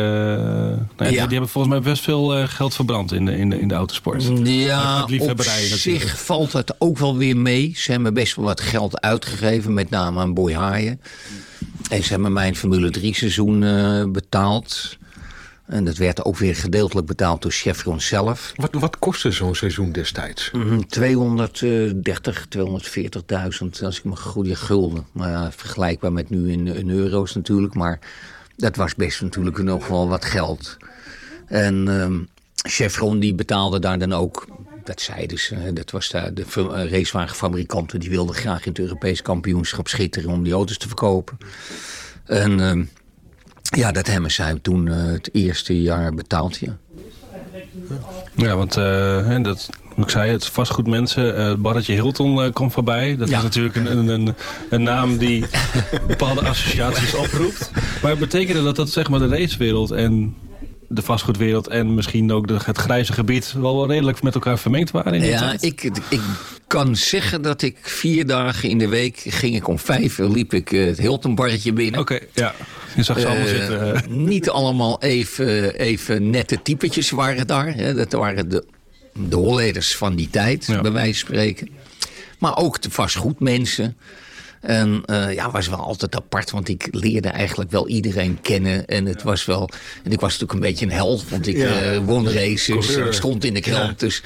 ja, 0.97 1.05
die, 1.05 1.07
Ja. 1.07 1.23
die 1.23 1.33
hebben 1.33 1.49
volgens 1.49 1.75
mij 1.75 1.83
best 1.83 2.03
veel 2.03 2.47
geld 2.47 2.75
verbrand 2.75 3.13
in 3.13 3.25
de, 3.25 3.37
in 3.37 3.51
de, 3.51 3.61
in 3.61 3.69
de 3.69 3.75
autosport. 3.75 4.31
Ja, 4.45 5.07
Uit 5.09 5.31
op 5.31 5.43
zich 5.43 6.23
valt 6.25 6.53
het 6.53 6.75
ook 6.79 6.99
wel 6.99 7.17
weer 7.17 7.37
mee. 7.37 7.73
Ze 7.77 7.93
hebben 7.93 8.15
best 8.15 8.37
wel 8.37 8.45
wat 8.45 8.61
geld 8.61 9.01
uitgegeven, 9.01 9.75
met 9.75 9.91
name 9.91 10.21
aan 10.21 10.35
Boy 10.35 10.55
Haaien. 10.55 11.01
En 11.91 12.03
ze 12.03 12.13
hebben 12.13 12.33
mijn 12.33 12.57
Formule 12.57 12.91
3 12.91 13.15
seizoen 13.15 13.61
betaald. 14.13 14.99
En 15.67 15.85
dat 15.85 15.97
werd 15.97 16.25
ook 16.25 16.37
weer 16.37 16.57
gedeeltelijk 16.57 17.07
betaald 17.07 17.43
door 17.43 17.51
Chevron 17.51 18.01
zelf. 18.01 18.53
Wat, 18.57 18.73
wat 18.73 18.99
kostte 18.99 19.31
zo'n 19.31 19.55
seizoen 19.55 19.93
destijds? 19.93 20.51
Mhm, 20.51 20.81
230, 20.81 22.47
240.000, 22.57 23.85
als 23.85 23.99
ik 23.99 24.05
me 24.05 24.17
goed 24.17 24.47
ja, 24.47 24.55
gulden. 24.55 25.07
Maar 25.13 25.31
ja, 25.31 25.53
vergelijkbaar 25.53 26.13
met 26.13 26.31
nu 26.31 26.53
in, 26.53 26.67
in 26.67 26.91
euro's 26.91 27.35
natuurlijk. 27.35 27.75
Maar 27.75 27.99
dat 28.57 28.77
was 28.77 28.95
best 28.95 29.21
natuurlijk 29.21 29.59
nog 29.63 29.87
wel 29.89 30.09
wat 30.09 30.25
geld. 30.25 30.77
En 31.47 31.89
ehm, 31.89 32.19
Chevron 32.55 33.19
die 33.19 33.35
betaalde 33.35 33.79
daar 33.79 33.99
dan 33.99 34.13
ook, 34.13 34.47
dat 34.85 35.01
zeiden 35.01 35.39
ze, 35.39 35.73
dat 35.73 35.91
was 35.91 36.11
daar 36.11 36.35
de 36.35 36.45
fu- 36.47 36.73
eh, 36.73 36.91
racewagenfabrikanten, 36.91 38.01
die 38.01 38.11
wilden 38.11 38.35
graag 38.35 38.65
in 38.65 38.71
het 38.71 38.81
Europees 38.81 39.23
kampioenschap 39.23 39.89
schitteren 39.89 40.31
om 40.31 40.43
die 40.43 40.53
auto's 40.53 40.79
te 40.79 40.87
verkopen. 40.87 41.39
En 42.25 42.61
ehm, 42.61 42.85
ja, 43.63 43.93
dat 43.93 44.07
hebben 44.07 44.31
zij 44.31 44.59
toen 44.63 44.89
eh, 44.89 45.05
het 45.05 45.29
eerste 45.33 45.83
jaar 45.83 46.15
betaald, 46.15 46.57
ja. 46.59 46.77
Ja, 48.37 48.57
want 48.57 48.77
eh, 48.77 49.43
dat, 49.43 49.69
ik 49.97 50.09
zei, 50.11 50.31
het 50.31 50.47
vastgoedmensen, 50.47 51.37
eh 51.37 51.55
Barretje 51.55 51.93
Hilton 51.93 52.43
eh, 52.43 52.53
komt 52.53 52.73
voorbij. 52.73 53.17
Dat 53.17 53.29
Ja. 53.29 53.37
is 53.37 53.43
natuurlijk 53.43 53.77
een, 53.77 53.97
een, 53.99 54.09
een, 54.09 54.35
een 54.71 54.83
naam 54.83 55.17
die 55.17 55.45
bepaalde 56.07 56.41
associaties 56.49 57.15
oproept. 57.15 57.71
Maar 58.03 58.17
betekende 58.17 58.63
dat 58.63 58.77
dat 58.77 58.91
zeg 58.91 59.09
maar 59.09 59.19
de 59.19 59.29
racewereld 59.29 59.91
en 59.91 60.35
de 60.89 61.03
vastgoedwereld 61.03 61.69
en 61.69 61.95
misschien 61.95 62.33
ook 62.33 62.49
de, 62.49 62.57
het 62.65 62.79
grijze 62.79 63.13
gebied 63.13 63.53
wel 63.53 63.87
redelijk 63.87 64.23
met 64.23 64.35
elkaar 64.35 64.59
vermengd 64.59 64.91
waren 64.91 65.15
in 65.15 65.21
die 65.21 65.31
Ja, 65.31 65.39
tijd? 65.39 65.63
ik, 65.63 65.83
ik 66.09 66.21
kan 66.73 66.97
zeggen 66.97 67.43
dat 67.43 67.63
ik 67.63 67.77
vier 67.81 68.27
dagen 68.27 68.69
in 68.69 68.79
de 68.79 68.89
week 68.89 69.17
ging 69.29 69.55
ik 69.55 69.69
om 69.69 69.79
vijf 69.79 70.19
uur 70.19 70.29
liep 70.29 70.55
ik 70.55 70.73
eh, 70.73 70.87
het 70.87 70.99
Hilton 70.99 71.35
barretje 71.35 71.73
binnen. 71.73 72.01
Oké, 72.01 72.19
ja. 72.33 72.55
Je 72.97 73.03
zag 73.03 73.19
ze 73.21 73.27
allemaal 73.27 73.47
Eh, 73.47 73.51
zitten. 73.57 73.95
eh. 73.95 74.07
Niet 74.33 74.49
allemaal 74.51 75.03
even, 75.03 75.75
even 75.75 76.31
nette 76.31 76.63
typetjes 76.63 77.11
waren 77.11 77.47
daar. 77.47 77.75
Hè. 77.75 77.95
Dat 77.95 78.13
waren 78.13 78.49
de, 78.49 78.65
de 79.29 79.37
Holleders 79.37 79.97
van 79.97 80.17
die 80.17 80.31
tijd, 80.31 80.67
Ja. 80.67 80.81
bij 80.81 80.93
wijze 80.93 81.19
van 81.27 81.35
spreken. 81.35 81.69
Maar 82.39 82.57
ook 82.57 82.83
de 82.83 82.91
vastgoedmensen. 82.91 83.97
En 84.61 85.03
ja, 85.35 85.51
was 85.51 85.69
wel 85.69 85.79
altijd 85.79 86.17
apart, 86.17 86.51
want 86.51 86.69
ik 86.69 86.89
leerde 86.91 87.29
eigenlijk 87.29 87.71
wel 87.71 87.89
iedereen 87.89 88.39
kennen. 88.43 88.87
En 88.87 89.07
het 89.07 89.23
was 89.23 89.45
wel. 89.45 89.69
En 90.05 90.13
ik 90.13 90.21
was 90.21 90.31
natuurlijk 90.33 90.53
een 90.53 90.71
beetje 90.71 90.87
een 90.87 90.93
held, 90.93 91.29
want 91.29 91.47
ik 91.47 91.57
Ja. 91.57 92.01
won 92.03 92.29
races, 92.31 92.87
Coureur. 92.87 93.07
ik 93.07 93.13
stond 93.13 93.45
in 93.45 93.55
de 93.55 93.61
krant. 93.61 94.01
Ja. 94.01 94.07
Dus 94.07 94.23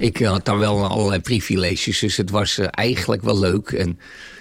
ik 0.00 0.18
had 0.22 0.44
daar 0.44 0.58
wel 0.58 0.86
allerlei 0.86 1.20
privileges. 1.20 1.98
Dus 1.98 2.16
het 2.16 2.30
was 2.30 2.58
eh, 2.58 2.66
eigenlijk 2.70 3.22
wel 3.22 3.38
leuk. 3.38 3.68
En 3.70 3.98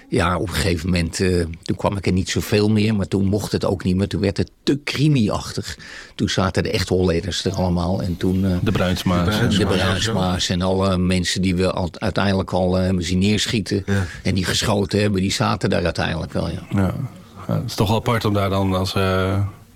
ja, 0.09 0.37
op 0.37 0.47
een 0.47 0.53
gegeven 0.53 0.89
moment, 0.89 1.19
eh, 1.19 1.45
toen 1.61 1.75
kwam 1.75 1.97
ik 1.97 2.05
er 2.05 2.11
niet 2.11 2.29
zoveel 2.29 2.69
meer. 2.69 2.95
Maar 2.95 3.07
toen 3.07 3.25
mocht 3.25 3.51
het 3.51 3.65
ook 3.65 3.83
niet 3.83 3.95
meer. 3.95 4.07
Toen 4.07 4.21
werd 4.21 4.37
het 4.37 4.51
te 4.63 4.79
crimi-achtig. 4.83 5.77
Toen 6.15 6.29
zaten 6.29 6.63
de 6.63 6.71
echte 6.71 6.93
Holleders 6.93 7.45
er 7.45 7.53
allemaal. 7.53 8.01
En 8.01 8.17
toen... 8.17 8.45
eh, 8.45 8.51
de 8.61 8.71
Bruinsma's. 8.71 9.57
De 9.57 9.65
Bruinsma's 9.65 10.49
en 10.49 10.61
alle 10.61 10.97
mensen 10.97 11.41
die 11.41 11.55
we 11.55 11.71
al- 11.71 11.89
uiteindelijk 11.93 12.51
al 12.53 12.77
eh, 12.77 12.83
hebben 12.83 13.03
zien 13.03 13.19
neerschieten. 13.19 13.83
Ja. 13.85 14.05
En 14.23 14.35
die 14.35 14.45
geschoten 14.45 15.01
hebben, 15.01 15.21
die 15.21 15.31
zaten 15.31 15.69
daar 15.69 15.83
uiteindelijk 15.83 16.33
wel, 16.33 16.49
ja. 16.49 16.61
Ja. 16.69 16.93
Ja, 17.47 17.55
het 17.55 17.65
is 17.65 17.75
toch 17.75 17.87
wel 17.87 17.97
apart 17.97 18.25
om 18.25 18.33
daar 18.33 18.49
dan 18.49 18.73
als... 18.73 18.93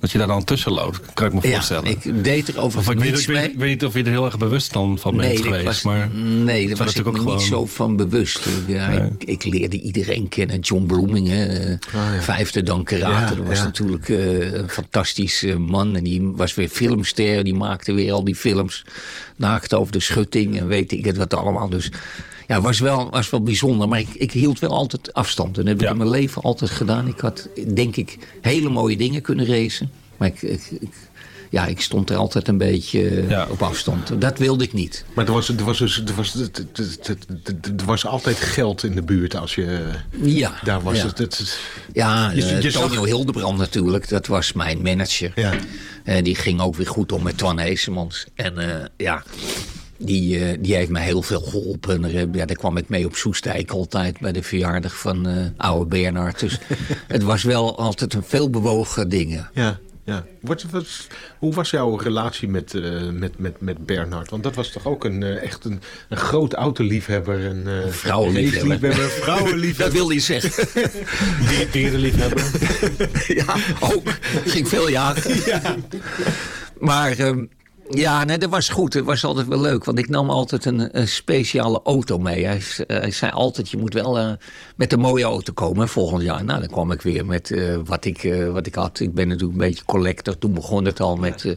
dat 0.04 0.12
je 0.12 0.18
daar 0.18 0.28
dan 0.28 0.44
tussen 0.44 0.72
loopt, 0.72 1.14
kan 1.14 1.28
ik 1.28 1.34
me 1.34 1.42
voorstellen. 1.42 1.84
Ja, 1.90 1.90
ik 1.90 2.24
deed 2.24 2.48
er 2.48 2.60
overigens 2.60 2.96
ik 2.96 3.02
weet, 3.02 3.20
ik, 3.20 3.28
weet, 3.28 3.36
mee. 3.36 3.50
ik 3.52 3.58
weet 3.58 3.70
niet 3.70 3.86
of 3.86 3.94
je 3.94 4.04
er 4.04 4.10
heel 4.10 4.26
erg 4.26 4.38
bewust 4.38 4.74
dan 4.74 5.00
van 5.00 5.18
bent 5.18 5.28
Nee, 5.34 5.42
geweest. 5.44 5.64
was, 5.66 5.82
maar 5.82 6.10
nee, 6.14 6.68
daar 6.68 6.78
was 6.78 6.88
ik 6.90 6.96
natuurlijk 6.96 6.98
me 7.26 7.32
ook 7.32 7.38
niet 7.38 7.46
gewoon- 7.48 7.68
zo 7.68 7.74
van 7.76 7.96
bewust. 7.96 8.48
Ja, 8.68 8.90
Nee. 8.90 9.10
ik, 9.18 9.24
ik 9.24 9.44
leerde 9.54 9.82
iedereen 9.82 10.30
kennen. 10.30 10.60
John 10.60 10.86
Bloeming, 10.86 11.28
hè, 11.28 11.46
eh, 11.46 11.78
ja. 11.94 12.22
vijfde 12.22 12.64
dan 12.64 12.84
karate. 12.84 13.34
Ja, 13.34 13.40
dat 13.40 13.48
was 13.48 13.58
ja. 13.58 13.64
natuurlijk 13.64 14.10
eh, 14.10 14.54
een 14.54 14.70
fantastisch 14.70 15.44
eh, 15.44 15.56
man. 15.56 15.96
En 15.96 16.04
die 16.04 16.22
was 16.36 16.54
weer 16.56 16.70
filmster. 16.70 17.44
Die 17.44 17.56
maakte 17.56 17.94
weer 17.94 18.12
al 18.14 18.24
die 18.24 18.36
films. 18.36 18.86
Naakt 19.36 19.74
over 19.74 19.92
de 19.92 20.00
schutting 20.00 20.60
en 20.60 20.68
weet 20.68 20.92
ik 20.92 21.06
het 21.06 21.18
wat 21.18 21.34
allemaal. 21.34 21.70
Dus 21.70 21.90
ja, 22.48 22.56
het 22.56 22.64
was 22.64 22.80
wel, 22.80 23.10
was 23.10 23.30
wel 23.30 23.42
bijzonder. 23.44 23.88
Maar 23.88 24.00
ik, 24.00 24.10
ik 24.14 24.32
hield 24.32 24.60
wel 24.60 24.70
altijd 24.72 25.14
afstand. 25.14 25.58
En 25.58 25.64
dat 25.64 25.66
heb 25.68 25.76
ik 25.76 25.82
Ja. 25.86 25.92
in 25.92 25.98
mijn 25.98 26.10
leven 26.10 26.42
altijd 26.42 26.72
gedaan. 26.72 27.08
Ik 27.08 27.20
had, 27.20 27.50
denk 27.74 27.96
ik, 27.96 28.18
hele 28.42 28.70
mooie 28.70 28.98
dingen 28.98 29.22
kunnen 29.22 29.46
racen. 29.46 29.92
Maar 30.18 30.28
ik... 30.28 30.42
ik, 30.42 30.68
ik 30.80 30.90
ja, 31.50 31.66
ik 31.66 31.82
stond 31.82 32.10
er 32.10 32.16
altijd 32.16 32.48
een 32.48 32.58
beetje 32.58 33.08
eh, 33.10 33.30
Ja. 33.30 33.48
op 33.50 33.62
afstand. 33.62 34.22
Dat 34.22 34.38
wilde 34.38 34.64
ik 34.64 34.74
niet. 34.74 35.06
Maar 35.16 35.26
er 35.26 35.32
was, 35.34 35.50
er, 35.50 35.64
was 35.64 35.78
dus, 35.78 36.04
er, 36.06 36.16
was, 36.16 36.36
er, 36.36 37.86
was 37.86 38.06
altijd 38.06 38.38
geld 38.38 38.84
in 38.84 38.96
de 38.96 39.02
buurt 39.02 39.36
als 39.36 39.56
je... 39.56 39.90
Ja. 40.22 40.54
Daar 40.64 40.82
was 40.82 40.98
ja. 40.98 41.06
het... 41.06 41.18
het 41.18 41.60
Ja, 41.94 42.32
Je- 42.32 42.44
eh, 42.46 42.62
je 42.62 42.72
zag- 42.72 42.82
Tonio 42.88 43.04
Hildebrand 43.04 43.58
natuurlijk, 43.58 44.10
dat 44.10 44.28
was 44.28 44.54
mijn 44.54 44.82
manager. 44.82 45.32
Ja. 45.36 45.54
Eh, 46.04 46.24
die 46.24 46.36
ging 46.36 46.62
ook 46.62 46.76
weer 46.76 46.88
goed 46.88 47.12
om 47.12 47.24
met 47.24 47.38
Twan 47.38 47.60
Heesemans. 47.60 48.26
En 48.36 48.58
eh, 48.58 48.86
ja, 48.98 49.24
die, 50.06 50.40
eh, 50.40 50.58
die 50.60 50.76
heeft 50.76 50.90
mij 50.90 51.04
heel 51.04 51.22
veel 51.22 51.42
geholpen. 51.42 51.94
En 51.96 52.04
er, 52.04 52.16
eh, 52.16 52.34
ja, 52.34 52.46
daar 52.46 52.56
kwam 52.58 52.78
ik 52.78 52.90
mee 52.90 53.06
op 53.06 53.16
Soestijk 53.16 53.72
altijd 53.72 54.20
bij 54.20 54.32
de 54.32 54.44
verjaardag 54.44 54.98
van 54.98 55.28
eh 55.28 55.46
oude 55.58 55.86
Bernhard. 55.86 56.40
Dus 56.40 56.60
het 57.08 57.24
was 57.24 57.44
wel 57.44 57.78
altijd 57.78 58.14
een 58.14 58.24
veel 58.24 58.50
bewogen 58.50 59.10
dingen. 59.10 59.50
ja, 59.54 59.80
ja. 60.06 60.26
Wat, 60.42 60.64
wat, 60.72 60.86
hoe 61.40 61.54
was 61.54 61.70
jouw 61.70 61.96
relatie 61.96 62.48
met, 62.48 62.74
eh, 62.74 63.10
met, 63.12 63.38
met, 63.40 63.62
met 63.62 63.86
Bernhard? 63.86 64.30
Want 64.30 64.44
dat 64.44 64.56
was 64.56 64.72
toch 64.72 64.86
ook 64.86 65.04
een, 65.04 65.24
echt 65.24 65.66
een, 65.66 65.82
een 66.10 66.18
groot 66.18 66.54
autoliefhebber. 66.54 67.46
Een 67.46 67.64
uh, 67.68 67.88
Vrouwenliefhebber. 67.90 68.94
vrouwenliefhebber. 68.94 69.84
Dat 69.86 69.92
wil 69.94 70.10
je 70.10 70.20
zeggen. 70.20 70.68
Die- 71.50 71.70
dierenliefhebber. 71.72 72.44
ja, 73.28 73.56
ook. 73.80 74.08
Ging 74.46 74.68
veel 74.68 74.90
jagen. 74.90 75.36
Maar 76.80 77.12
ehm, 77.18 77.46
ja, 77.90 78.24
nee, 78.24 78.38
dat 78.38 78.50
was 78.50 78.70
goed. 78.70 78.94
Het 78.94 79.06
was 79.06 79.24
altijd 79.24 79.48
wel 79.48 79.62
leuk. 79.62 79.84
Want 79.84 79.98
ik 79.98 80.10
nam 80.10 80.30
altijd 80.30 80.66
een, 80.66 81.00
een 81.00 81.08
speciale 81.08 81.82
auto 81.84 82.18
mee. 82.18 82.46
Hij, 82.46 82.62
hij 82.88 83.12
zei 83.12 83.32
altijd, 83.32 83.70
je 83.70 83.78
moet 83.78 83.94
wel 83.94 84.20
eh, 84.20 84.32
met 84.76 84.94
een 84.94 85.00
mooie 85.00 85.24
auto 85.24 85.54
komen 85.54 85.88
volgend 85.88 86.22
jaar. 86.22 86.44
Nou, 86.44 86.60
dan 86.60 86.70
kwam 86.70 86.92
ik 86.92 87.02
weer 87.02 87.26
met 87.26 87.52
eh, 87.52 87.78
wat, 87.86 88.06
ik, 88.06 88.24
eh, 88.24 88.50
wat 88.50 88.66
ik 88.66 88.76
had. 88.76 89.00
Ik 89.00 89.14
ben 89.14 89.28
natuurlijk 89.28 89.60
een 89.60 89.68
beetje 89.68 89.86
collector. 89.86 90.38
Toen 90.38 90.54
begon 90.54 90.86
het 90.86 91.00
al 91.00 91.16
met 91.16 91.56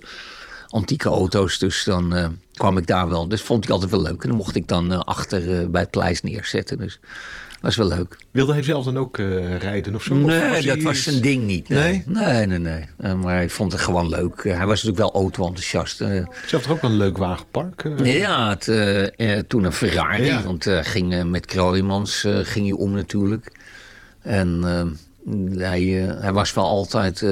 antieke 0.68 1.08
auto's. 1.08 1.58
Dus 1.58 1.84
dan 1.84 2.34
kwam 2.54 2.78
ik 2.78 2.86
daar 2.86 3.08
wel. 3.08 3.28
Dus 3.28 3.42
vond 3.42 3.64
ik 3.64 3.70
altijd 3.70 3.90
wel 3.90 4.02
leuk. 4.02 4.22
En 4.22 4.28
dan 4.28 4.38
mocht 4.38 4.56
ik 4.56 4.68
dan 4.68 5.04
achter 5.04 5.70
bij 5.70 5.80
het 5.80 5.90
pleis 5.90 6.22
neerzetten. 6.22 6.78
Dus 6.78 6.98
dat 7.02 7.45
was 7.60 7.76
wel 7.76 7.88
leuk. 7.88 8.16
Wilde 8.30 8.52
hij 8.52 8.62
zelf 8.62 8.84
dan 8.84 8.98
ook 8.98 9.18
eh, 9.18 9.56
rijden 9.56 9.94
of 9.94 10.02
zo? 10.02 10.14
Of 10.14 10.20
Nee, 10.20 10.62
dat 10.62 10.82
was 10.82 11.02
zijn 11.02 11.20
ding 11.20 11.44
niet. 11.44 11.68
Nee, 11.68 12.02
nee, 12.06 12.46
nee. 12.46 12.58
nee. 12.58 12.84
Eh, 12.98 13.14
maar 13.14 13.34
hij 13.34 13.48
vond 13.48 13.72
het 13.72 13.80
gewoon 13.80 14.08
leuk. 14.08 14.38
Eh, 14.38 14.56
hij 14.56 14.66
was 14.66 14.82
natuurlijk 14.82 15.12
wel 15.12 15.22
auto-enthousiast. 15.22 16.00
eh. 16.00 16.08
Ze 16.46 16.54
had 16.56 16.62
toch 16.62 16.70
ook 16.72 16.82
een 16.82 16.96
leuk 16.96 17.18
wagenpark? 17.18 17.84
ja, 18.02 18.48
het, 18.58 19.48
toen 19.48 19.64
een 19.64 19.72
Ferrari. 19.72 20.24
Ja. 20.24 20.42
Want 20.42 20.66
ging 20.68 21.24
met 21.24 21.46
Kroijmans 21.46 22.20
ging 22.42 22.68
hij 22.68 22.76
om 22.76 22.90
natuurlijk. 22.92 23.52
En 24.22 24.62
hij, 25.56 25.82
hij 26.20 26.32
was 26.32 26.54
wel 26.54 26.64
altijd... 26.64 27.24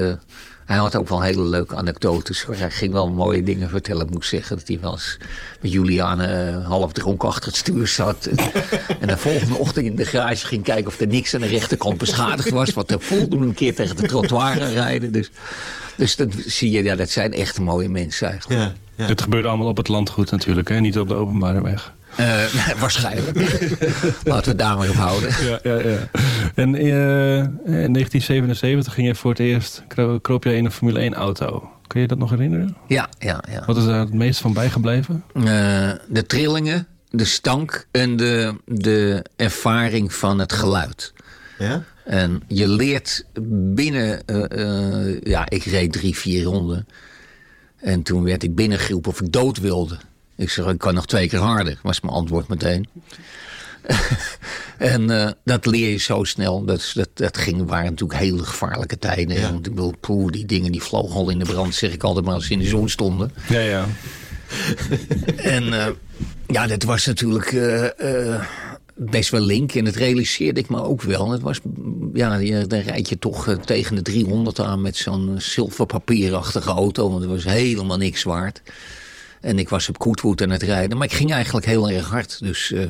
hij 0.65 0.77
had 0.77 0.97
ook 0.97 1.09
wel 1.09 1.23
hele 1.23 1.43
leuke 1.43 1.77
anekdotes. 1.77 2.43
hoor. 2.43 2.57
Hij 2.57 2.71
ging 2.71 2.93
wel 2.93 3.11
mooie 3.11 3.43
dingen 3.43 3.69
vertellen. 3.69 4.07
Ik 4.07 4.13
moet 4.13 4.27
zeggen 4.27 4.57
dat 4.57 4.69
hij 4.69 4.79
wel 4.81 4.93
eens 4.93 5.19
met 5.61 5.73
Juliane 5.73 6.27
eh, 6.27 6.67
half 6.67 6.93
dronken 6.93 7.29
achter 7.29 7.49
het 7.49 7.57
stuur 7.57 7.87
zat. 7.87 8.27
en 9.01 9.09
de 9.09 9.17
volgende 9.17 9.55
ochtend 9.55 9.87
in 9.87 9.97
de 9.97 10.05
garage 10.05 10.47
ging 10.47 10.65
kijken 10.65 10.87
of 10.87 11.01
er 11.01 11.07
niks 11.07 11.35
aan 11.35 11.41
de 11.41 11.47
rechterkant 11.47 11.99
beschadigd 11.99 12.51
was. 12.51 12.73
Want 12.73 12.89
hij 12.89 12.99
voelde 12.99 13.37
een 13.37 13.55
keer 13.55 13.75
tegen 13.75 13.97
de 13.97 14.07
trottoir 14.07 14.59
rijden. 14.73 15.13
Dus, 15.13 15.31
dus 15.97 16.17
dat 16.17 16.35
zie 16.47 16.71
je, 16.71 16.83
ja, 16.83 16.97
dat 16.97 17.11
zijn 17.11 17.33
echt 17.33 17.61
mooie 17.61 17.89
mensen 17.89 18.29
eigenlijk. 18.29 18.61
Ja, 18.61 18.73
ja. 18.95 19.07
Dit 19.07 19.23
gebeurde 19.23 19.49
allemaal 19.49 19.67
op 19.67 19.77
het 19.77 19.89
landgoed 19.89 20.31
natuurlijk, 20.31 20.69
hè? 20.69 20.81
niet 20.81 20.99
op 20.99 21.09
de 21.09 21.15
openbare 21.15 21.63
weg. 21.63 21.93
Eh, 22.17 22.45
waarschijnlijk. 22.81 23.37
Laten 24.25 24.45
we 24.45 24.49
het 24.49 24.59
daar 24.59 24.77
maar 24.77 24.89
op 24.89 24.95
houden. 24.95 25.31
Ja, 25.45 25.59
ja, 25.63 25.89
ja. 25.89 25.99
En 26.55 26.75
eh, 26.75 27.39
in 27.39 27.93
1977 27.93 28.95
ging 28.95 29.07
je 29.07 29.15
voor 29.15 29.31
het 29.31 29.41
eerst, 29.41 29.83
kro- 29.89 30.19
kroop 30.21 30.45
jij 30.45 30.57
in 30.57 30.65
een 30.65 30.71
Formule 30.71 30.99
1 30.99 31.15
auto. 31.15 31.71
Kun 31.87 32.01
je 32.01 32.07
dat 32.07 32.19
nog 32.19 32.31
herinneren? 32.31 32.77
Ja, 32.87 33.09
ja, 33.19 33.43
ja. 33.51 33.63
Wat 33.67 33.77
is 33.77 33.85
daar 33.85 34.01
het 34.01 34.15
meest 34.15 34.41
van 34.41 34.53
bijgebleven? 34.53 35.25
Eh, 35.35 35.43
de 36.09 36.25
trillingen, 36.27 36.87
de 37.11 37.25
stank 37.25 37.87
en 37.91 38.17
de, 38.17 38.55
de 38.65 39.25
ervaring 39.37 40.13
van 40.15 40.39
het 40.39 40.53
geluid. 40.53 41.13
Ja? 41.59 41.83
En 42.05 42.43
je 42.49 42.69
leert 42.69 43.25
binnen, 43.75 44.23
ja, 45.23 45.49
ik 45.49 45.65
reed 45.65 45.93
drie, 45.93 46.17
vier 46.17 46.43
ronden. 46.45 46.87
En 47.81 48.03
toen 48.03 48.25
werd 48.25 48.43
ik 48.43 48.55
binnengeroepen 48.55 49.11
of 49.11 49.21
ik 49.21 49.33
dood 49.33 49.59
wilde. 49.59 49.97
Ik 50.37 50.51
zeg, 50.51 50.67
ik 50.67 50.79
kan 50.79 50.95
nog 50.95 51.07
twee 51.07 51.29
keer 51.29 51.39
harder, 51.39 51.79
was 51.83 52.01
mijn 52.01 52.15
antwoord 52.15 52.49
meteen. 52.49 52.89
en 54.79 55.11
eh, 55.11 55.31
dat 55.45 55.67
leer 55.67 55.91
je 55.91 55.99
zo 55.99 56.25
snel. 56.25 56.65
Dat, 56.65 56.91
dat, 56.95 57.09
dat 57.15 57.39
ging, 57.39 57.69
waren 57.69 57.91
natuurlijk 57.91 58.21
hele 58.21 58.45
gevaarlijke 58.45 58.99
tijden. 58.99 59.37
Ja. 59.37 59.53
Want 59.53 59.67
ik 59.67 59.75
bedoel, 59.75 59.95
poeh, 60.01 60.33
die 60.33 60.47
dingen 60.47 60.73
die 60.73 60.83
vlogen 60.83 61.17
al 61.17 61.31
in 61.31 61.39
de 61.39 61.45
brand, 61.45 61.75
zeg 61.75 61.93
ik 61.93 62.03
altijd 62.03 62.25
maar 62.25 62.35
als 62.35 62.47
ze 62.47 62.53
in 62.53 62.59
de 62.59 62.67
zon 62.67 62.89
stonden. 62.89 63.33
Ja, 63.49 63.61
ja. 63.61 63.87
En 65.37 65.73
eh, 65.73 65.87
ja, 66.47 66.67
dat 66.67 66.83
was 66.83 67.07
natuurlijk 67.07 67.53
eh, 67.53 68.41
best 68.95 69.31
wel 69.31 69.41
link. 69.41 69.75
En 69.75 69.85
dat 69.85 69.95
realiseerde 69.95 70.61
ik 70.61 70.69
me 70.69 70.83
ook 70.83 71.03
wel. 71.03 71.31
Het 71.31 71.43
was, 71.43 71.61
ja, 72.13 72.39
dan 72.67 72.81
rijd 72.81 73.09
je 73.09 73.19
toch 73.19 73.57
tegen 73.65 73.97
de 73.97 74.03
300 74.03 74.61
aan 74.61 74.81
met 74.81 74.97
zo'n 74.97 75.35
zilverpapierachtige 75.39 76.71
auto. 76.71 77.11
Want 77.11 77.23
het 77.23 77.31
was 77.31 77.45
helemaal 77.45 77.97
niks 77.97 78.23
waard. 78.23 78.63
En 79.45 79.59
ik 79.59 79.69
was 79.69 79.89
op 79.89 79.99
Koetwood 79.99 80.43
aan 80.43 80.51
het 80.51 80.63
rijden. 80.63 80.97
Maar 80.97 81.07
ik 81.07 81.13
ging 81.13 81.33
eigenlijk 81.33 81.67
heel 81.67 81.91
erg 81.91 82.09
hard. 82.09 82.39
Dus, 82.39 82.73
eh, 82.73 82.81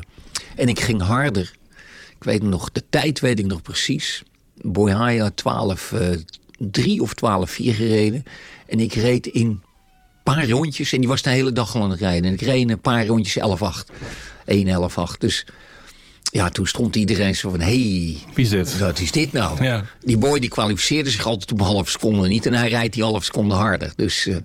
en 0.55 0.67
ik 0.67 0.79
ging 0.79 1.01
harder. 1.01 1.53
Ik 2.15 2.23
weet 2.23 2.43
nog, 2.43 2.71
de 2.71 2.83
tijd 2.89 3.19
weet 3.19 3.39
ik 3.39 3.45
nog 3.45 3.61
precies. 3.61 4.23
Boyhaya 4.61 5.31
12, 5.35 5.91
eh 5.91 6.09
3 6.57 7.01
of 7.01 7.13
12, 7.13 7.49
4 7.49 7.73
gereden. 7.73 8.23
En 8.67 8.79
ik 8.79 8.93
reed 8.93 9.27
in 9.27 9.61
paar 10.23 10.49
rondjes 10.49 10.93
en 10.93 10.99
die 10.99 11.09
was 11.09 11.21
de 11.21 11.29
hele 11.29 11.51
dag 11.51 11.75
al 11.75 11.83
aan 11.83 11.89
het 11.89 11.99
rijden. 11.99 12.23
En 12.23 12.33
ik 12.33 12.41
reed 12.41 12.69
een 12.69 12.79
paar 12.79 13.05
rondjes 13.05 13.37
11-8. 13.37 13.91
1-11-8. 14.45 15.19
Dus 15.19 15.45
ja, 16.21 16.49
toen 16.49 16.67
stond 16.67 16.95
iedereen 16.95 17.35
zo 17.35 17.49
van, 17.49 17.59
hé, 17.59 17.65
hey, 17.65 18.17
Wie 18.33 18.45
is 18.45 18.49
dit? 18.49 18.77
wat 18.77 18.99
is 18.99 19.11
dit 19.11 19.31
nou? 19.31 19.63
Ja. 19.63 19.85
Die 20.01 20.17
boy 20.17 20.39
die 20.39 20.49
kwalificeerde 20.49 21.09
zich 21.09 21.25
altijd 21.25 21.51
op 21.51 21.59
een 21.59 21.65
half 21.65 21.89
seconde 21.89 22.27
niet. 22.27 22.45
En 22.45 22.53
hij 22.53 22.69
rijdt 22.69 22.93
die 22.93 23.03
half 23.03 23.23
seconde 23.23 23.55
harder. 23.55 23.93
Dus, 23.95 24.27
eh, 24.27 24.35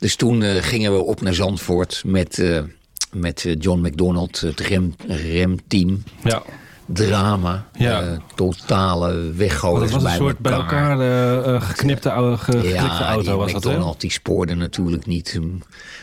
dus 0.00 0.16
toen 0.16 0.42
eh, 0.42 0.62
gingen 0.62 0.92
we 0.92 1.02
op 1.02 1.20
naar 1.20 1.34
Zandvoort 1.34 2.02
met, 2.06 2.38
eh, 2.38 2.60
met 3.12 3.44
eh, 3.44 3.54
John 3.58 3.86
McDonald, 3.86 4.40
het 4.40 4.60
rem, 4.60 4.94
remteam. 5.06 6.02
Ja. 6.24 6.42
Drama, 6.86 7.68
Ja. 7.78 8.02
eh, 8.02 8.18
totale 8.34 9.32
weggooien 9.32 9.82
het 9.82 9.90
was 9.90 10.04
een 10.04 10.10
soort 10.10 10.38
bij 10.38 10.52
elkaar 10.52 11.60
geknipte, 11.60 12.12
oude, 12.12 12.36
ge- 12.36 12.52
geklikte 12.52 12.68
ja, 12.74 13.06
auto. 13.08 13.36
Was 13.36 13.52
dat? 13.52 13.64
McDonald 13.64 14.00
die 14.00 14.10
spoorde 14.10 14.54
natuurlijk 14.54 15.06
niet. 15.06 15.32
Hm, 15.32 15.48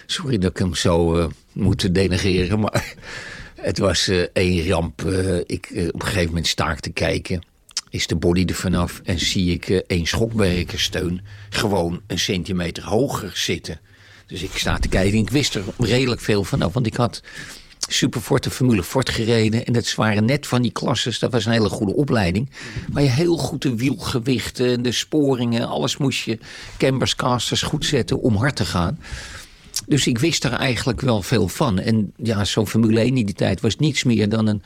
Sorry 0.05 0.37
dat 0.37 0.49
ik 0.51 0.57
hem 0.57 0.75
zo 0.75 1.15
eh, 1.17 1.25
moet 1.53 1.93
denegeren, 1.93 2.59
maar 2.59 2.93
het 3.55 3.77
was 3.79 4.11
één 4.33 4.67
ramp. 4.69 5.01
Ik, 5.45 5.67
op 5.93 6.01
een 6.01 6.07
gegeven 6.07 6.27
moment 6.27 6.47
sta 6.47 6.71
ik 6.71 6.79
te 6.79 6.89
kijken, 6.91 7.41
is 7.89 8.07
de 8.07 8.15
body 8.15 8.45
er 8.45 8.55
vanaf 8.55 9.01
en 9.03 9.19
zie 9.19 9.53
ik 9.53 9.69
eh, 9.69 9.79
één 9.87 10.05
schokwerkersteun 10.05 11.21
gewoon 11.49 12.01
een 12.07 12.19
centimeter 12.19 12.83
hoger 12.83 13.31
zitten. 13.33 13.79
Dus 14.27 14.43
ik 14.43 14.57
sta 14.57 14.77
te 14.77 14.87
kijken 14.87 15.13
en 15.13 15.23
ik 15.23 15.29
wist 15.29 15.55
er 15.55 15.63
redelijk 15.77 16.21
veel 16.21 16.43
vanaf, 16.43 16.73
want 16.73 16.85
ik 16.85 16.95
had 16.95 17.21
Superfort 17.87 18.43
de 18.43 18.49
Formule 18.49 18.83
Fort 18.83 19.09
gereden. 19.09 19.65
En 19.65 19.73
dat 19.73 19.95
waren 19.95 20.25
net 20.25 20.47
van 20.47 20.61
die 20.61 20.71
klasses. 20.71 21.19
Dat 21.19 21.31
was 21.31 21.45
een 21.45 21.51
hele 21.51 21.69
goede 21.69 21.95
opleiding. 21.95 22.49
Waar 22.91 23.03
je 23.03 23.09
heel 23.09 23.37
goed 23.37 23.61
de 23.61 23.75
wielgewichten, 23.75 24.81
de 24.81 24.91
sporingen, 24.91 25.67
alles 25.67 25.97
moest 25.97 26.23
je 26.23 26.39
cambers, 26.77 27.15
casters 27.15 27.61
goed 27.61 27.85
zetten 27.85 28.19
om 28.21 28.35
hard 28.35 28.55
te 28.55 28.65
gaan. 28.65 28.99
Dus 29.85 30.07
ik 30.07 30.17
wist 30.17 30.43
er 30.43 30.51
eigenlijk 30.53 31.01
wel 31.01 31.21
veel 31.21 31.47
van. 31.47 31.79
En 31.79 32.13
ja, 32.15 32.45
zo'n 32.45 32.67
Formule 32.67 32.99
1 32.99 33.17
in 33.17 33.25
die 33.25 33.35
tijd 33.35 33.61
was 33.61 33.75
niets 33.75 34.03
meer 34.03 34.29
dan 34.29 34.47
een, 34.47 34.61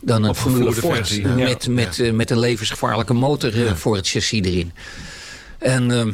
dan 0.00 0.24
een 0.24 0.34
versie, 0.34 1.28
ja. 1.28 1.34
Met, 1.34 1.68
met, 1.68 1.98
eh, 2.00 2.12
met 2.12 2.30
een 2.30 2.38
levensgevaarlijke 2.38 3.14
motor 3.14 3.66
eh, 3.66 3.74
voor 3.74 3.96
het 3.96 4.08
chassis 4.08 4.40
erin. 4.44 4.72
En 5.58 5.90
ehm, 5.90 6.12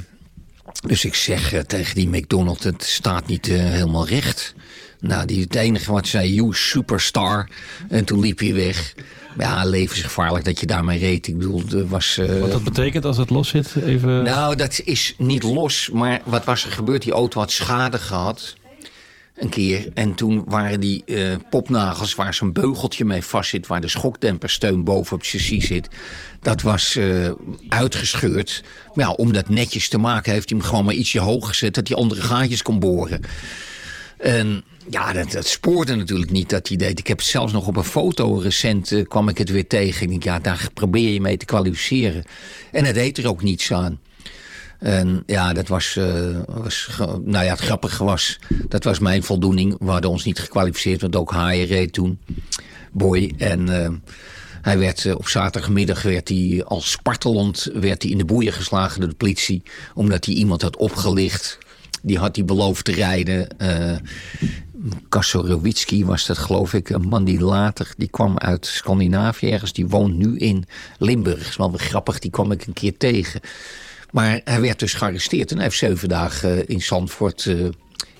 dus 0.86 1.04
ik 1.04 1.14
zeg 1.14 1.52
eh, 1.52 1.60
tegen 1.60 1.94
die 1.94 2.08
McDonald, 2.08 2.62
het 2.62 2.84
staat 2.84 3.26
niet 3.26 3.46
helemaal 3.46 4.06
recht. 4.06 4.54
Nou, 5.00 5.26
die, 5.26 5.40
het 5.40 5.54
enige 5.54 5.92
wat 5.92 6.06
zei, 6.06 6.34
you 6.34 6.54
superstar. 6.54 7.48
En 7.88 8.04
toen 8.04 8.20
liep 8.20 8.38
hij 8.38 8.54
weg. 8.54 8.94
Ja, 9.38 9.64
levensgevaarlijk 9.64 10.44
dat 10.44 10.60
je 10.60 10.66
daarmee 10.66 10.98
reed. 10.98 11.26
Ik 11.28 11.38
bedoel, 11.38 11.62
er 11.72 11.88
was... 11.88 12.18
eh, 12.18 12.40
Wat 12.40 12.52
dat 12.52 12.64
betekent 12.64 13.04
als 13.04 13.16
het 13.16 13.30
los 13.30 13.48
zit? 13.48 13.74
Even... 13.84 14.22
nou, 14.22 14.56
dat 14.56 14.80
is 14.84 15.14
niet 15.18 15.42
los. 15.42 15.90
Maar 15.92 16.20
wat 16.24 16.44
was 16.44 16.64
er 16.64 16.72
gebeurd? 16.72 17.02
Die 17.02 17.12
auto 17.12 17.40
had 17.40 17.50
schade 17.50 17.98
gehad. 17.98 18.54
Een 19.34 19.48
keer. 19.48 19.88
En 19.94 20.14
toen 20.14 20.44
waren 20.46 20.80
die 20.80 21.04
eh, 21.04 21.36
popnagels 21.50 22.14
waar 22.14 22.34
zo'n 22.34 22.52
beugeltje 22.52 23.04
mee 23.04 23.22
vast 23.22 23.50
zit... 23.50 23.66
waar 23.66 23.80
de 23.80 23.88
schokdempersteun 23.88 24.84
boven 24.84 25.12
op 25.12 25.20
het 25.20 25.28
chassis 25.28 25.66
zit... 25.66 25.88
dat 26.40 26.62
was 26.62 26.96
eh, 26.96 27.30
uitgescheurd. 27.68 28.64
Maar 28.94 29.04
ja, 29.04 29.12
om 29.12 29.32
dat 29.32 29.48
netjes 29.48 29.88
te 29.88 29.98
maken 29.98 30.32
heeft 30.32 30.48
hij 30.50 30.58
hem 30.58 30.66
gewoon 30.66 30.84
maar 30.84 30.94
ietsje 30.94 31.20
hoog 31.20 31.48
gezet... 31.48 31.74
dat 31.74 31.88
hij 31.88 31.96
andere 31.96 32.22
gaatjes 32.22 32.62
kon 32.62 32.78
boren. 32.78 33.20
En 34.18 34.64
ja, 34.90 35.12
dat, 35.12 35.32
dat 35.32 35.46
spoorde 35.46 35.94
natuurlijk 35.94 36.30
niet 36.30 36.50
dat 36.50 36.68
hij 36.68 36.76
deed. 36.76 36.98
Ik 36.98 37.06
heb 37.06 37.20
zelfs 37.20 37.52
nog 37.52 37.66
op 37.66 37.76
een 37.76 37.84
foto 37.84 38.38
recent 38.38 38.92
eh, 38.92 39.08
kwam 39.08 39.28
ik 39.28 39.38
het 39.38 39.50
weer 39.50 39.66
tegen. 39.66 40.02
Ik 40.02 40.08
denk, 40.08 40.24
ja, 40.24 40.38
daar 40.38 40.68
probeer 40.74 41.12
je 41.12 41.20
mee 41.20 41.36
te 41.36 41.44
kwalificeren. 41.44 42.24
En 42.72 42.84
het 42.84 42.94
deed 42.94 43.18
er 43.18 43.28
ook 43.28 43.42
niets 43.42 43.72
aan. 43.72 44.00
En 44.82 45.22
ja, 45.26 45.52
dat 45.52 45.68
was, 45.68 45.96
eh, 45.96 46.38
was 46.46 46.88
nou 47.24 47.44
ja, 47.44 47.50
het 47.50 47.60
grappige 47.60 48.04
was, 48.04 48.38
dat 48.68 48.84
was 48.84 48.98
mijn 48.98 49.22
voldoening. 49.22 49.76
We 49.78 49.90
hadden 49.90 50.10
ons 50.10 50.24
niet 50.24 50.38
gekwalificeerd, 50.38 51.00
want 51.00 51.16
ook 51.16 51.32
Haaien 51.32 51.66
reed 51.66 51.92
toen, 51.92 52.18
Boy. 52.92 53.34
En 53.38 53.82
eh, 53.82 53.90
hij 54.62 54.78
werd 54.78 55.04
eh, 55.04 55.14
op 55.14 55.28
zaterdagmiddag 55.28 56.02
werd 56.02 56.28
hij 56.28 56.62
als 56.66 56.90
spartelend 56.90 57.70
werd 57.74 58.02
hij 58.02 58.10
in 58.10 58.18
de 58.18 58.24
boeien 58.24 58.52
geslagen 58.52 59.00
door 59.00 59.08
de 59.08 59.14
politie, 59.14 59.62
omdat 59.94 60.24
hij 60.24 60.34
iemand 60.34 60.62
had 60.62 60.76
opgelicht. 60.76 61.58
Die 62.02 62.18
had 62.18 62.36
hij 62.36 62.44
beloofd 62.44 62.84
te 62.84 62.92
rijden. 62.92 63.48
Kasorowitski 65.08 66.04
was 66.04 66.26
dat, 66.26 66.38
geloof 66.38 66.74
ik. 66.74 66.90
Een 66.90 67.08
man 67.08 67.24
die 67.24 67.40
later, 67.40 67.94
die 67.96 68.08
kwam 68.08 68.38
uit 68.38 68.66
Scandinavië 68.66 69.50
ergens. 69.50 69.72
Die 69.72 69.88
woont 69.88 70.16
nu 70.16 70.38
in 70.38 70.64
Limburg. 70.98 71.48
is 71.48 71.56
wel 71.56 71.70
weer 71.70 71.80
grappig, 71.80 72.18
die 72.18 72.30
kwam 72.30 72.52
ik 72.52 72.66
een 72.66 72.72
keer 72.72 72.96
tegen. 72.96 73.40
Maar 74.12 74.40
hij 74.44 74.60
werd 74.60 74.78
dus 74.78 74.94
gearresteerd. 74.94 75.50
En 75.50 75.56
hij 75.56 75.64
heeft 75.64 75.78
zeven 75.78 76.08
dagen 76.08 76.56
eh, 76.56 76.74
in 76.74 76.82
Zandvoort 76.82 77.46
eh, 77.46 77.54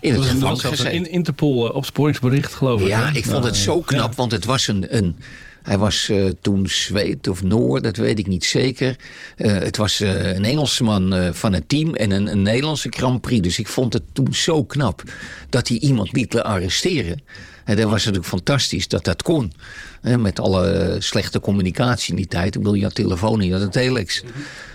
in 0.00 0.10
het 0.12 0.16
was 0.16 0.26
gevangen 0.28 0.56
zelfs 0.56 0.62
een 0.64 0.70
gezeten. 0.70 0.92
in- 0.92 1.10
Interpol 1.10 1.68
eh, 1.68 1.74
opsporingsbericht, 1.74 2.54
geloof 2.54 2.80
ik. 2.80 2.86
Ja, 2.86 3.06
hè? 3.10 3.16
ik 3.16 3.24
vond 3.24 3.44
het 3.44 3.56
zo 3.56 3.80
knap, 3.80 4.14
want 4.14 4.32
het 4.32 4.44
was 4.44 4.66
een... 4.68 4.96
een 4.96 5.16
hij 5.62 5.78
was 5.78 6.10
toen 6.40 6.66
Zweed 6.68 7.28
of 7.28 7.42
Noor, 7.42 7.82
dat 7.82 7.96
weet 7.96 8.18
ik 8.18 8.26
niet 8.26 8.44
zeker. 8.44 8.96
Het 9.36 9.76
was 9.76 10.00
eh, 10.00 10.34
een 10.34 10.44
Engelsman 10.44 11.34
van 11.34 11.52
het 11.52 11.68
team 11.68 11.94
en 11.94 12.10
een, 12.10 12.26
een 12.26 12.42
Nederlandse 12.42 12.88
Grand 12.90 13.20
Prix. 13.20 13.42
Dus 13.42 13.58
ik 13.58 13.68
vond 13.68 13.92
het 13.92 14.02
toen 14.12 14.34
zo 14.34 14.64
knap 14.64 15.02
dat 15.48 15.68
hij 15.68 15.78
iemand 15.78 16.12
liet 16.12 16.38
arresteren. 16.38 17.22
En 17.64 17.76
dat 17.76 17.84
was 17.84 17.98
natuurlijk 17.98 18.26
fantastisch 18.26 18.88
dat 18.88 19.04
dat 19.04 19.22
kon. 19.22 19.52
Met 20.18 20.40
alle 20.40 20.96
slechte 20.98 21.40
communicatie 21.40 22.10
in 22.10 22.16
die 22.16 22.26
tijd. 22.26 22.54
Ik 22.54 22.60
bedoel, 22.60 22.74
je 22.74 22.82
had 22.82 22.94
telefoon, 22.94 23.40
je 23.40 23.52
had 23.52 23.62
een 23.62 23.70
telex. 23.70 24.22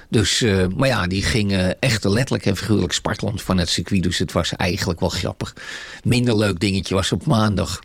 Dus, 0.09 0.41
eh, 0.41 0.65
maar 0.75 0.87
ja, 0.87 1.07
die 1.07 1.23
ging 1.23 1.51
eh, 1.51 1.69
echt 1.79 2.03
letterlijk 2.03 2.45
en 2.45 2.57
figuurlijk 2.57 2.93
spartelend 2.93 3.41
van 3.41 3.57
het 3.57 3.69
circuit. 3.69 4.03
Dus 4.03 4.17
het 4.17 4.31
was 4.31 4.55
eigenlijk 4.55 4.99
wel 4.99 5.09
grappig. 5.09 5.53
Minder 6.03 6.37
leuk 6.37 6.59
dingetje 6.59 6.95
was 6.95 7.11
op 7.11 7.25
maandag. 7.25 7.79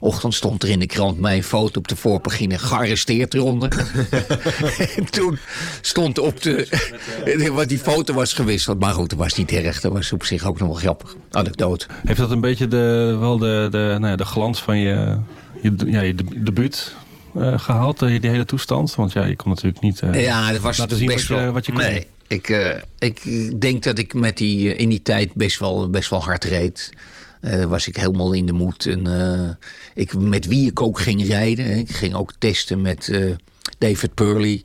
Ochtend 0.00 0.34
stond 0.34 0.62
er 0.62 0.68
in 0.68 0.78
de 0.78 0.86
krant 0.86 1.20
mijn 1.20 1.42
foto 1.44 1.78
op 1.78 1.88
de 1.88 1.96
voorpagina 1.96 2.56
gearresteerd 2.56 3.34
eronder. 3.34 3.70
en 4.96 5.10
toen 5.10 5.38
stond 5.80 6.18
op 6.18 6.42
de. 6.42 7.48
wat 7.52 7.68
die 7.68 7.78
foto 7.78 8.14
was 8.14 8.32
gewisseld. 8.32 8.78
Maar 8.80 8.92
goed, 8.92 9.10
dat 9.10 9.18
was 9.18 9.34
niet 9.34 9.52
erg. 9.52 9.80
Dat 9.80 9.92
was 9.92 10.12
op 10.12 10.24
zich 10.24 10.44
ook 10.44 10.58
nog 10.58 10.68
wel 10.68 10.76
grappig. 10.76 11.16
Anekdote. 11.30 11.86
Heeft 12.06 12.18
dat 12.18 12.30
een 12.30 12.40
beetje 12.40 12.68
de, 12.68 13.16
wel 13.20 13.38
de, 13.38 13.68
de, 13.70 13.96
nou 13.98 14.06
ja, 14.06 14.16
de 14.16 14.24
glans 14.24 14.62
van 14.62 14.78
je, 14.78 15.18
je, 15.62 15.74
ja, 15.86 16.00
je 16.00 16.14
de- 16.14 16.42
debuut 16.42 16.94
gehaald, 17.38 18.02
eh, 18.02 18.20
die 18.20 18.30
hele 18.30 18.44
toestand? 18.44 18.94
Want 18.94 19.12
ja, 19.12 19.24
je 19.24 19.36
kon 19.36 19.50
natuurlijk 19.50 19.82
niet 19.82 20.00
eh, 20.00 20.22
Ja, 20.24 20.52
dat 20.52 20.60
was 20.60 20.76
laten 20.78 20.96
zien 20.96 21.06
best 21.06 21.28
wat 21.28 21.38
je, 21.38 21.44
wel. 21.44 21.52
wat 21.52 21.66
je 21.66 21.72
kon. 21.72 21.80
nee, 21.80 22.06
ik, 22.26 22.48
eh, 22.48 22.82
ik 22.98 23.22
denk 23.60 23.82
dat 23.82 23.98
ik 23.98 24.14
met 24.14 24.36
die, 24.36 24.72
eh, 24.74 24.80
in 24.80 24.88
die 24.88 25.02
tijd 25.02 25.34
best 25.34 25.58
wel, 25.58 25.90
best 25.90 26.10
wel 26.10 26.22
hard 26.22 26.44
reed. 26.44 26.92
Eh, 27.40 27.64
was 27.64 27.86
ik 27.88 27.96
helemaal 27.96 28.32
in 28.32 28.46
de 28.46 28.52
moed. 28.52 28.86
En, 28.86 29.06
eh, 29.06 29.50
ik, 29.94 30.18
met 30.18 30.46
wie 30.46 30.70
ik 30.70 30.80
ook 30.82 31.00
ging 31.00 31.26
rijden. 31.26 31.64
hè. 31.64 31.74
Ik 31.74 31.90
ging 31.90 32.14
ook 32.14 32.32
testen 32.38 32.80
met 32.80 33.08
eh, 33.08 33.30
David 33.78 34.14
Purley. 34.14 34.62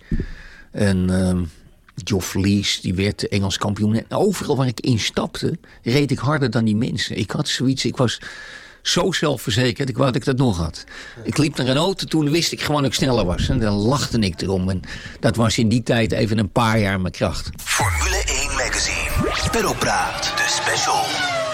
En 0.72 1.10
ehm 1.10 1.44
Geoff 2.04 2.34
Lees, 2.34 2.82
die 2.82 2.94
werd 2.94 3.28
Engels 3.28 3.58
kampioen. 3.58 3.96
En 3.96 4.06
overal 4.10 4.58
waar 4.58 4.68
ik 4.68 4.80
instapte, 4.80 5.58
reed 5.84 6.12
ik 6.12 6.18
harder 6.18 6.50
dan 6.50 6.66
die 6.66 6.76
mensen. 6.76 7.18
Ik 7.18 7.32
had 7.32 7.48
zoiets, 7.48 7.86
ik 7.86 7.98
was 7.98 8.22
zo 8.82 9.12
zelfverzekerd. 9.12 9.90
Ik 9.90 9.98
wou 9.98 10.12
dat 10.12 10.16
ik 10.16 10.26
dat 10.26 10.38
nog 10.38 10.58
had. 10.58 10.84
Ik 11.24 11.38
liep 11.38 11.58
naar 11.58 11.68
een 11.68 11.78
auto, 11.78 12.06
toen 12.06 12.32
wist 12.32 12.52
ik 12.52 12.62
gewoon 12.62 12.82
dat 12.82 12.92
ik 12.92 12.98
sneller 12.98 13.26
was. 13.26 13.50
En 13.50 13.60
dan 13.60 13.74
lachte 13.74 14.20
ik 14.20 14.42
erom. 14.42 14.70
En 14.70 14.82
dat 15.20 15.36
was 15.36 15.58
in 15.58 15.70
die 15.70 15.84
tijd 15.84 16.12
even 16.12 16.38
een 16.38 16.52
paar 16.52 16.80
jaar 16.80 17.02
mijn 17.02 17.14
kracht. 17.14 17.50
Formule 17.64 18.24
1 18.26 18.52
Magazine. 18.52 19.50
Pedalpraat, 19.52 20.34
de 20.36 20.46
special. 20.64 21.04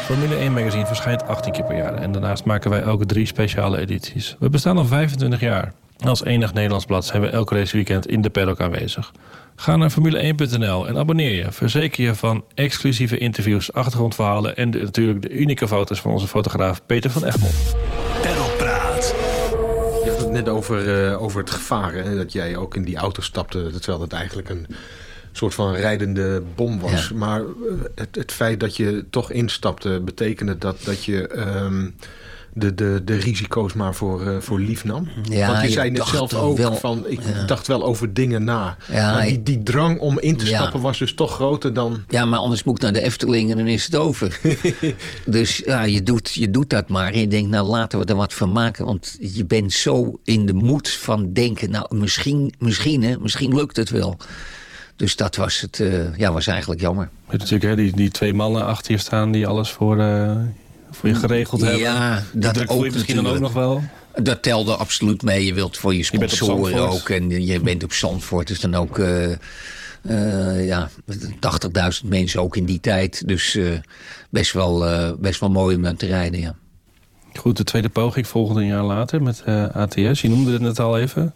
Formule 0.03 0.35
1 0.35 0.53
Magazine 0.53 0.85
verschijnt 0.85 1.27
18 1.27 1.51
keer 1.51 1.63
per 1.63 1.77
jaar. 1.77 1.93
En 1.93 2.11
daarnaast 2.11 2.43
maken 2.43 2.69
wij 2.69 2.81
elke 2.81 3.05
drie 3.05 3.25
speciale 3.25 3.79
edities. 3.79 4.35
We 4.39 4.49
bestaan 4.49 4.77
al 4.77 4.85
25 4.85 5.39
jaar. 5.39 5.73
Als 6.05 6.23
enig 6.23 6.53
Nederlands 6.53 6.85
blad 6.85 7.05
zijn 7.05 7.21
we 7.21 7.27
elk 7.27 7.51
raceweekend 7.51 8.07
in 8.07 8.21
de 8.21 8.29
paddock 8.29 8.61
aanwezig. 8.61 9.11
Ga 9.55 9.75
naar 9.75 9.91
formule1.nl 9.91 10.87
en 10.87 10.97
abonneer 10.97 11.33
je. 11.33 11.51
Verzeker 11.51 12.03
je 12.03 12.15
van 12.15 12.43
exclusieve 12.53 13.17
interviews, 13.17 13.73
achtergrondverhalen... 13.73 14.55
en 14.57 14.71
de- 14.71 14.79
natuurlijk 14.81 15.21
de 15.21 15.29
unieke 15.29 15.67
foto's 15.67 16.01
van 16.01 16.11
onze 16.11 16.27
fotograaf 16.27 16.85
Peter 16.85 17.09
van 17.09 17.23
Egmond. 17.23 17.75
Pedalpraat. 18.21 19.15
Je 20.03 20.09
had 20.09 20.19
het 20.19 20.31
net 20.31 20.49
over, 20.49 21.05
eh, 21.05 21.21
over 21.21 21.39
het 21.39 21.49
gevaar. 21.51 21.93
Hè? 21.93 22.15
Dat 22.15 22.31
jij 22.31 22.55
ook 22.55 22.75
in 22.75 22.83
die 22.83 22.97
auto 22.97 23.21
stapte. 23.21 23.69
Terwijl 23.79 24.01
het 24.01 24.13
eigenlijk 24.13 24.49
een 24.49 24.67
soort 25.31 25.53
van 25.53 25.73
rijdende 25.73 26.43
bom 26.55 26.79
was. 26.79 27.07
Ja. 27.07 27.15
Maar 27.15 27.39
eh, 27.39 27.45
het, 27.95 28.15
het 28.15 28.31
feit 28.31 28.59
dat 28.59 28.75
je 28.75 29.05
toch 29.09 29.31
instapte... 29.31 30.01
betekende 30.05 30.57
dat, 30.57 30.77
dat 30.83 31.03
je 31.03 31.27
ehm, 31.27 31.89
de, 32.57 32.75
de, 32.75 33.01
de 33.05 33.15
risico's 33.15 33.73
maar 33.73 33.95
voor, 33.95 34.27
eh, 34.27 34.37
voor 34.39 34.59
lief 34.59 34.83
nam? 34.83 35.07
Ja, 35.29 35.47
Want 35.47 35.61
je 35.61 35.67
je 35.67 35.73
zei 35.73 35.89
net 35.89 36.05
zelf 36.07 36.33
ook 36.33 36.57
wel- 36.57 36.75
van... 36.75 37.03
ik 37.07 37.19
ja. 37.33 37.43
dacht 37.45 37.67
wel 37.67 37.83
over 37.83 38.13
dingen 38.13 38.43
na. 38.43 38.77
Ja, 38.91 39.13
maar 39.13 39.25
die, 39.25 39.43
die 39.43 39.63
drang 39.63 39.99
om 39.99 40.19
in 40.19 40.37
te 40.37 40.45
Ja. 40.45 40.57
stappen 40.57 40.81
was 40.81 40.97
dus 40.97 41.13
toch 41.13 41.33
groter 41.33 41.73
dan... 41.73 42.03
Ja, 42.07 42.25
maar 42.25 42.39
anders 42.39 42.63
moet 42.63 42.75
ik 42.75 42.81
naar 42.81 42.93
de 42.93 43.01
Efteling 43.01 43.51
en 43.51 43.57
dan 43.57 43.67
is 43.67 43.85
het 43.85 43.95
over. 43.95 44.39
dus 45.25 45.57
ja, 45.65 45.83
je 45.83 46.03
doet, 46.03 46.33
je 46.33 46.51
doet 46.51 46.69
dat 46.69 46.89
maar. 46.89 47.11
En 47.13 47.19
je 47.19 47.27
denkt, 47.27 47.49
nou 47.49 47.67
laten 47.67 47.99
we 47.99 48.05
er 48.05 48.15
wat 48.15 48.33
van 48.33 48.51
maken. 48.51 48.85
Want 48.85 49.17
je 49.19 49.45
bent 49.45 49.73
zo 49.73 50.19
in 50.23 50.45
de 50.45 50.53
moed 50.53 50.89
van 50.89 51.33
denken... 51.33 51.69
nou, 51.71 51.95
misschien, 51.95 52.53
misschien, 52.59 53.03
hè, 53.03 53.15
misschien 53.19 53.55
lukt 53.55 53.75
het 53.75 53.89
wel. 53.89 54.17
Dus 54.95 55.15
dat 55.15 55.35
was, 55.35 55.61
het, 55.61 55.83
ja, 56.17 56.31
was 56.31 56.47
eigenlijk 56.47 56.81
jammer. 56.81 57.03
Je 57.03 57.31
hebt 57.37 57.41
natuurlijk 57.41 57.69
hè, 57.69 57.75
die, 57.83 57.95
die 57.95 58.09
twee 58.11 58.33
mannen 58.33 58.65
achter 58.65 58.91
je 58.91 58.97
staan 58.97 59.31
die 59.31 59.47
alles 59.47 59.71
voor, 59.71 59.97
voor 60.97 61.09
je 61.09 61.15
geregeld 61.15 61.61
hebben. 61.61 61.79
Ja, 61.79 62.23
dat 62.33 62.67
ook 62.67 62.85
je 62.85 62.91
misschien 62.91 63.15
dan 63.15 63.27
ook 63.27 63.39
nog 63.39 63.53
wel. 63.53 63.83
Dat 64.15 64.41
telde 64.41 64.75
absoluut 64.75 65.21
mee. 65.21 65.45
Je 65.45 65.53
wilt 65.53 65.77
voor 65.77 65.95
je 65.95 66.03
sponsoren 66.03 66.89
ook. 66.89 67.09
En 67.09 67.45
je 67.45 67.59
bent 67.59 67.83
op 67.83 67.93
Zandvoort. 67.93 68.47
Dus 68.47 68.59
dan 68.59 68.75
ook 68.75 68.97
uh, 68.97 70.65
ja, 70.65 70.89
80.000 72.03 72.07
mensen 72.07 72.41
ook 72.41 72.55
in 72.55 72.65
die 72.65 72.79
tijd. 72.79 73.27
Dus 73.27 73.55
uh, 73.55 73.69
best, 74.29 74.53
wel, 74.53 74.85
best 75.19 75.39
wel 75.39 75.49
mooi 75.49 75.75
om 75.75 75.85
aan 75.85 75.95
te 75.95 76.05
rijden, 76.05 76.39
ja. 76.39 76.55
Goed, 77.33 77.57
de 77.57 77.63
tweede 77.63 77.89
poging 77.89 78.27
volgde 78.27 78.61
een 78.61 78.67
jaar 78.67 78.83
later 78.83 79.21
met 79.21 79.43
ATS. 79.73 80.21
Je 80.21 80.29
noemde 80.29 80.51
het 80.51 80.61
net 80.61 80.79
al 80.79 80.97
even. 80.97 81.33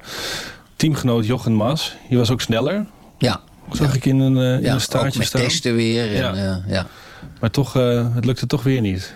Teamgenoot 0.75 1.25
Jochen 1.25 1.53
Mas. 1.53 1.95
Je 2.09 2.17
was 2.17 2.29
ook 2.29 2.41
sneller. 2.41 2.85
Ja. 3.17 3.41
Zag 3.71 3.87
ja. 3.87 3.93
ik 3.95 4.05
in 4.05 4.19
een, 4.19 4.37
in 4.37 4.61
ja, 4.61 4.73
een 4.73 4.81
staartje 4.81 5.23
staan. 5.23 5.41
testen 5.41 5.75
weer. 5.75 6.15
En, 6.15 6.35
Ja. 6.35 6.63
ja. 6.67 6.87
Maar 7.39 7.51
toch, 7.51 7.73
het 8.13 8.25
lukte 8.25 8.47
toch 8.47 8.63
weer 8.63 8.81
niet. 8.81 9.13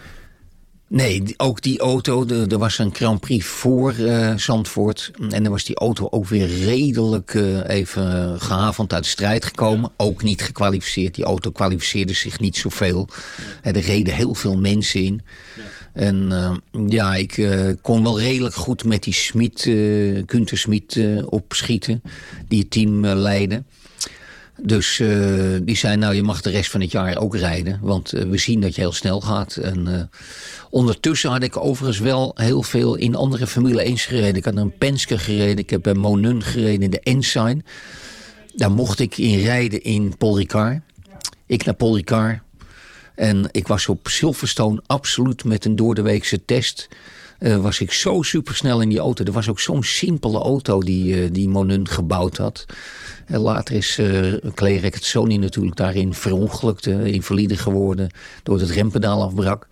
Nee, 0.96 1.24
ook 1.38 1.62
die 1.62 1.80
auto, 1.80 2.28
er 2.28 2.58
was 2.58 2.78
een 2.78 2.96
Grand 2.96 3.20
Prix 3.20 3.46
voor 3.46 3.94
eh, 3.94 4.38
Zandvoort. 4.38 5.12
En 5.30 5.44
dan 5.44 5.52
was 5.52 5.64
die 5.64 5.76
auto 5.76 6.08
ook 6.10 6.28
weer 6.28 6.48
redelijk 6.48 7.34
eh, 7.34 7.70
even 7.70 8.40
gehavend 8.42 8.94
uit 8.94 9.04
de 9.04 9.10
strijd 9.10 9.46
gekomen. 9.46 9.92
Ook 9.98 10.24
niet 10.24 10.42
gekwalificeerd. 10.42 11.16
Die 11.16 11.26
auto 11.26 11.52
kwalificeerde 11.52 12.14
zich 12.14 12.40
niet 12.40 12.58
zoveel. 12.58 13.08
Eh, 13.62 13.76
er 13.76 13.82
reden 13.82 14.14
heel 14.14 14.34
veel 14.34 14.58
mensen 14.58 15.02
in. 15.02 15.22
En 15.94 16.34
ja, 16.88 17.16
ik 17.16 17.48
kon 17.82 18.04
wel 18.04 18.20
redelijk 18.20 18.56
goed 18.56 18.84
met 18.84 19.04
die 19.04 19.14
Smit, 19.14 19.66
eh 19.66 20.24
Gunther 20.26 20.58
Smit 20.58 21.00
opschieten. 21.26 22.02
Die 22.48 22.60
het 22.60 22.72
team 22.72 23.06
leidde. 23.06 23.64
Dus 24.62 25.00
eh, 25.00 25.10
die 25.62 25.76
zei, 25.76 25.96
nou 25.98 26.16
je 26.16 26.24
mag 26.24 26.42
de 26.42 26.50
rest 26.50 26.72
van 26.72 26.82
het 26.82 26.92
jaar 26.92 27.18
ook 27.18 27.36
rijden. 27.36 27.80
Want 27.82 28.14
eh, 28.14 28.24
we 28.24 28.38
zien 28.38 28.62
dat 28.62 28.76
je 28.76 28.82
heel 28.82 28.92
snel 28.92 29.22
gaat. 29.22 29.56
En 29.56 29.88
eh, 29.88 30.20
ondertussen 30.70 31.30
had 31.30 31.44
ik 31.44 31.58
overigens 31.58 32.00
wel 32.00 32.32
heel 32.36 32.64
veel 32.64 32.96
in 32.96 33.16
andere 33.16 33.48
Formule 33.48 33.82
1 33.82 33.98
gereden. 33.98 34.36
Ik 34.36 34.46
had 34.46 34.56
een 34.56 34.78
Penske 34.78 35.18
gereden. 35.18 35.58
Ik 35.58 35.70
heb 35.70 35.82
bij 35.82 35.94
Monun 35.94 36.44
gereden 36.44 36.82
in 36.82 36.90
de 36.90 37.00
Ensign. 37.00 37.64
Daar 38.56 38.72
mocht 38.72 39.00
ik 39.00 39.18
in 39.18 39.40
rijden 39.40 39.84
in 39.84 40.18
Paul 40.18 40.38
Ricard. 40.38 40.82
Ik 41.46 41.66
naar 41.66 41.76
Paul 41.76 41.96
Ricard. 41.96 42.40
En 43.16 43.50
ik 43.52 43.68
was 43.68 43.88
op 43.88 44.08
Silverstone 44.08 44.82
absoluut 44.86 45.44
met 45.44 45.66
een 45.66 45.76
doordeweekse 45.76 46.46
test. 46.46 46.88
Eh, 47.46 47.58
was 47.58 47.80
ik 47.80 47.92
zo 47.92 48.22
supersnel 48.22 48.82
in 48.82 48.90
die 48.90 49.00
auto. 49.00 49.24
Er 49.24 49.32
was 49.32 49.50
ook 49.50 49.60
zo'n 49.60 49.84
simpele 49.84 50.40
auto 50.40 50.80
die, 50.80 51.24
eh, 51.24 51.30
die 51.32 51.50
Monun 51.50 51.88
gebouwd 51.88 52.38
had. 52.38 52.66
En 53.26 53.40
later 53.40 53.76
is 53.76 53.98
uh, 54.00 54.34
Clay 54.54 54.94
Sony 55.00 55.36
natuurlijk 55.36 55.76
daarin 55.76 56.14
verongelukt. 56.14 56.88
invalide 56.88 57.58
geworden 57.58 58.10
door 58.44 58.60
het 58.60 58.70
rempedaal 58.70 59.24
afbrak. 59.24 59.68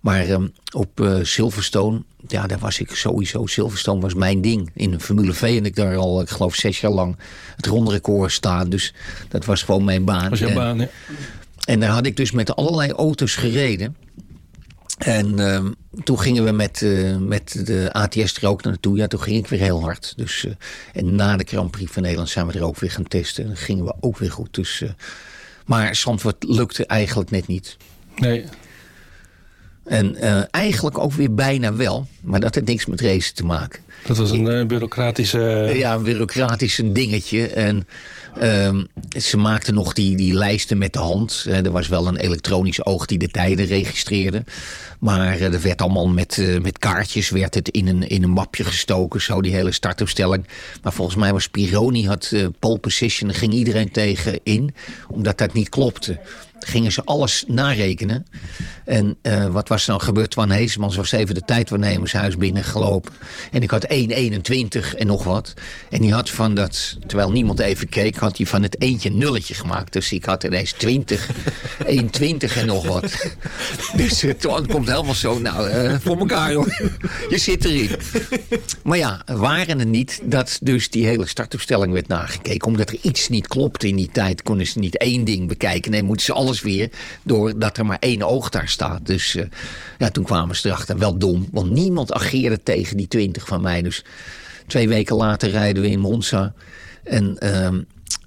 Maar 0.00 0.24
ehm, 0.24 0.46
op 0.74 1.00
eh, 1.00 1.18
Silverstone, 1.22 2.02
ja, 2.28 2.46
daar 2.46 2.58
was 2.58 2.80
ik 2.80 2.94
sowieso. 2.94 3.46
Silverstone 3.46 4.00
was 4.00 4.14
mijn 4.14 4.40
ding. 4.40 4.70
In 4.74 4.90
de 4.90 5.00
Formule 5.00 5.32
V 5.32 5.42
en 5.42 5.64
ik 5.64 5.76
daar 5.76 5.96
al, 5.96 6.20
ik 6.20 6.28
geloof, 6.28 6.54
zes 6.54 6.80
jaar 6.80 6.92
lang 6.92 7.16
het 7.56 7.66
rondrecord 7.66 8.32
staan. 8.32 8.68
Dus 8.68 8.94
dat 9.28 9.44
was 9.44 9.62
gewoon 9.62 9.84
mijn 9.84 10.04
baan. 10.04 10.30
Was 10.30 10.38
jouw 10.38 10.54
baan, 10.54 10.78
hè? 10.78 10.86
en 11.64 11.80
daar 11.80 11.90
had 11.90 12.06
ik 12.06 12.16
dus 12.16 12.30
met 12.30 12.56
allerlei 12.56 12.90
auto's 12.92 13.34
gereden. 13.34 13.96
En 15.04 15.38
ehm, 15.38 15.72
toen 16.04 16.20
gingen 16.20 16.44
we 16.44 16.50
met, 16.50 16.82
eh, 16.82 17.16
met 17.16 17.66
de 17.66 17.92
ATS 17.92 18.36
er 18.36 18.48
ook 18.48 18.62
naartoe. 18.62 18.96
Ja, 18.96 19.06
toen 19.06 19.20
ging 19.20 19.36
ik 19.36 19.46
weer 19.46 19.60
heel 19.60 19.82
hard. 19.82 20.12
Dus, 20.16 20.44
eh, 20.44 20.52
en 20.92 21.14
na 21.14 21.36
de 21.36 21.44
Grand 21.46 21.70
Prix 21.70 21.92
van 21.92 22.02
Nederland 22.02 22.28
zijn 22.28 22.46
we 22.46 22.52
er 22.52 22.64
ook 22.64 22.78
weer 22.78 22.90
gaan 22.90 23.08
testen. 23.08 23.42
En 23.42 23.48
dan 23.48 23.58
gingen 23.58 23.84
we 23.84 23.94
ook 24.00 24.18
weer 24.18 24.30
goed. 24.30 24.54
Dus, 24.54 24.80
eh, 24.80 24.90
maar 25.66 25.96
Zandvoort 25.96 26.44
lukte 26.44 26.86
eigenlijk 26.86 27.30
net 27.30 27.46
niet. 27.46 27.76
Nee. 28.16 28.44
En 29.84 30.16
eigenlijk 30.50 30.98
ook 30.98 31.12
weer 31.12 31.34
bijna 31.34 31.74
wel. 31.74 32.06
Maar 32.20 32.40
dat 32.40 32.54
had 32.54 32.64
niks 32.64 32.86
met 32.86 33.00
racen 33.00 33.34
te 33.34 33.44
maken. 33.44 33.82
Dat 34.06 34.16
was 34.16 34.30
een 34.30 34.48
eh, 34.48 34.66
bureaucratische... 34.66 35.72
Ja, 35.74 35.94
een 35.94 36.02
bureaucratisch 36.02 36.78
een 36.78 36.92
dingetje. 36.92 37.46
En 37.46 37.86
ehm, 38.38 38.84
ze 39.18 39.36
maakten 39.36 39.74
nog 39.74 39.92
die, 39.92 40.16
die 40.16 40.34
lijsten 40.34 40.78
met 40.78 40.92
de 40.92 40.98
hand. 40.98 41.44
Eh, 41.48 41.64
er 41.64 41.70
was 41.70 41.88
wel 41.88 42.06
een 42.06 42.16
elektronisch 42.16 42.84
oog 42.84 43.06
die 43.06 43.18
de 43.18 43.28
tijden 43.28 43.66
registreerde. 43.66 44.44
Maar 45.04 45.34
eh, 45.34 45.52
er 45.52 45.60
werd 45.60 45.82
allemaal 45.82 46.08
met, 46.08 46.38
eh, 46.38 46.60
met 46.60 46.78
kaartjes 46.78 47.30
werd 47.30 47.54
het 47.54 47.68
in 47.68 47.88
een, 47.88 48.08
in 48.08 48.22
een 48.22 48.30
mapje 48.30 48.64
gestoken. 48.64 49.20
Zo 49.20 49.42
die 49.42 49.54
hele 49.54 49.72
startopstelling. 49.72 50.46
Maar 50.82 50.92
volgens 50.92 51.16
mij 51.16 51.32
was 51.32 51.48
Pironi 51.48 52.06
had 52.06 52.30
eh, 52.32 52.46
pole 52.58 52.78
position. 52.78 53.28
Daar 53.28 53.38
ging 53.38 53.52
iedereen 53.52 53.90
tegen 53.90 54.40
in. 54.42 54.74
Omdat 55.08 55.38
dat 55.38 55.52
niet 55.52 55.68
klopte. 55.68 56.20
Gingen 56.58 56.92
ze 56.92 57.04
alles 57.04 57.44
narekenen. 57.46 58.26
En 58.84 59.16
eh, 59.22 59.46
wat 59.46 59.68
was 59.68 59.82
er 59.82 59.90
nou 59.90 60.02
gebeurd? 60.02 60.30
Twan 60.30 60.50
Heesemans 60.50 60.96
was 60.96 61.12
even 61.12 61.34
de 61.34 61.44
tijdwaarnemershuis 61.44 62.36
binnengelopen. 62.36 63.12
En 63.50 63.62
ik 63.62 63.70
had 63.70 63.84
1,21 63.94 64.94
en 64.96 65.06
nog 65.06 65.24
wat. 65.24 65.54
En 65.90 66.00
die 66.00 66.12
had 66.12 66.30
van 66.30 66.54
dat, 66.54 66.96
terwijl 67.06 67.30
niemand 67.30 67.58
even 67.58 67.88
keek, 67.88 68.16
had 68.16 68.36
hij 68.36 68.46
van 68.46 68.62
het 68.62 68.80
eentje 68.80 69.10
een 69.10 69.18
nulletje 69.18 69.54
gemaakt. 69.54 69.92
Dus 69.92 70.12
ik 70.12 70.24
had 70.24 70.44
ineens 70.44 70.72
20, 70.72 71.28
1,20 71.86 72.56
en 72.56 72.66
nog 72.66 72.86
wat. 72.86 73.12
Dus 73.96 74.24
uh, 74.24 74.32
Twan 74.32 74.66
komt 74.66 74.88
helemaal 74.88 75.14
zo, 75.14 75.38
nou, 75.38 75.68
eh, 75.68 75.94
voor 76.04 76.18
elkaar 76.18 76.52
hoor. 76.52 76.78
Je 77.28 77.38
zit 77.38 77.64
erin. 77.64 77.90
Maar 78.82 78.98
ja, 78.98 79.22
waren 79.26 79.80
er 79.80 79.86
niet 79.86 80.20
dat 80.22 80.58
dus 80.62 80.90
die 80.90 81.06
hele 81.06 81.26
startopstelling 81.26 81.92
werd 81.92 82.08
nagekeken. 82.08 82.66
Omdat 82.66 82.88
er 82.88 82.98
iets 83.02 83.28
niet 83.28 83.48
klopte 83.48 83.88
in 83.88 83.96
die 83.96 84.10
tijd, 84.12 84.42
konden 84.42 84.66
ze 84.66 84.78
niet 84.78 84.98
één 84.98 85.24
ding 85.24 85.48
bekijken. 85.48 85.90
Nee, 85.90 86.02
moeten 86.02 86.26
ze 86.26 86.32
alles 86.32 86.62
weer, 86.62 86.90
doordat 87.22 87.78
er 87.78 87.86
maar 87.86 87.98
één 88.00 88.22
oog 88.22 88.48
daar 88.48 88.68
staat. 88.68 89.06
Dus 89.06 89.34
eh, 89.34 89.44
ja, 89.98 90.10
toen 90.10 90.24
kwamen 90.24 90.56
ze 90.56 90.68
erachter. 90.68 90.98
Wel 90.98 91.18
dom, 91.18 91.48
want 91.52 91.70
niemand 91.70 92.12
ageerde 92.12 92.62
tegen 92.62 92.96
die 92.96 93.08
20 93.08 93.46
van 93.46 93.60
mij. 93.60 93.82
Dus 93.84 94.04
twee 94.66 94.88
weken 94.88 95.16
later 95.16 95.50
rijden 95.50 95.82
we 95.82 95.90
in 95.90 96.00
Monza. 96.00 96.54
En 97.04 97.38
ehm 97.38 97.80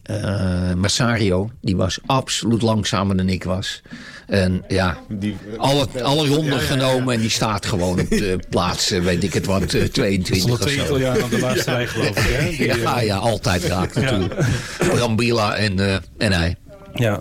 eh, 0.07 0.73
Massario, 0.73 1.49
die 1.61 1.75
was 1.75 1.99
absoluut 2.05 2.61
langzamer 2.61 3.17
dan 3.17 3.29
ik 3.29 3.43
was. 3.43 3.81
En 4.27 4.63
ja, 4.67 4.97
Die, 5.09 5.37
alle, 5.57 5.87
alle 6.03 6.27
ronden 6.27 6.59
genomen 6.59 7.13
en 7.13 7.19
die 7.19 7.29
staat 7.29 7.65
gewoon 7.65 7.99
op 7.99 8.09
de 8.09 8.39
plaats, 8.49 8.91
eh, 8.91 9.01
weet 9.01 9.23
ik 9.23 9.33
het 9.33 9.45
wat, 9.45 9.73
eh, 9.73 9.83
22 9.83 10.37
Stond 10.37 10.53
of 10.53 10.59
twee 10.59 10.75
zo. 10.75 10.83
Italianen 10.83 11.23
op 11.23 11.29
de 11.29 11.39
laatste 11.39 11.71
rij, 11.71 11.87
geloof 11.87 12.07
ik. 12.09 12.35
Hè? 12.35 12.49
Die, 12.57 12.71
eh, 12.71 12.81
Ja, 12.81 12.99
ja, 12.99 13.15
altijd 13.15 13.63
raakt 13.63 13.95
natuurlijk. 13.95 14.35
Brambilla 14.77 15.55
en, 15.55 15.79
eh, 15.79 15.95
en 16.17 16.31
hij. 16.31 16.55
Ja. 16.93 17.19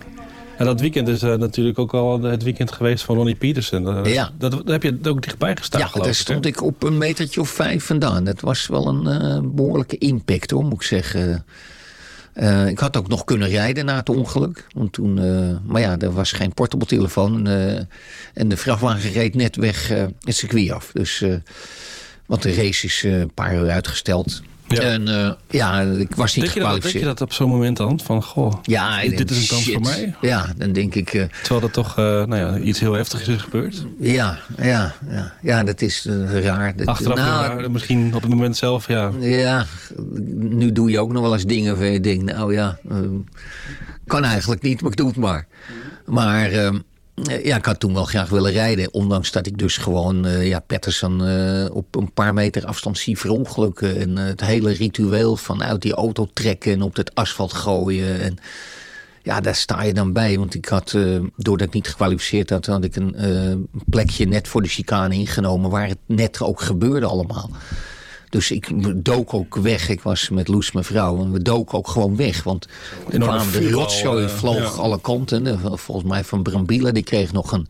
En 0.56 0.64
dat 0.64 0.80
weekend 0.80 1.08
is 1.08 1.22
eh, 1.22 1.34
natuurlijk 1.34 1.78
ook 1.78 1.94
al 1.94 2.22
het 2.22 2.42
weekend 2.42 2.72
geweest 2.72 3.04
van 3.04 3.16
Ronnie 3.16 3.34
Petersen. 3.34 4.04
Eh, 4.04 4.12
Ja. 4.14 4.30
Dat, 4.38 4.52
daar 4.52 4.80
heb 4.80 4.82
je 4.82 4.98
ook 5.02 5.22
dichtbij 5.22 5.56
gestaan, 5.56 5.80
Ja, 5.80 5.86
geloof 5.86 6.04
daar 6.06 6.14
ik. 6.14 6.20
stond 6.20 6.46
ik 6.46 6.62
op 6.62 6.82
een 6.82 6.98
metertje 6.98 7.40
of 7.40 7.48
vijf 7.48 7.84
vandaan. 7.84 8.24
Dat 8.24 8.40
was 8.40 8.66
wel 8.66 8.88
een 8.88 9.06
eh, 9.06 9.38
behoorlijke 9.42 9.98
impact 9.98 10.50
hoor, 10.50 10.64
moet 10.64 10.72
ik 10.74 10.82
zeggen. 10.82 11.44
Ik 12.68 12.78
had 12.78 12.96
ook 12.96 13.08
nog 13.08 13.24
kunnen 13.24 13.48
rijden 13.48 13.84
na 13.84 13.96
het 13.96 14.08
ongeluk. 14.08 14.66
Want 14.74 14.92
toen, 14.92 15.14
maar 15.66 15.80
ja, 15.80 15.98
er 15.98 16.12
was 16.12 16.32
geen 16.32 16.54
portable 16.54 16.86
telefoon. 16.86 17.46
en 18.34 18.48
de 18.48 18.56
vrachtwagen 18.56 19.12
reed 19.12 19.34
net 19.34 19.56
weg 19.56 19.88
het 19.88 20.36
circuit 20.36 20.70
af. 20.70 20.90
Dus, 20.92 21.24
want 22.26 22.42
de 22.42 22.54
race 22.54 22.86
is 22.86 23.02
een 23.02 23.30
paar 23.34 23.54
uur 23.54 23.70
uitgesteld. 23.70 24.42
Ja. 24.68 24.80
En 24.80 25.08
eh, 25.08 25.30
ja, 25.50 25.80
ik 25.80 26.14
was 26.14 26.34
niet 26.34 26.44
Denk 26.44 26.56
je, 26.56 26.60
dat, 26.60 26.70
denk 26.70 26.82
je 26.82 26.88
gekwalificeerd. 26.90 27.04
dat 27.04 27.20
op 27.20 27.32
zo'n 27.32 27.48
moment 27.50 27.76
dan? 27.76 28.00
Van, 28.04 28.22
goh, 28.22 28.52
Ja, 28.62 29.00
dit 29.00 29.16
denk, 29.16 29.30
is 29.30 29.40
een 29.42 29.48
kans 29.48 29.62
shit. 29.62 29.72
voor 29.72 29.82
mij? 29.82 30.14
Ja, 30.20 30.52
dan 30.56 30.72
denk 30.72 30.94
ik... 30.94 31.14
eh, 31.14 31.24
Terwijl 31.42 31.60
dat 31.60 31.72
toch 31.72 31.98
eh, 31.98 32.04
nou 32.04 32.36
ja, 32.36 32.58
iets 32.58 32.80
heel 32.80 32.92
heftigs 32.92 33.28
is 33.28 33.40
gebeurd. 33.42 33.86
ja, 34.00 34.38
ja, 34.62 34.94
ja, 35.10 35.32
ja, 35.42 35.64
dat 35.64 35.80
is 35.82 36.06
raar. 36.32 36.76
Dat, 36.76 36.86
Achteraf 36.86 37.16
nou, 37.16 37.54
maar 37.60 37.70
misschien 37.70 38.14
op 38.14 38.22
het 38.22 38.30
moment 38.30 38.56
zelf, 38.56 38.88
ja. 38.88 39.10
Ja, 39.20 39.66
nu 40.34 40.72
doe 40.72 40.90
je 40.90 41.00
ook 41.00 41.12
nog 41.12 41.22
wel 41.22 41.32
eens 41.32 41.44
dingen 41.44 41.76
waar 41.78 41.86
je 41.86 42.00
denkt, 42.00 42.24
nou 42.24 42.54
ja, 42.54 42.78
kan 44.06 44.24
eigenlijk 44.24 44.62
niet, 44.62 44.80
maar 44.80 44.90
ik 44.90 44.96
doe 44.96 45.06
het 45.08 45.16
maar. 45.16 45.46
Maar 46.06 46.50
eh, 46.50 46.72
ja, 47.22 47.56
ik 47.56 47.64
had 47.64 47.80
toen 47.80 47.94
wel 47.94 48.04
graag 48.04 48.28
willen 48.28 48.52
rijden, 48.52 48.92
ondanks 48.92 49.32
dat 49.32 49.46
ik 49.46 49.58
dus 49.58 49.76
gewoon 49.76 50.26
eh, 50.26 50.48
ja, 50.48 50.60
Patterson 50.60 51.26
eh, 51.26 51.64
op 51.72 51.94
een 51.94 52.12
paar 52.12 52.34
meter 52.34 52.66
afstand 52.66 52.98
zie 52.98 53.18
verongelukken. 53.18 53.96
En 54.00 54.18
eh, 54.18 54.24
het 54.24 54.40
hele 54.40 54.72
ritueel 54.72 55.36
van 55.36 55.62
uit 55.62 55.82
die 55.82 55.94
auto 55.94 56.28
trekken 56.32 56.72
en 56.72 56.82
op 56.82 56.96
het 56.96 57.14
asfalt 57.14 57.52
gooien. 57.52 58.20
En, 58.20 58.38
ja, 59.26 59.40
daar 59.40 59.54
sta 59.54 59.82
je 59.82 59.94
dan 59.94 60.12
bij. 60.12 60.38
Want 60.38 60.54
ik 60.54 60.66
had, 60.66 60.94
eh, 60.94 61.20
doordat 61.36 61.66
ik 61.66 61.74
niet 61.74 61.88
gekwalificeerd 61.88 62.50
had, 62.50 62.66
had 62.66 62.84
ik 62.84 62.96
een 62.96 63.14
eh, 63.14 63.80
plekje 63.86 64.26
net 64.26 64.48
voor 64.48 64.62
de 64.62 64.68
chicane 64.68 65.14
ingenomen. 65.14 65.70
Waar 65.70 65.88
het 65.88 65.98
net 66.06 66.40
ook 66.40 66.60
gebeurde 66.60 67.06
allemaal. 67.06 67.50
Dus 68.36 68.50
ik 68.50 68.68
dook 69.04 69.34
ook 69.34 69.54
weg. 69.54 69.88
Ik 69.88 70.00
was 70.00 70.28
met 70.28 70.48
Loes, 70.48 70.72
mijn 70.72 70.84
vrouw. 70.84 71.20
En 71.20 71.32
we 71.32 71.42
doken 71.42 71.78
ook 71.78 71.88
gewoon 71.88 72.16
weg. 72.16 72.42
Want 72.42 72.68
er 73.10 73.18
kwamen 73.18 73.52
de 73.52 73.70
rotzooi 73.70 74.24
eh, 74.24 74.30
vloog 74.30 74.76
ja. 74.76 74.82
alle 74.82 75.00
kanten. 75.00 75.46
Eh, 75.46 75.72
Volgens 75.74 76.08
mij 76.08 76.24
van 76.24 76.42
Brambilla. 76.42 76.90
Die 76.90 77.02
kreeg 77.02 77.32
nog 77.32 77.52
een, 77.52 77.68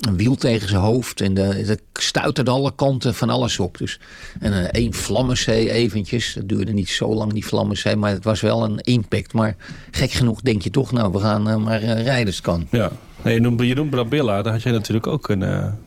een 0.00 0.16
wiel 0.16 0.34
tegen 0.34 0.68
zijn 0.68 0.80
hoofd. 0.80 1.20
En 1.20 1.34
dat 1.34 1.80
stuiterde 1.92 2.50
alle 2.50 2.72
kanten 2.74 3.14
van 3.14 3.30
alles 3.30 3.58
op. 3.58 3.78
Dus, 3.78 4.00
en 4.40 4.52
uh, 4.52 4.58
één 4.58 4.92
vlammenzee 4.92 5.70
eventjes. 5.70 6.34
Dat 6.34 6.48
duurde 6.48 6.72
niet 6.72 6.88
zo 6.88 7.14
lang, 7.14 7.32
die 7.32 7.46
vlammenzee. 7.46 7.96
Maar 7.96 8.10
het 8.10 8.24
was 8.24 8.40
wel 8.40 8.64
een 8.64 8.78
impact. 8.78 9.32
Maar 9.32 9.56
gek 9.90 10.10
genoeg 10.10 10.40
denk 10.40 10.62
je 10.62 10.70
toch, 10.70 10.92
nou, 10.92 11.12
we 11.12 11.18
gaan 11.18 11.48
uh, 11.48 11.56
maar 11.56 11.82
uh, 11.82 12.02
rijders 12.02 12.40
kan. 12.40 12.66
Ja, 12.70 12.90
nee, 13.22 13.34
je 13.34 13.40
noemt, 13.40 13.60
je 13.60 13.74
noemt 13.74 13.90
Brabilla. 13.90 14.42
Daar 14.42 14.52
had 14.52 14.62
jij 14.62 14.72
natuurlijk 14.72 15.06
ook 15.06 15.22
kunnen, 15.22 15.78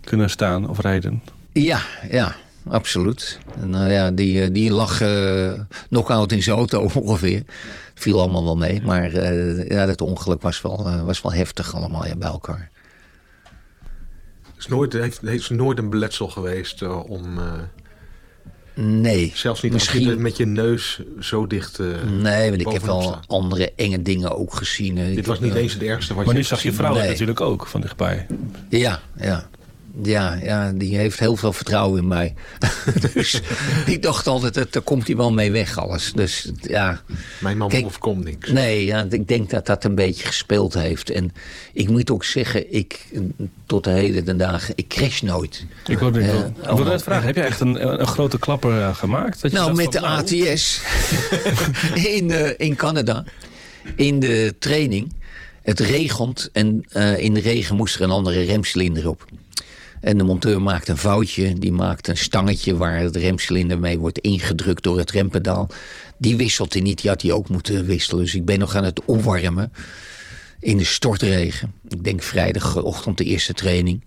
kunnen 0.00 0.30
staan 0.30 0.68
of 0.68 0.80
rijden. 0.80 1.22
Ja, 1.52 1.80
ja 2.10 2.36
absoluut. 2.70 3.38
En, 3.60 3.74
uh, 3.74 3.92
ja, 3.92 4.10
die, 4.10 4.50
die 4.50 4.70
lag 4.70 5.02
uh, 5.02 5.52
knock-out 5.88 6.32
in 6.32 6.42
zijn 6.42 6.56
auto 6.56 6.80
ongeveer. 6.94 7.42
Viel 7.94 8.20
allemaal 8.20 8.44
wel 8.44 8.56
mee. 8.56 8.82
Maar 8.82 9.12
uh, 9.12 9.68
ja, 9.68 9.86
dat 9.86 10.00
ongeluk 10.00 10.42
was 10.42 10.60
wel, 10.60 11.04
was 11.04 11.22
wel 11.22 11.32
heftig 11.32 11.74
allemaal 11.74 12.06
ja, 12.06 12.16
bij 12.16 12.28
elkaar. 12.28 12.70
Is 14.58 14.66
nooit, 14.66 14.92
heeft, 14.92 15.20
heeft 15.20 15.50
nooit 15.50 15.78
een 15.78 15.90
beletsel 15.90 16.28
geweest 16.28 16.82
om... 16.82 17.40
Nee. 18.74 19.32
Zelfs 19.34 19.62
niet 19.62 19.72
misschien... 19.72 20.04
als 20.04 20.14
je 20.14 20.20
met 20.20 20.36
je 20.36 20.46
neus 20.46 21.00
zo 21.20 21.46
dicht 21.46 21.78
Nee, 22.20 22.48
want 22.48 22.60
ik 22.60 22.72
heb 22.72 22.82
wel 22.82 23.02
staat. 23.02 23.24
andere 23.26 23.72
enge 23.76 24.02
dingen 24.02 24.36
ook 24.36 24.54
gezien. 24.54 24.94
Dit 24.94 25.18
ik 25.18 25.26
was 25.26 25.40
niet 25.40 25.54
eens 25.54 25.72
het 25.72 25.82
ergste 25.82 26.14
wat 26.14 26.24
maar 26.24 26.34
je 26.34 26.40
nu 26.40 26.46
zag 26.46 26.62
je 26.62 26.72
vrouw 26.72 26.94
nee. 26.94 27.08
natuurlijk 27.08 27.40
ook 27.40 27.66
van 27.66 27.80
dichtbij. 27.80 28.26
Ja, 28.68 29.00
ja. 29.16 29.48
Ja, 30.02 30.38
ja, 30.42 30.72
die 30.72 30.96
heeft 30.96 31.18
heel 31.18 31.36
veel 31.36 31.52
vertrouwen 31.52 32.00
in 32.00 32.08
mij. 32.08 32.34
dus 33.14 33.40
ik 33.86 34.02
dacht 34.02 34.26
altijd, 34.26 34.54
dat, 34.54 34.72
daar 34.72 34.82
komt 34.82 35.06
hij 35.06 35.16
wel 35.16 35.32
mee 35.32 35.50
weg 35.50 35.78
alles. 35.78 36.12
Dus 36.12 36.52
ja. 36.60 37.00
Mijn 37.40 37.56
man 37.58 37.68
Kijk, 37.68 37.84
overkomt 37.84 38.24
niks. 38.24 38.50
Nee, 38.50 38.84
ja, 38.84 39.06
ik 39.10 39.28
denk 39.28 39.50
dat 39.50 39.66
dat 39.66 39.84
een 39.84 39.94
beetje 39.94 40.26
gespeeld 40.26 40.74
heeft. 40.74 41.10
En 41.10 41.32
ik 41.72 41.88
moet 41.88 42.10
ook 42.10 42.24
zeggen, 42.24 42.74
ik 42.74 43.06
tot 43.66 43.84
de 43.84 43.90
heden 43.90 44.24
de 44.24 44.36
dagen, 44.36 44.72
ik 44.76 44.88
crash 44.88 45.20
nooit. 45.20 45.66
Ik 45.86 45.98
wilde 45.98 46.20
uh, 46.20 46.74
wil 46.74 46.84
net 46.84 47.02
vragen, 47.02 47.26
heb 47.26 47.36
je 47.36 47.42
echt 47.42 47.60
een, 47.60 48.00
een 48.00 48.06
grote 48.06 48.38
klapper 48.38 48.78
uh, 48.78 48.94
gemaakt? 48.94 49.42
Dat 49.42 49.50
je 49.50 49.56
nou, 49.56 49.74
met 49.74 49.92
de 49.92 50.00
nou... 50.00 50.18
ATS 50.18 50.80
in, 52.16 52.28
uh, 52.28 52.50
in 52.56 52.76
Canada, 52.76 53.24
in 53.96 54.20
de 54.20 54.54
training. 54.58 55.16
Het 55.62 55.80
regent 55.80 56.50
en 56.52 56.84
in 57.18 57.34
de 57.34 57.40
regen 57.40 57.76
moest 57.76 57.94
er 57.94 58.02
een 58.02 58.10
andere 58.10 58.42
remcilinder 58.42 59.08
op. 59.08 59.26
En 60.00 60.18
de 60.18 60.24
monteur 60.24 60.62
maakt 60.62 60.88
een 60.88 60.96
foutje. 60.96 61.58
Die 61.58 61.72
maakt 61.72 62.08
een 62.08 62.16
stangetje 62.16 62.76
waar 62.76 62.98
het 62.98 63.16
remcilinder 63.16 63.78
mee 63.78 63.98
wordt 63.98 64.18
ingedrukt 64.18 64.82
door 64.82 64.98
het 64.98 65.10
rempedaal. 65.10 65.68
Die 66.18 66.36
wisselt 66.36 66.72
hij 66.72 66.82
niet. 66.82 67.00
Die 67.00 67.10
had 67.10 67.22
hij 67.22 67.32
ook 67.32 67.48
moeten 67.48 67.86
wisselen. 67.86 68.24
Dus 68.24 68.34
ik 68.34 68.44
ben 68.44 68.58
nog 68.58 68.74
aan 68.74 68.84
het 68.84 69.04
opwarmen 69.04 69.72
in 70.60 70.76
de 70.76 70.84
stortregen. 70.84 71.72
Ik 71.88 72.04
denk 72.04 72.22
vrijdagochtend 72.22 73.18
de 73.18 73.24
eerste 73.24 73.52
training. 73.52 74.04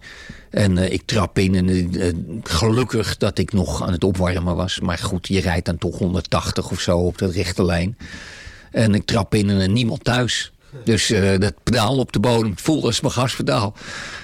En 0.49 0.77
uh, 0.77 0.91
ik 0.91 1.01
trap 1.05 1.39
in 1.39 1.55
en 1.55 1.67
uh, 1.69 2.13
gelukkig 2.43 3.17
dat 3.17 3.37
ik 3.37 3.53
nog 3.53 3.83
aan 3.83 3.91
het 3.91 4.03
opwarmen 4.03 4.55
was. 4.55 4.79
Maar 4.79 4.97
goed, 4.97 5.27
je 5.27 5.39
rijdt 5.39 5.65
dan 5.65 5.77
toch 5.77 5.97
180 5.97 6.71
of 6.71 6.79
zo 6.79 6.97
op 6.97 7.17
de 7.17 7.31
rechte 7.31 7.65
lijn. 7.65 7.97
En 8.71 8.95
ik 8.95 9.05
trap 9.05 9.35
in 9.35 9.49
en 9.49 9.73
niemand 9.73 10.03
thuis. 10.03 10.51
Dus 10.83 11.11
uh, 11.11 11.37
dat 11.37 11.53
pedaal 11.63 11.97
op 11.97 12.11
de 12.11 12.19
bodem 12.19 12.53
voelde 12.55 12.87
als 12.87 13.01
mijn 13.01 13.13
gaspedaal. 13.13 13.73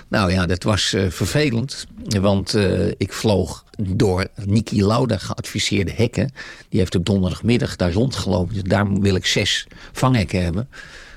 Nou 0.08 0.32
ja, 0.32 0.46
dat 0.46 0.64
was 0.64 0.94
uh, 0.94 1.10
vervelend. 1.10 1.86
Want 2.20 2.56
uh, 2.56 2.88
ik 2.98 3.14
vloog 3.14 3.64
door 3.78 4.28
Niki 4.46 4.84
Lauda 4.86 5.18
geadviseerde 5.18 5.92
hekken. 5.96 6.32
Die 6.70 6.80
heeft 6.80 6.96
op 6.96 7.06
donderdagmiddag 7.06 7.76
daar 7.76 7.92
rondgelopen. 7.92 8.54
Dus 8.54 8.64
daar 8.64 9.00
wil 9.00 9.16
ik 9.16 9.26
zes 9.26 9.68
vanghekken 9.92 10.44
hebben. 10.44 10.70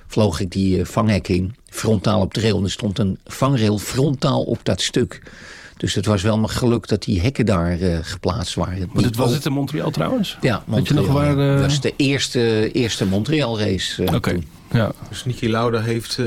Vloog 0.06 0.40
ik 0.40 0.50
die 0.50 0.84
vanghekken 0.84 1.34
in. 1.34 1.54
Frontaal 1.68 2.20
op 2.20 2.34
de 2.34 2.40
rail. 2.40 2.56
En 2.56 2.64
er 2.64 2.70
stond 2.70 2.98
een 2.98 3.18
vangrail 3.24 3.78
frontaal 3.78 4.42
op 4.42 4.58
dat 4.62 4.80
stuk. 4.80 5.22
Dus 5.76 5.94
het 5.94 6.06
was 6.06 6.22
wel 6.22 6.36
mijn 6.36 6.50
geluk 6.50 6.88
dat 6.88 7.02
die 7.02 7.20
hekken 7.20 7.46
daar 7.46 7.76
geplaatst 8.02 8.54
waren. 8.54 8.90
Maar 8.92 9.02
dit 9.02 9.16
was 9.16 9.32
het 9.32 9.44
in 9.44 9.52
Montreal 9.52 9.90
trouwens? 9.90 10.38
Ja, 10.40 10.62
Montreal. 10.66 11.02
je 11.02 11.06
nog 11.08 11.16
waar, 11.16 11.36
Dat 11.36 11.60
was 11.60 11.80
de 11.80 11.92
eerste, 11.96 12.70
eerste 12.72 13.06
Montreal 13.06 13.58
race. 13.58 14.02
Oké. 14.02 14.16
Okay. 14.16 14.42
Ja. 14.72 14.92
Dus 15.08 15.24
Niki 15.24 15.50
Lauda 15.50 15.80
heeft 15.80 16.18
uh, 16.18 16.26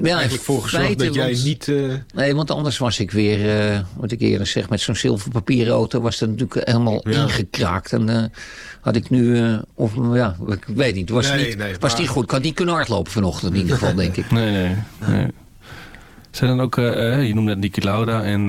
ja, 0.00 0.14
eigenlijk 0.14 0.42
voor 0.42 0.62
gezorgd 0.62 0.98
dat 0.98 1.14
jij 1.14 1.32
want, 1.32 1.44
niet... 1.44 1.66
Uh... 1.66 1.92
Nee, 2.14 2.34
want 2.34 2.50
anders 2.50 2.78
was 2.78 2.98
ik 2.98 3.10
weer, 3.10 3.72
uh, 3.72 3.80
wat 3.96 4.12
ik 4.12 4.20
eerder 4.20 4.46
zeg, 4.46 4.68
met 4.68 4.80
zo'n 4.80 4.96
zilverpapieren 4.96 5.72
auto 5.72 6.00
was 6.00 6.18
dat 6.18 6.28
natuurlijk 6.28 6.66
helemaal 6.66 7.08
ja. 7.08 7.22
ingekraakt. 7.22 7.92
En 7.92 8.32
had 8.80 8.96
ik 8.96 9.10
nu, 9.10 9.42
of 9.74 9.92
ja, 10.12 10.36
ik 10.48 10.64
weet 10.66 10.94
niet, 10.94 11.10
was, 11.10 11.30
nee, 11.30 11.46
niet, 11.46 11.56
nee, 11.56 11.74
was 11.80 11.92
maar... 11.92 12.00
niet 12.00 12.08
goed. 12.08 12.24
Ik 12.24 12.30
had 12.30 12.42
niet 12.42 12.54
kunnen 12.54 12.74
hardlopen 12.74 13.12
vanochtend 13.12 13.52
in 13.52 13.60
ieder 13.60 13.76
geval, 13.76 13.94
denk 14.04 14.16
ik. 14.16 14.30
Nee, 14.30 14.50
nee. 14.50 14.76
nee. 15.06 15.28
Zijn 16.30 16.56
dan 16.56 16.60
ook, 16.60 16.74
je 16.74 17.30
noemde 17.34 17.50
net 17.50 17.58
Niki 17.58 17.82
Lauda 17.82 18.22
en 18.22 18.46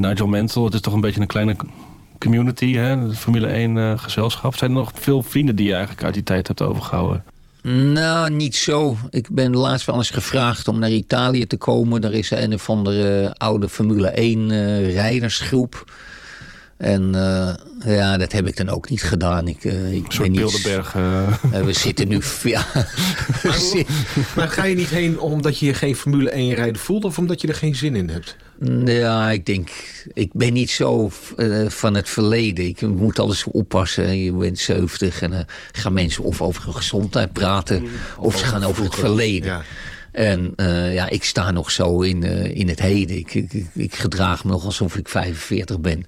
Nigel 0.00 0.26
Mansell. 0.26 0.62
Het 0.62 0.74
is 0.74 0.80
toch 0.80 0.94
een 0.94 1.00
beetje 1.00 1.20
een 1.20 1.26
kleine 1.26 1.56
community, 2.18 2.74
hè? 2.74 3.08
de 3.08 3.14
Formule 3.14 3.46
1 3.46 3.98
gezelschap. 3.98 4.56
Zijn 4.56 4.70
er 4.70 4.76
nog 4.76 4.90
veel 4.94 5.22
vrienden 5.22 5.56
die 5.56 5.66
je 5.66 5.72
eigenlijk 5.72 6.04
uit 6.04 6.14
die 6.14 6.22
tijd 6.22 6.46
hebt 6.46 6.62
overgehouden? 6.62 7.24
Nou, 7.68 8.30
niet 8.30 8.56
zo. 8.56 8.96
Ik 9.10 9.28
ben 9.30 9.56
laatst 9.56 9.86
wel 9.86 9.96
eens 9.96 10.10
gevraagd 10.10 10.68
om 10.68 10.78
naar 10.78 10.90
Italië 10.90 11.46
te 11.46 11.56
komen. 11.56 12.00
Daar 12.00 12.12
is 12.12 12.30
een 12.30 12.54
of 12.54 12.70
andere 12.70 13.34
oude 13.36 13.68
Formule 13.68 14.08
1 14.08 14.50
uh, 14.50 14.94
rijdersgroep. 14.94 15.92
En 16.78 17.02
uh, 17.14 17.54
ja, 17.96 18.16
dat 18.16 18.32
heb 18.32 18.46
ik 18.46 18.56
dan 18.56 18.68
ook 18.68 18.90
niet 18.90 19.02
gedaan. 19.02 19.48
Ik, 19.48 19.64
uh, 19.64 19.92
ik 19.92 20.04
een 20.04 20.12
soort 20.12 20.32
Bilderberg. 20.32 20.94
Uh... 20.94 21.28
we 21.64 21.72
zitten 21.72 22.08
nu... 22.08 22.20
Ja. 22.42 22.66
maar, 23.42 23.84
maar 24.36 24.48
ga 24.48 24.64
je 24.64 24.74
niet 24.74 24.88
heen 24.88 25.20
omdat 25.20 25.58
je 25.58 25.66
je 25.66 25.74
geen 25.74 25.96
Formule 25.96 26.30
1 26.30 26.54
rijden 26.54 26.80
voelt... 26.80 27.04
of 27.04 27.18
omdat 27.18 27.40
je 27.40 27.48
er 27.48 27.54
geen 27.54 27.76
zin 27.76 27.96
in 27.96 28.08
hebt? 28.08 28.36
Ja, 28.84 29.30
ik 29.30 29.46
denk... 29.46 29.70
Ik 30.12 30.30
ben 30.32 30.52
niet 30.52 30.70
zo 30.70 31.10
uh, 31.36 31.68
van 31.68 31.94
het 31.94 32.08
verleden. 32.08 32.66
Ik 32.66 32.80
moet 32.80 33.18
alles 33.18 33.44
oppassen. 33.44 34.18
Je 34.18 34.32
bent 34.32 34.58
70 34.58 35.22
en 35.22 35.32
uh, 35.32 35.38
gaan 35.72 35.92
mensen 35.92 36.24
of 36.24 36.42
over 36.42 36.72
gezondheid 36.72 37.32
praten... 37.32 37.82
of, 37.82 37.90
of 38.18 38.38
ze 38.38 38.44
gaan 38.44 38.64
over 38.64 38.84
het 38.84 38.94
verleden. 38.94 39.50
Ja. 39.50 39.62
En 40.18 40.52
uh, 40.56 40.94
ja, 40.94 41.08
ik 41.08 41.24
sta 41.24 41.50
nog 41.50 41.70
zo 41.70 42.00
in, 42.00 42.24
uh, 42.24 42.44
in 42.44 42.68
het 42.68 42.80
heden. 42.80 43.16
Ik, 43.16 43.34
ik, 43.34 43.52
ik, 43.74 43.94
gedraag 43.94 44.44
me 44.44 44.50
nog 44.50 44.64
alsof 44.64 44.96
ik 44.96 45.08
45 45.08 45.80
ben. 45.80 46.04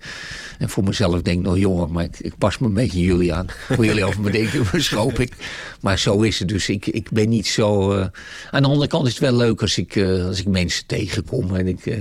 En 0.59 0.69
voor 0.69 0.85
mezelf 0.85 1.23
denk 1.23 1.39
ik 1.39 1.45
nog 1.45 1.59
jonger, 1.59 1.91
maar 1.91 2.05
ik, 2.05 2.19
ik, 2.19 2.39
pas 2.39 2.59
me 2.59 2.67
een 2.67 2.75
beetje 2.75 3.01
jullie 3.01 3.35
aan. 3.35 3.47
Voor 3.69 3.85
jullie 3.85 4.05
over 4.05 4.21
me 4.21 4.31
denken, 4.31 4.67
verschoop 4.77 5.19
ik. 5.19 5.33
Maar 5.81 5.99
zo 5.99 6.21
is 6.21 6.39
het 6.39 6.49
dus. 6.49 6.69
Ik, 6.69 6.87
ik 6.87 7.11
ben 7.11 7.29
niet 7.29 7.47
zo... 7.47 7.97
Uh, 7.97 8.07
aan 8.51 8.63
de 8.63 8.69
andere 8.69 8.87
kant 8.87 9.07
is 9.07 9.13
het 9.13 9.23
wel 9.23 9.37
leuk 9.37 9.61
als 9.61 9.79
ik, 9.79 9.97
als 10.27 10.41
ik 10.41 10.47
mensen 10.47 10.87
tegenkom. 10.87 11.57
En 11.57 11.67
ik 11.67 11.99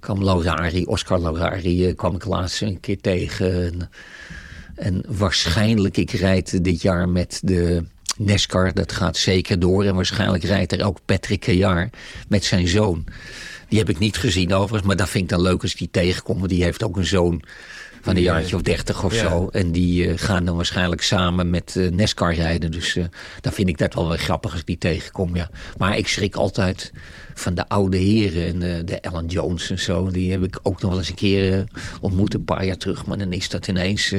kwam 0.00 0.24
Laurari, 0.24 0.84
Oscar 0.84 1.20
Laurari, 1.20 1.94
kwam 1.94 2.14
ik 2.14 2.24
laatst 2.24 2.62
een 2.62 2.80
keer 2.80 3.00
tegen. 3.00 3.64
En, 3.64 3.90
en 4.74 5.04
waarschijnlijk, 5.08 5.96
ik 5.96 6.10
rijd 6.10 6.64
dit 6.64 6.82
jaar 6.82 7.08
met 7.08 7.40
de... 7.44 7.84
Nescar, 8.18 8.74
dat 8.74 8.92
gaat 8.92 9.16
zeker 9.16 9.58
door. 9.58 9.84
En 9.84 9.94
waarschijnlijk 9.94 10.44
rijdt 10.44 10.72
er 10.72 10.84
ook 10.84 10.98
Patrick 11.04 11.40
Kejar 11.40 11.90
met 12.28 12.44
zijn 12.44 12.68
zoon. 12.68 13.04
Die 13.68 13.78
heb 13.78 13.88
ik 13.88 13.98
niet 13.98 14.16
gezien 14.16 14.54
overigens, 14.54 14.86
maar 14.86 14.96
dat 14.96 15.08
vind 15.08 15.24
ik 15.24 15.30
dan 15.30 15.42
leuk 15.42 15.62
als 15.62 15.72
ik 15.72 15.78
die 15.78 15.90
tegenkom. 15.90 16.38
Want 16.38 16.50
die 16.50 16.62
heeft 16.62 16.82
ook 16.82 16.96
een 16.96 17.06
zoon 17.06 17.42
van 18.02 18.16
een 18.16 18.22
jaartje 18.22 18.56
of 18.56 18.62
dertig 18.62 19.04
of 19.04 19.14
ja. 19.14 19.28
zo. 19.28 19.48
En 19.48 19.72
die 19.72 20.06
uh, 20.06 20.12
gaan 20.16 20.44
dan 20.44 20.56
waarschijnlijk 20.56 21.02
samen 21.02 21.50
met 21.50 21.74
uh, 21.74 21.90
Nescar 21.90 22.34
rijden. 22.34 22.70
Dus 22.70 22.94
uh, 22.94 23.04
dan 23.40 23.52
vind 23.52 23.68
ik 23.68 23.78
dat 23.78 23.94
wel 23.94 24.08
weer 24.08 24.18
grappig 24.18 24.50
als 24.50 24.60
ik 24.60 24.66
die 24.66 24.78
tegenkom, 24.78 25.36
ja. 25.36 25.50
Maar 25.78 25.96
ik 25.96 26.08
schrik 26.08 26.34
altijd 26.34 26.92
van 27.34 27.54
de 27.54 27.68
oude 27.68 27.96
heren 27.96 28.62
en 28.62 28.86
de 28.86 29.02
Alan 29.02 29.26
Jones 29.26 29.70
en 29.70 29.78
zo. 29.78 30.10
Die 30.10 30.30
heb 30.30 30.42
ik 30.42 30.58
ook 30.62 30.80
nog 30.80 30.90
wel 30.90 30.98
eens 30.98 31.08
een 31.08 31.14
keer 31.14 31.64
ontmoet, 32.00 32.34
een 32.34 32.44
paar 32.44 32.64
jaar 32.64 32.76
terug. 32.76 33.06
Maar 33.06 33.18
dan 33.18 33.32
is 33.32 33.48
dat 33.48 33.68
ineens 33.68 34.10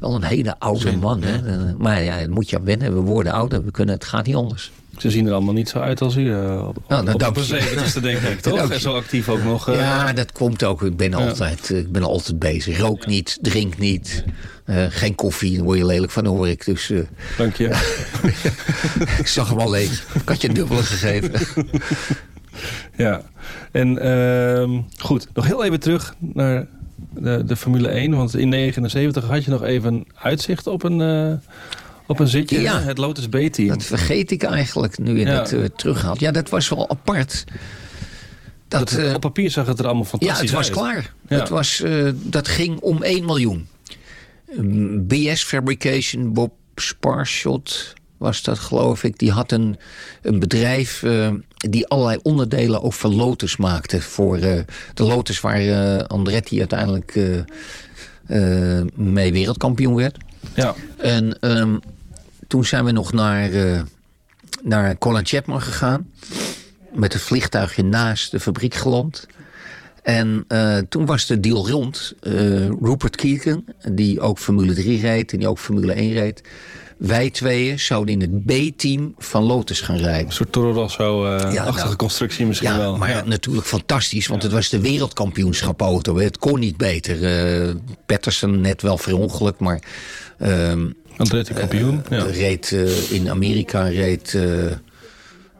wel 0.00 0.14
een 0.14 0.22
hele 0.22 0.58
oude 0.58 0.96
man. 0.96 1.22
Hè? 1.22 1.74
Maar 1.76 2.02
ja, 2.02 2.20
dat 2.20 2.28
moet 2.28 2.50
je 2.50 2.58
aan 2.58 2.64
wennen. 2.64 2.94
We 2.94 3.00
worden 3.00 3.32
ouder, 3.32 3.64
we 3.64 3.70
kunnen, 3.70 3.94
het 3.94 4.04
gaat 4.04 4.26
niet 4.26 4.36
anders. 4.36 4.72
Ze 5.02 5.10
zien 5.10 5.26
er 5.26 5.32
allemaal 5.32 5.54
niet 5.54 5.68
zo 5.68 5.78
uit 5.78 6.00
als 6.00 6.16
u 6.16 6.20
uh, 6.20 6.68
op, 6.68 6.76
nou, 6.88 7.12
op, 7.12 7.26
op 7.26 7.34
de 7.34 8.00
denk 8.00 8.18
ik, 8.18 8.40
toch? 8.50 8.70
En 8.70 8.80
zo 8.80 8.94
actief 8.94 9.28
ook 9.28 9.42
nog. 9.42 9.68
Uh... 9.68 9.76
Ja, 9.76 10.12
dat 10.12 10.32
komt 10.32 10.64
ook. 10.64 10.82
Ik 10.82 10.96
ben, 10.96 11.10
ja. 11.10 11.16
altijd, 11.16 11.70
ik 11.70 11.92
ben 11.92 12.02
altijd 12.02 12.38
bezig. 12.38 12.78
Rook 12.78 13.06
niet, 13.06 13.38
drink 13.40 13.78
niet. 13.78 14.24
Uh, 14.66 14.84
geen 14.88 15.14
koffie, 15.14 15.56
daar 15.56 15.64
word 15.64 15.78
je 15.78 15.86
lelijk 15.86 16.12
van, 16.12 16.26
hoor 16.26 16.48
ik. 16.48 16.64
Dus, 16.64 16.92
Dank 17.36 17.56
je. 17.56 17.68
ik 19.22 19.26
zag 19.26 19.48
hem 19.48 19.58
al 19.58 19.70
leeg. 19.70 20.06
Ik 20.14 20.28
had 20.28 20.40
je 20.40 20.48
een 20.48 20.54
dubbele 20.54 20.82
gegeven. 20.82 21.32
ja, 22.96 23.22
en 23.72 23.98
ehm, 23.98 24.80
goed. 24.98 25.28
Nog 25.34 25.46
heel 25.46 25.64
even 25.64 25.80
terug 25.80 26.14
naar 26.18 26.66
de, 27.10 27.44
de 27.44 27.56
Formule 27.56 27.88
1. 27.88 28.16
Want 28.16 28.36
in 28.36 28.50
1979 28.50 29.24
had 29.24 29.44
je 29.44 29.50
nog 29.50 29.62
even 29.62 30.04
uitzicht 30.14 30.66
op 30.66 30.82
een, 30.82 31.00
uh, 31.00 31.32
op 32.12 32.20
een 32.20 32.28
zitje. 32.28 32.60
Ja, 32.60 32.80
het 32.80 32.98
Lotus 32.98 33.28
B-team. 33.28 33.68
Dat 33.68 33.84
vergeet 33.84 34.30
ik 34.30 34.42
eigenlijk 34.42 34.98
nu 34.98 35.18
je 35.18 35.26
het 35.26 35.52
uh, 35.52 35.64
terughaalt. 35.64 36.20
Ja, 36.20 36.30
dat 36.30 36.48
was 36.48 36.68
wel 36.68 36.90
apart. 36.90 37.44
Dat, 38.68 38.88
dat 38.88 38.98
uh, 38.98 39.14
op 39.14 39.20
papier 39.20 39.50
zag 39.50 39.66
het 39.66 39.78
er 39.78 39.84
allemaal 39.84 40.04
fantastisch 40.04 40.40
uit. 40.40 40.50
Ja, 40.50 40.56
het 40.56 40.68
was 40.68 40.86
uit. 40.86 41.04
klaar. 41.26 41.38
Het 41.40 41.48
was, 41.48 41.82
dat 42.14 42.48
ging 42.48 42.80
om 42.80 43.02
1 43.02 43.24
miljoen. 43.24 43.68
BS 45.06 45.44
Fabrication, 45.44 46.32
Bob 46.32 46.52
Sparshot 46.74 47.94
was 48.16 48.42
dat 48.42 48.58
geloof 48.58 49.04
ik. 49.04 49.18
Die 49.18 49.30
had 49.30 49.52
een, 49.52 49.76
een 50.22 50.38
bedrijf 50.38 51.04
die 51.54 51.86
allerlei 51.86 52.18
onderdelen 52.22 52.82
ook 52.82 52.92
van 52.92 53.14
Lotus 53.14 53.56
maakte. 53.56 54.00
Voor 54.00 54.40
de 54.40 54.64
Lotus 54.94 55.40
waar 55.40 56.06
Andretti 56.06 56.58
uiteindelijk 56.58 57.20
mee 58.96 59.32
wereldkampioen 59.32 59.94
werd. 59.94 60.16
Ja. 60.54 60.74
En 60.96 61.38
ehm, 61.40 61.76
toen 62.52 62.64
zijn 62.64 62.84
we 62.84 62.90
nog 62.90 63.12
naar, 63.12 63.50
naar 64.62 64.98
Colin 64.98 65.26
Chapman 65.26 65.62
gegaan. 65.62 66.10
Met 66.92 67.12
het 67.12 67.22
vliegtuigje 67.22 67.82
naast 67.82 68.30
de 68.30 68.40
fabriek 68.40 68.74
geland. 68.74 69.26
En 70.02 70.44
uh, 70.48 70.78
toen 70.88 71.06
was 71.06 71.26
de 71.26 71.40
deal 71.40 71.68
rond. 71.68 72.14
Uh, 72.22 72.32
Rupert 72.66 73.16
Keegan, 73.16 73.64
die 73.92 74.20
ook 74.20 74.38
Formule 74.38 74.74
3 74.74 75.00
reed 75.00 75.32
en 75.32 75.38
die 75.38 75.48
ook 75.48 75.58
Formule 75.58 75.92
1 75.92 76.12
reed. 76.12 76.42
Wij 76.98 77.30
tweeën 77.30 77.78
zouden 77.78 78.20
in 78.20 78.20
het 78.20 78.44
B-team 78.44 79.14
van 79.18 79.42
Lotus 79.42 79.80
gaan 79.80 79.96
rijden. 79.96 80.26
Een 80.26 80.32
soort 80.32 80.52
Toro 80.52 80.72
Rosso-achtige 80.72 81.58
uh, 81.58 81.74
nou, 81.74 81.96
constructie 81.96 82.46
misschien 82.46 82.70
ja, 82.70 82.78
wel. 82.78 82.96
Maar 82.96 83.10
ja. 83.10 83.22
natuurlijk 83.24 83.66
fantastisch, 83.66 84.26
want 84.26 84.42
het 84.42 84.52
was 84.52 84.68
de 84.68 84.80
wereldkampioenschap 84.80 85.80
auto. 85.80 86.18
Het 86.18 86.38
kon 86.38 86.58
niet 86.58 86.76
beter. 86.76 87.76
Patterson 88.06 88.60
net 88.60 88.82
wel 88.82 88.98
verongelukt, 88.98 89.60
maar... 89.60 89.82
Uh, 90.38 90.72
Andretti 91.16 91.54
kampioen. 91.54 92.02
ja. 92.10 92.24
Reed 92.24 92.70
in 93.10 93.30
Amerika, 93.30 93.82
reed 93.82 94.36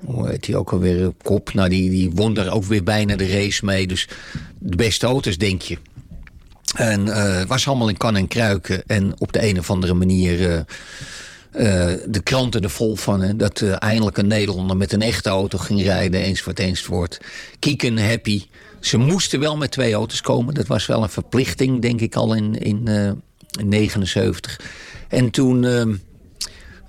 hoe 0.04 0.28
heet 0.28 0.46
hij 0.46 0.56
ook 0.56 0.72
alweer, 0.72 1.12
Kop. 1.22 1.54
Nou, 1.54 1.68
die, 1.68 1.90
die 1.90 2.10
won 2.14 2.34
daar 2.34 2.52
ook 2.52 2.64
weer 2.64 2.82
bijna 2.82 3.16
de 3.16 3.28
race 3.28 3.64
mee. 3.64 3.86
Dus 3.86 4.08
de 4.58 4.76
beste 4.76 5.06
auto's, 5.06 5.38
denk 5.38 5.62
je. 5.62 5.78
En 6.76 7.06
uh, 7.06 7.36
het 7.38 7.48
was 7.48 7.66
allemaal 7.66 7.88
in 7.88 7.96
kan 7.96 8.16
en 8.16 8.28
kruiken. 8.28 8.82
En 8.86 9.14
op 9.18 9.32
de 9.32 9.46
een 9.46 9.58
of 9.58 9.70
andere 9.70 9.94
manier... 9.94 10.40
Uh, 10.40 10.56
uh, 10.56 10.64
de 12.06 12.20
kranten 12.22 12.62
er 12.62 12.70
vol 12.70 12.96
van. 12.96 13.20
Hè, 13.20 13.36
dat 13.36 13.62
eindelijk 13.62 14.16
een 14.16 14.26
Nederlander 14.26 14.76
met 14.76 14.92
een 14.92 15.02
echte 15.02 15.28
auto 15.28 15.58
ging 15.58 15.82
rijden. 15.82 16.20
Eens 16.20 16.44
wordt 16.44 16.58
eens 16.58 16.86
wordt. 16.86 17.20
Kieken 17.58 18.08
happy. 18.08 18.42
Ze 18.80 18.96
moesten 18.96 19.40
wel 19.40 19.56
met 19.56 19.70
twee 19.70 19.92
auto's 19.94 20.20
komen. 20.20 20.54
Dat 20.54 20.66
was 20.66 20.86
wel 20.86 21.02
een 21.02 21.08
verplichting, 21.08 21.82
denk 21.82 22.00
ik, 22.00 22.14
al 22.14 22.34
in, 22.34 22.58
in, 22.58 22.88
in 23.58 23.68
79. 23.68 24.60
En 25.12 25.30
toen 25.30 25.64
ehm, 25.64 25.94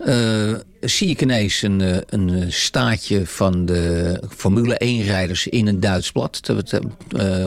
uh, 0.05 0.55
zie 0.81 1.09
ik 1.09 1.21
ineens 1.21 1.61
een, 1.61 1.81
eh, 1.81 1.97
een 2.05 2.53
staatje 2.53 3.25
van 3.25 3.65
de 3.65 4.21
Formule 4.29 4.75
1-rijders 4.83 5.47
in 5.47 5.67
een 5.67 5.79
Duits 5.79 6.11
blad. 6.11 6.41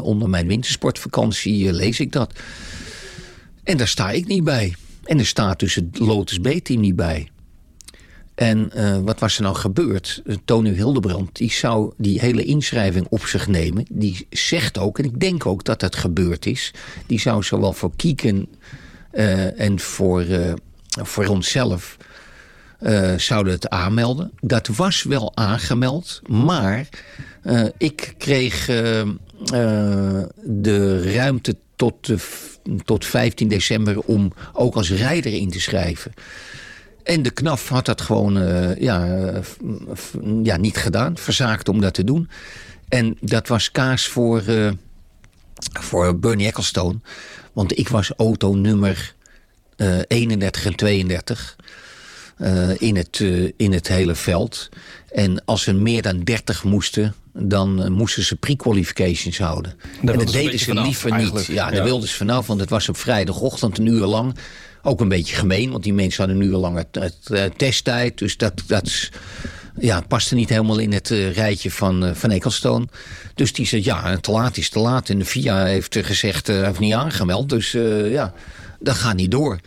Onder 0.03 0.29
mijn 0.29 0.47
wintersportvakantie 0.47 1.73
lees 1.73 2.01
ik 2.01 2.13
dat. 2.13 2.33
En 3.65 3.77
daar 3.77 3.89
sta 3.89 4.11
ik 4.11 4.27
niet 4.27 4.45
bij. 4.45 4.75
En 5.05 5.19
er 5.19 5.27
staat 5.27 5.59
dus 5.59 5.75
het 5.75 5.99
Lotus 5.99 6.39
B-team 6.39 6.81
niet 6.81 6.97
bij. 6.97 7.29
En 8.35 8.71
wat 9.05 9.21
was 9.21 9.37
er 9.37 9.43
nou 9.43 9.57
gebeurd? 9.57 10.23
Tony 10.45 10.71
Hildebrand 10.71 11.37
die 11.37 11.53
zou 11.53 11.93
die 11.97 12.21
hele 12.21 12.45
inschrijving 12.45 13.07
op 13.09 13.27
zich 13.27 13.49
nemen. 13.49 13.85
Die 13.91 14.27
zegt 14.31 14.79
ook, 14.79 14.99
en 14.99 15.05
ik 15.05 15.21
denk 15.21 15.47
ook 15.47 15.65
dat 15.65 15.81
dat 15.81 15.97
gebeurd 15.97 16.47
is... 16.47 16.75
die 17.07 17.21
zou 17.21 17.43
zowel 17.43 17.73
voor 17.73 17.97
Kieken 17.97 18.49
en 19.57 19.81
voor, 19.81 20.25
voor 20.89 21.27
onszelf 21.27 21.97
uh, 22.81 23.19
zouden 23.19 23.53
het 23.53 23.69
aanmelden. 23.69 24.33
Dat 24.41 24.67
was 24.67 25.03
wel 25.03 25.37
aangemeld, 25.37 26.21
maar 26.27 26.89
uh, 27.45 27.65
ik 27.79 28.15
kreeg 28.19 28.69
uh, 28.69 29.03
de 30.45 31.13
ruimte 31.13 31.57
tot, 31.77 32.13
tot 32.85 33.05
15 33.05 33.49
december 33.49 34.01
om 34.01 34.33
ook 34.53 34.75
als 34.75 34.91
rijder 34.91 35.33
in 35.33 35.51
te 35.51 35.61
schrijven. 35.61 36.13
En 37.03 37.23
de 37.23 37.31
KNAF 37.31 37.69
had 37.69 37.87
dat 37.87 38.01
gewoon 38.01 38.35
ja, 38.79 39.31
ja, 40.43 40.57
niet 40.57 40.77
gedaan, 40.77 41.17
verzaakt 41.17 41.69
om 41.69 41.81
dat 41.81 41.95
te 41.95 42.05
doen. 42.05 42.29
En 42.89 43.17
dat 43.21 43.49
was 43.49 43.71
kaas 43.71 44.07
voor, 44.07 44.43
voor 45.63 46.19
Bernie 46.19 46.47
Ecclestone. 46.47 46.99
Want 47.53 47.79
ik 47.79 47.89
was 47.89 48.13
auto 48.17 48.55
nummer 48.55 49.16
31 49.77 50.65
en 50.65 50.75
32 50.75 51.57
uh, 52.39 52.81
in, 52.81 52.97
het, 52.97 53.19
uh, 53.19 53.53
in 53.57 53.73
het 53.73 53.89
hele 53.89 54.15
veld. 54.15 54.69
En 55.13 55.45
als 55.45 55.63
ze 55.63 55.73
meer 55.73 56.03
dan 56.03 56.21
30 56.21 56.65
moesten, 56.65 57.15
dan 57.33 57.83
uh, 57.83 57.89
moesten 57.89 58.25
ze 58.25 58.37
pre-qualifications 58.37 59.39
houden. 59.39 59.75
Daar 60.03 60.15
en 60.15 60.25
dat 60.25 60.33
deden 60.33 60.59
ze 60.59 60.75
liever 60.75 61.17
niet. 61.17 61.47
Ja, 61.47 61.55
ja. 61.55 61.71
daar 61.71 61.85
wilden 61.85 62.09
ze 62.09 62.17
vanaf, 62.17 62.47
want 62.47 62.61
het 62.61 62.71
was 62.71 62.89
op 62.89 62.97
vrijdagochtend 62.97 63.79
een 63.79 63.87
uur 63.87 64.07
lang. 64.07 64.37
Ook 64.83 65.01
een 65.01 65.09
beetje 65.09 65.37
gemeen, 65.37 65.71
want 65.71 65.83
die 65.83 65.95
mensen 65.95 66.25
hadden 66.25 66.43
een 66.43 66.49
uur 66.49 66.57
lang 66.57 66.85
testtijd. 67.57 68.19
Dus 68.19 68.37
dat, 68.37 68.63
dat 68.67 69.11
ja, 69.79 70.01
paste 70.01 70.35
niet 70.35 70.49
helemaal 70.49 70.79
in 70.79 70.93
het 70.93 71.09
rijtje 71.09 71.71
van, 71.71 72.13
van 72.15 72.31
Ecclestone. 72.31 72.87
Dus 73.35 73.53
die 73.53 73.67
zei, 73.67 73.85
ja, 73.85 74.17
te 74.17 74.31
laat 74.31 74.57
is 74.57 74.69
te 74.69 74.79
laat. 74.79 75.09
En 75.09 75.19
de 75.19 75.25
FIA 75.25 75.65
heeft 75.65 75.97
gezegd, 76.01 76.47
hij 76.47 76.65
heeft 76.65 76.79
niet 76.79 76.95
aangemeld. 76.95 77.49
Dus 77.49 77.73
ja, 78.11 78.35
dat 78.79 78.95
gaat 78.95 79.17
niet 79.17 79.31
door. 79.31 79.61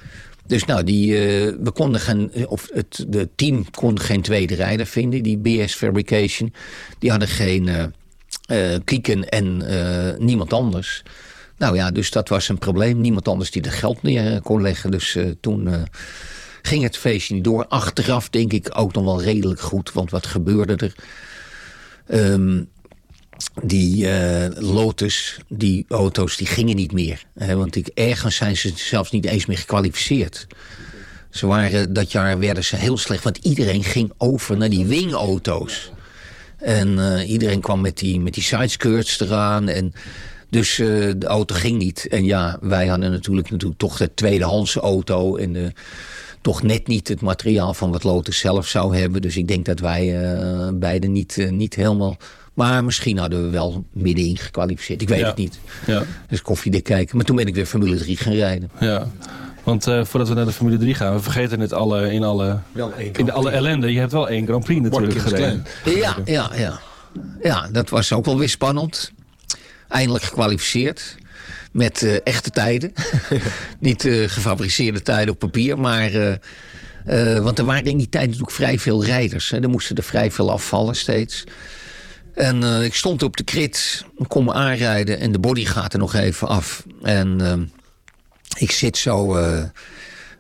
Dus 0.46 0.66
nou, 0.66 0.84
die, 0.84 1.12
uh, 1.12 1.54
we 1.64 1.72
konden 1.74 2.02
geen, 2.02 2.48
of 2.48 2.70
het 2.74 3.06
de 3.08 3.30
team 3.36 3.70
kon 3.72 4.00
geen 4.00 4.22
tweede 4.22 4.56
rijder 4.56 4.86
vinden, 4.86 5.24
die 5.24 5.38
BS 5.38 5.74
Fabrication. 5.74 6.54
Die 7.00 7.10
hadden 7.10 7.28
geen 7.28 7.68
uh, 7.68 8.76
Kieken 8.84 9.30
en 9.30 9.64
niemand 10.26 10.54
anders. 10.54 11.04
Nou 11.58 11.76
ja, 11.76 11.92
dus 11.92 12.12
dat 12.12 12.30
was 12.30 12.50
een 12.50 12.58
probleem. 12.58 13.02
Niemand 13.02 13.28
anders 13.28 13.52
die 13.52 13.62
er 13.62 13.72
geld 13.72 14.02
neer 14.02 14.42
kon 14.42 14.62
leggen. 14.62 14.92
Dus 14.92 15.18
toen 15.40 15.88
ging 16.62 16.84
het 16.84 16.98
feestje 16.98 17.34
niet 17.34 17.44
door. 17.44 17.68
Achteraf 17.68 18.30
denk 18.30 18.54
ik 18.54 18.70
ook 18.74 18.94
nog 18.94 19.04
wel 19.04 19.22
redelijk 19.22 19.60
goed, 19.60 19.92
want 19.94 20.12
wat 20.12 20.28
gebeurde 20.28 20.76
er? 20.76 20.96
Um, 22.32 22.70
die 23.64 24.06
uh, 24.06 24.46
Lotus, 24.56 25.38
die 25.48 25.86
auto's, 25.88 26.38
die 26.38 26.48
gingen 26.48 26.76
niet 26.76 26.92
meer. 26.92 27.24
Hè, 27.38 27.56
want 27.56 27.76
ik, 27.76 27.88
ergens 27.88 28.36
zijn 28.36 28.58
ze 28.58 28.72
zelfs 28.76 29.12
niet 29.12 29.26
eens 29.26 29.46
meer 29.46 29.58
gekwalificeerd. 29.58 30.48
Ze 31.30 31.48
waren, 31.48 31.94
dat 31.94 32.12
jaar 32.12 32.40
werden 32.40 32.64
ze 32.64 32.76
heel 32.76 32.98
slecht, 32.98 33.24
want 33.24 33.38
iedereen 33.38 33.84
ging 33.84 34.12
over 34.18 34.58
naar 34.58 34.70
die 34.70 34.86
wingauto's. 34.86 35.92
En 36.58 36.98
uh, 36.98 37.30
iedereen 37.30 37.62
kwam 37.62 37.82
met 37.82 37.98
die, 37.98 38.20
met 38.20 38.34
die 38.34 38.44
sideskirts 38.44 39.20
eraan. 39.20 39.68
En 39.68 39.94
dus 40.50 40.78
uh, 40.78 41.14
de 41.18 41.28
auto 41.28 41.56
ging 41.56 41.78
niet. 41.78 42.08
En 42.08 42.26
ja, 42.26 42.58
wij 42.62 42.88
hadden 42.88 43.12
natuurlijk, 43.12 43.50
natuurlijk 43.50 43.80
toch 43.80 43.98
de 43.98 44.14
tweedehands 44.14 44.76
auto. 44.76 45.36
En 45.36 45.74
toch 46.42 46.64
net 46.64 46.88
niet 46.88 47.08
het 47.08 47.22
materiaal 47.22 47.74
van 47.74 47.92
wat 47.92 48.04
Lotus 48.04 48.40
zelf 48.40 48.68
zou 48.68 48.98
hebben. 48.98 49.22
Dus 49.22 49.38
ik 49.38 49.48
denk 49.48 49.66
dat 49.66 49.80
wij 49.80 50.16
beiden 50.74 51.12
niet, 51.12 51.48
niet 51.50 51.76
helemaal 51.76 52.18
maar 52.60 52.84
misschien 52.84 53.18
hadden 53.18 53.44
we 53.44 53.50
wel 53.50 53.86
middenin 53.94 54.38
gekwalificeerd. 54.38 55.02
Ik 55.02 55.10
weet 55.10 55.26
het 55.26 55.36
niet. 55.36 55.60
Ja. 55.86 56.04
Dus 56.30 56.42
koffiedik 56.42 56.84
kijken. 56.84 57.16
Maar 57.16 57.26
toen 57.26 57.36
ben 57.36 57.48
ik 57.48 57.56
weer 57.56 57.66
Formule 57.66 57.98
3 57.98 58.18
gaan 58.18 58.34
rijden. 58.34 58.72
Ja. 58.80 59.08
Want 59.64 59.88
uh, 59.88 60.06
voordat 60.06 60.30
we 60.30 60.36
naar 60.36 60.46
de 60.46 60.52
Formule 60.52 60.78
3 60.78 60.94
gaan, 60.94 61.14
we 61.14 61.22
vergeten 61.22 61.60
het 61.60 61.74
alle, 61.74 62.12
in, 62.12 62.24
alle, 62.24 62.60
in 63.14 63.26
de 63.26 63.32
alle 63.32 63.52
ellende. 63.52 63.94
Je 63.94 64.00
hebt 64.00 64.12
wel 64.12 64.30
één 64.30 64.46
Grand 64.46 64.64
Prix 64.64 64.82
natuurlijk 64.82 65.20
gereden. 65.20 65.66
Ja, 65.86 66.16
ja, 66.26 66.52
ja. 66.56 66.80
Ja, 67.42 67.70
dat 67.72 67.90
was 67.90 68.14
ook 68.14 68.26
wel 68.26 68.38
weer 68.38 68.50
spannend. 68.50 69.12
Eindelijk 69.88 70.24
gekwalificeerd. 70.24 71.16
Met 71.72 72.02
uh, 72.02 72.18
echte 72.24 72.50
tijden. 72.50 72.94
Niet 73.80 74.06
uh, 74.06 74.30
gefabriceerde 74.30 75.02
tijden 75.02 75.34
op 75.34 75.40
papier, 75.40 75.80
maar... 75.80 76.40
want 77.42 77.60
er 77.60 77.66
waren 77.66 77.86
in 77.86 77.98
die 77.98 78.10
tijd 78.10 78.26
natuurlijk 78.26 78.52
vrij 78.52 78.80
veel 78.80 79.06
rijders. 79.06 79.50
Hè. 79.50 79.62
Er 79.62 79.70
moesten 79.70 79.96
er 79.96 80.04
vrij 80.04 80.32
veel 80.32 80.52
afvallen 80.52 80.96
steeds. 80.96 81.46
En 82.40 82.62
uh, 82.62 82.84
ik 82.84 82.96
stond 82.96 83.24
op 83.24 83.38
de 83.38 83.44
krit, 83.44 84.06
kom 84.28 84.52
aanrijden 84.52 85.20
en 85.20 85.32
de 85.32 85.40
body 85.40 85.66
gaat 85.66 85.94
er 85.94 86.00
nog 86.00 86.14
even 86.14 86.48
af. 86.48 86.86
En 87.02 87.40
uh, 87.42 87.54
ik 88.58 88.72
zit 88.72 88.98
zo 88.98 89.38
uh, 89.38 89.64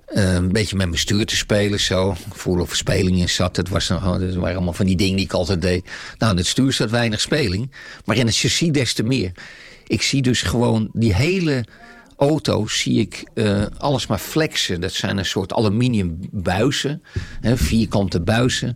een 0.07 0.51
beetje 0.51 0.75
met 0.75 0.87
mijn 0.87 0.99
stuur 0.99 1.25
te 1.25 1.35
spelen. 1.35 1.79
Zo. 1.79 2.11
Ik 2.11 2.35
voel 2.35 2.59
of 2.59 2.75
speling 2.75 3.17
in 3.17 3.29
zat. 3.29 3.55
Het, 3.55 3.69
was, 3.69 3.87
dat 3.87 4.01
waren 4.35 4.55
allemaal 4.55 4.73
van 4.73 4.85
die 4.85 4.95
dingen 4.95 5.15
die 5.15 5.25
ik 5.25 5.33
altijd 5.33 5.61
deed. 5.61 5.89
Nou, 6.17 6.31
in 6.31 6.37
het 6.37 6.47
stuur 6.47 6.73
zat 6.73 6.89
weinig 6.89 7.21
speling. 7.21 7.71
Maar 8.05 8.15
in 8.15 8.25
het 8.25 8.37
chassis 8.37 8.71
des 8.71 8.93
te 8.93 9.03
meer. 9.03 9.31
Ik 9.87 10.01
zie 10.01 10.21
dus 10.21 10.41
gewoon 10.41 10.89
die 10.93 11.15
hele 11.15 11.65
auto 12.17 12.67
zie 12.67 12.99
ik 12.99 13.23
alles 13.77 14.07
maar 14.07 14.19
flexen. 14.19 14.81
Dat 14.81 14.93
zijn 14.93 15.17
een 15.17 15.25
soort 15.25 15.53
aluminium 15.53 16.17
buizen. 16.31 17.03
Hè, 17.41 17.57
vierkante 17.57 18.21
buizen. 18.21 18.75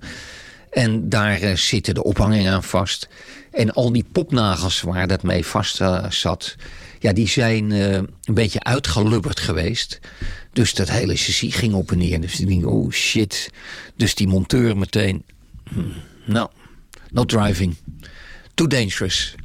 En 0.73 1.09
daar 1.09 1.41
uh, 1.41 1.55
zitten 1.55 1.93
de 1.93 2.03
ophangingen 2.03 2.53
aan 2.53 2.63
vast. 2.63 3.07
En 3.51 3.71
al 3.71 3.91
die 3.91 4.05
popnagels 4.11 4.81
waar 4.81 5.07
dat 5.07 5.23
mee 5.23 5.45
vast 5.45 5.81
uh, 5.81 6.05
zat... 6.09 6.55
ja, 6.99 7.13
die 7.13 7.27
zijn 7.27 7.71
uh, 7.71 7.93
een 7.93 8.33
beetje 8.33 8.63
uitgelubberd 8.63 9.39
geweest. 9.39 9.99
Dus 10.53 10.73
dat 10.73 10.89
hele 10.89 11.15
chassis 11.15 11.55
ging 11.55 11.73
op 11.73 11.91
en 11.91 11.97
neer. 11.97 12.21
Dus 12.21 12.39
ik 12.39 12.47
denk, 12.47 12.67
oh 12.67 12.91
shit. 12.91 13.49
Dus 13.95 14.15
die 14.15 14.27
monteur 14.27 14.77
meteen... 14.77 15.23
Hmm, 15.73 15.93
nou, 16.25 16.49
not 17.11 17.29
driving. 17.29 17.75
Too 18.53 18.67
dangerous. 18.67 19.35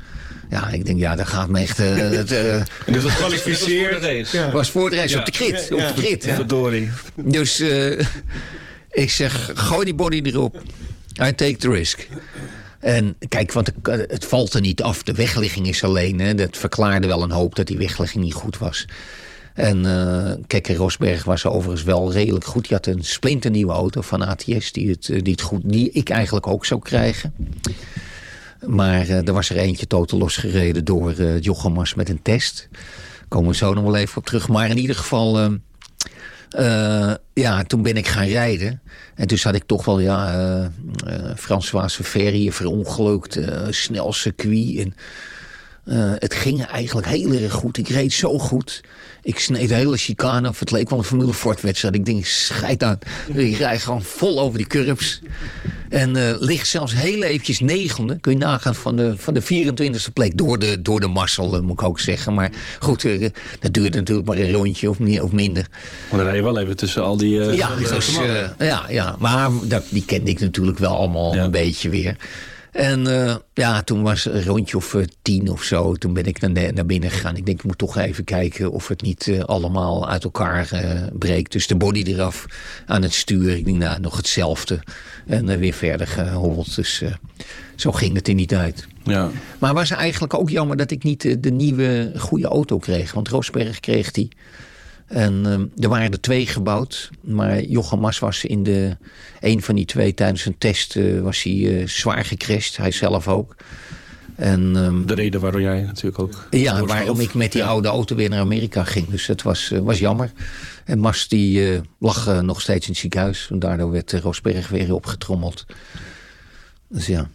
Ja, 0.51 0.69
ik 0.69 0.85
denk, 0.85 0.99
ja, 0.99 1.17
dat 1.17 1.27
gaat 1.27 1.49
me 1.49 1.61
echt... 1.61 1.81
Uh, 1.81 1.97
het, 1.97 2.33
uh, 2.33 2.63
dus 2.87 3.03
dat 3.03 3.19
was 4.53 4.71
voor 4.71 4.91
de 4.91 4.97
race. 4.97 5.17
Ja. 5.17 5.19
op 5.19 5.27
de 5.27 5.33
krit. 5.33 5.67
Ja, 5.69 5.89
op 5.89 5.97
de 5.97 6.03
krit. 6.03 6.25
Ja. 6.25 6.43
Dus... 7.17 7.61
Uh, 7.61 8.01
Ik 8.91 9.11
zeg, 9.11 9.51
gooi 9.55 9.85
die 9.85 9.95
body 9.95 10.21
erop. 10.25 10.63
I 11.21 11.35
take 11.35 11.57
the 11.57 11.71
risk. 11.71 12.09
En 12.79 13.17
kijk, 13.29 13.53
want 13.53 13.73
het 13.83 14.25
valt 14.25 14.55
er 14.55 14.61
niet 14.61 14.83
af. 14.83 15.03
De 15.03 15.13
wegligging 15.13 15.69
is 15.69 15.85
alleen. 15.85 16.21
Hè. 16.21 16.35
Dat 16.35 16.57
verklaarde 16.57 17.07
wel 17.07 17.23
een 17.23 17.31
hoop 17.31 17.55
dat 17.55 17.67
die 17.67 17.79
wegligging 17.79 18.25
niet 18.25 18.35
goed 18.35 18.59
was. 18.59 18.87
En 19.55 19.85
uh, 19.85 20.33
kijk, 20.47 20.69
Rosberg 20.69 21.25
was 21.25 21.47
overigens 21.47 21.83
wel 21.83 22.13
redelijk 22.13 22.45
goed. 22.45 22.69
Die 22.69 22.77
had 22.77 22.87
een 22.87 23.05
splinternieuwe 23.05 23.73
auto 23.73 24.01
van 24.01 24.23
ATS 24.23 24.73
die, 24.73 24.91
het, 24.91 25.07
die, 25.07 25.33
het 25.33 25.41
goed, 25.41 25.61
die 25.65 25.91
ik 25.91 26.11
eigenlijk 26.11 26.47
ook 26.47 26.67
zou 26.67 26.81
krijgen. 26.81 27.35
Maar 28.67 29.07
uh, 29.07 29.27
er 29.29 29.33
was 29.33 29.51
er 29.51 29.57
eentje 29.57 29.87
totaal 29.87 30.19
losgereden 30.19 30.85
door 30.85 31.15
uh, 31.19 31.41
Jochem 31.41 31.73
Mas 31.73 31.95
met 31.95 32.09
een 32.09 32.23
test. 32.23 32.69
Daar 32.71 33.29
komen 33.29 33.51
we 33.51 33.57
zo 33.57 33.75
nog 33.75 33.85
wel 33.85 33.97
even 33.97 34.17
op 34.17 34.27
terug. 34.27 34.49
Maar 34.49 34.71
in 34.71 34.79
ieder 34.79 34.97
geval, 34.97 35.59
uh, 36.59 37.15
ja, 37.35 37.63
toen 37.63 37.83
ben 37.83 37.97
ik 37.97 38.07
gaan 38.07 38.27
rijden. 38.27 38.81
En 39.15 39.27
toen 39.27 39.39
zat 39.39 39.55
ik 39.55 39.65
toch 39.67 39.85
wel, 39.85 40.01
ja, 40.01 40.39
uh, 40.39 40.67
François 41.37 41.99
Ver 42.03 42.33
hier 42.33 42.53
verongelukt, 42.53 43.39
snel 43.71 44.13
circuit. 44.13 44.79
En, 44.79 44.95
het 46.19 46.35
ging 46.35 46.65
eigenlijk 46.65 47.07
heel 47.07 47.33
erg 47.33 47.53
goed. 47.53 47.79
Ik 47.79 47.89
reed 47.89 48.13
zo 48.13 48.39
goed. 48.39 48.81
Ik 49.29 49.39
sneed 49.39 49.69
de 49.69 49.75
hele 49.75 49.97
chicane 49.97 50.49
af. 50.49 50.59
Het 50.59 50.71
leek 50.71 50.91
wel 50.91 50.99
een 50.99 51.05
Formule 51.05 51.35
Ford 51.35 51.61
wedstrijd. 51.61 51.95
Ik 51.95 52.05
denk, 52.05 52.25
scheid 52.25 52.83
aan. 52.83 52.99
Ik 53.33 53.57
rijd 53.57 53.83
gewoon 53.83 54.03
vol 54.03 54.41
over 54.41 54.59
die 54.59 54.67
curbs. 54.67 55.21
En 55.89 56.17
uh, 56.17 56.35
ligt 56.39 56.67
zelfs 56.67 56.95
heel 56.95 57.23
eventjes 57.23 57.61
negende. 57.61 58.19
Kun 58.21 58.33
je 58.33 58.39
nagaan 58.39 58.75
van 58.75 58.97
de, 58.97 59.15
van 59.17 59.35
de 59.35 59.43
24e 59.43 60.13
plek. 60.13 60.37
Door 60.37 60.59
de, 60.59 60.83
door 60.83 61.01
de 61.01 61.07
Marcel, 61.07 61.55
uh, 61.55 61.61
moet 61.61 61.81
ik 61.81 61.83
ook 61.83 62.01
zeggen. 62.01 62.35
Maar 62.35 62.51
goed, 62.81 63.05
uh, 63.05 63.29
dat 63.61 63.73
duurt 63.73 63.95
natuurlijk 63.95 64.29
maar 64.29 64.37
een 64.37 64.53
rondje 64.53 64.91
of, 64.91 64.99
meer, 64.99 65.23
of 65.23 65.33
minder. 65.33 65.67
Maar 66.11 66.19
dan 66.19 66.29
rij 66.29 66.37
je 66.37 66.43
wel 66.43 66.59
even 66.59 66.77
tussen 66.77 67.03
al 67.03 67.17
die... 67.17 67.31
ja, 67.31 67.77
dus, 67.77 68.19
ja, 68.59 68.85
ja, 68.89 69.17
maar 69.19 69.51
dat, 69.65 69.85
die 69.89 70.05
kende 70.05 70.31
ik 70.31 70.41
natuurlijk 70.41 70.79
wel 70.79 70.97
allemaal 70.97 71.35
ja. 71.35 71.45
een 71.45 71.51
beetje 71.51 71.89
weer. 71.89 72.17
En 72.73 73.07
uh, 73.07 73.37
ja, 73.55 73.83
toen 73.83 74.03
was 74.03 74.25
een 74.25 74.45
rondje 74.45 74.77
of 74.77 74.95
uh, 74.95 75.05
tien 75.23 75.49
of 75.49 75.63
zo. 75.63 75.95
Toen 75.95 76.13
ben 76.13 76.25
ik 76.25 76.41
naar, 76.41 76.73
naar 76.73 76.87
binnen 76.87 77.11
gegaan. 77.11 77.37
Ik 77.37 77.47
denk, 77.47 77.59
ik 77.59 77.65
moet 77.65 77.79
toch 77.79 77.97
even 77.97 78.25
kijken 78.25 78.71
of 78.71 78.89
het 78.89 79.03
niet 79.03 79.27
uh, 79.27 79.41
allemaal 79.41 80.09
uit 80.09 80.25
elkaar 80.25 80.71
breekt. 81.13 81.53
Dus 81.53 81.67
de 81.67 81.77
body 81.77 82.03
eraf 82.03 82.47
aan 82.87 83.03
het 83.03 83.15
stuur. 83.15 83.57
Ik 83.57 83.65
denk, 83.65 83.79
nou, 83.79 84.01
nog 84.01 84.17
hetzelfde. 84.17 84.81
En 85.27 85.59
weer 85.59 85.73
verder 85.73 86.07
gehold. 86.07 86.77
Dus 86.77 87.03
zo 87.77 87.93
ging 87.93 88.15
het 88.15 88.29
er 88.29 88.35
niet 88.35 88.55
uit. 88.55 88.87
Ja. 89.03 89.31
Maar 89.59 89.75
was 89.75 89.91
eigenlijk 89.91 90.35
ook 90.35 90.51
jammer 90.51 90.77
dat 90.77 90.91
ik 90.91 91.03
niet 91.03 91.43
de 91.43 91.51
nieuwe 91.51 92.13
goede 92.17 92.47
auto 92.47 92.79
kreeg. 92.79 93.13
Want 93.13 93.29
Roosberg 93.29 93.81
kreeg 93.81 94.11
die. 94.11 94.29
En 95.09 95.45
uh, 95.47 95.85
er 95.85 95.89
waren 95.89 96.13
er 96.13 96.21
twee 96.21 96.47
gebouwd. 96.47 97.11
Maar 97.21 97.63
Jochem 97.63 97.99
Mas 97.99 98.19
was 98.19 98.45
in 98.45 98.63
de, 98.63 98.97
een 99.41 99.63
van 99.63 99.75
die 99.75 99.85
twee 99.85 100.15
tijdens 100.15 100.45
een 100.45 100.59
test 100.59 100.97
uh, 100.97 101.21
was 101.21 101.43
hij 101.43 101.53
uh, 101.53 101.87
zwaar 101.87 102.25
gecrashed. 102.25 102.77
Hij 102.77 102.91
zelf 102.91 103.29
ook. 103.29 103.57
En, 104.37 104.77
um, 104.77 105.07
de 105.07 105.15
reden 105.15 105.41
waarom 105.41 105.61
jij 105.61 105.83
natuurlijk 105.83 106.19
ook... 106.19 106.47
Ja, 106.51 106.85
waarom 106.85 107.21
ik 107.21 107.35
met 107.35 107.53
die 107.53 107.65
oude 107.65 107.89
auto 107.89 108.17
weer 108.17 108.29
naar 108.29 108.41
Amerika 108.41 108.85
ging. 108.85 109.09
Dus 109.09 109.27
dat 109.27 109.43
was, 109.43 109.73
was 109.83 109.99
jammer. 109.99 110.33
En 110.85 110.99
Mas 110.99 111.29
die 111.29 111.81
lag 111.99 112.43
nog 112.43 112.61
steeds 112.61 112.87
in 112.87 112.93
het 112.93 113.01
ziekenhuis. 113.01 113.49
En 113.51 113.59
daardoor 113.59 113.91
werd 113.91 114.13
Roosberg 114.13 114.69
weer 114.69 114.95
opgetrommeld. 114.95 115.67
Dus 116.89 117.07
ja. 117.07 117.29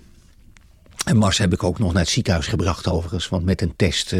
En 1.05 1.17
Mas 1.17 1.37
heb 1.37 1.53
ik 1.53 1.63
ook 1.63 1.79
nog 1.79 1.93
naar 1.93 2.01
het 2.01 2.11
ziekenhuis 2.11 2.47
gebracht 2.47 2.87
overigens. 2.87 3.29
Want 3.29 3.45
met 3.45 3.61
een 3.61 3.73
test 3.75 4.15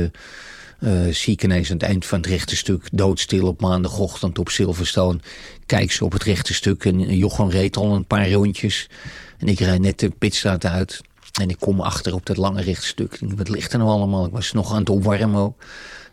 uh, 0.84 1.14
zie 1.14 1.34
ik 1.34 1.44
ineens 1.44 1.70
aan 1.70 1.78
het 1.78 1.86
eind 1.86 2.06
van 2.06 2.18
het 2.18 2.28
rechte 2.28 2.56
stuk 2.56 2.88
doodstil 2.92 3.48
op 3.48 3.62
maandagochtend 3.62 4.40
op 4.40 4.50
Silverstone. 4.50 5.20
Kijk 5.66 5.92
ze 5.92 6.06
op 6.06 6.12
het 6.12 6.24
rechte 6.24 6.54
stuk 6.54 6.86
en 6.86 7.18
Jochem 7.18 7.50
reed 7.50 7.78
al 7.78 7.96
een 7.96 8.06
paar 8.06 8.32
rondjes. 8.32 8.90
En 9.38 9.48
ik 9.48 9.60
rijd 9.60 9.82
net 9.82 10.00
de 10.00 10.10
pitstraat 10.10 10.66
uit. 10.66 11.02
En 11.42 11.50
ik 11.50 11.60
kom 11.60 11.82
achter 11.82 12.14
op 12.14 12.26
dat 12.26 12.38
lange 12.38 12.62
rechtstuk. 12.62 13.18
Wat 13.36 13.50
ligt 13.50 13.74
er 13.74 13.80
nou 13.80 13.90
allemaal? 13.90 14.26
Ik 14.26 14.32
was 14.32 14.52
nog 14.52 14.72
aan 14.72 14.80
het 14.80 14.90
opwarmen 14.90 15.42
ook. 15.42 15.64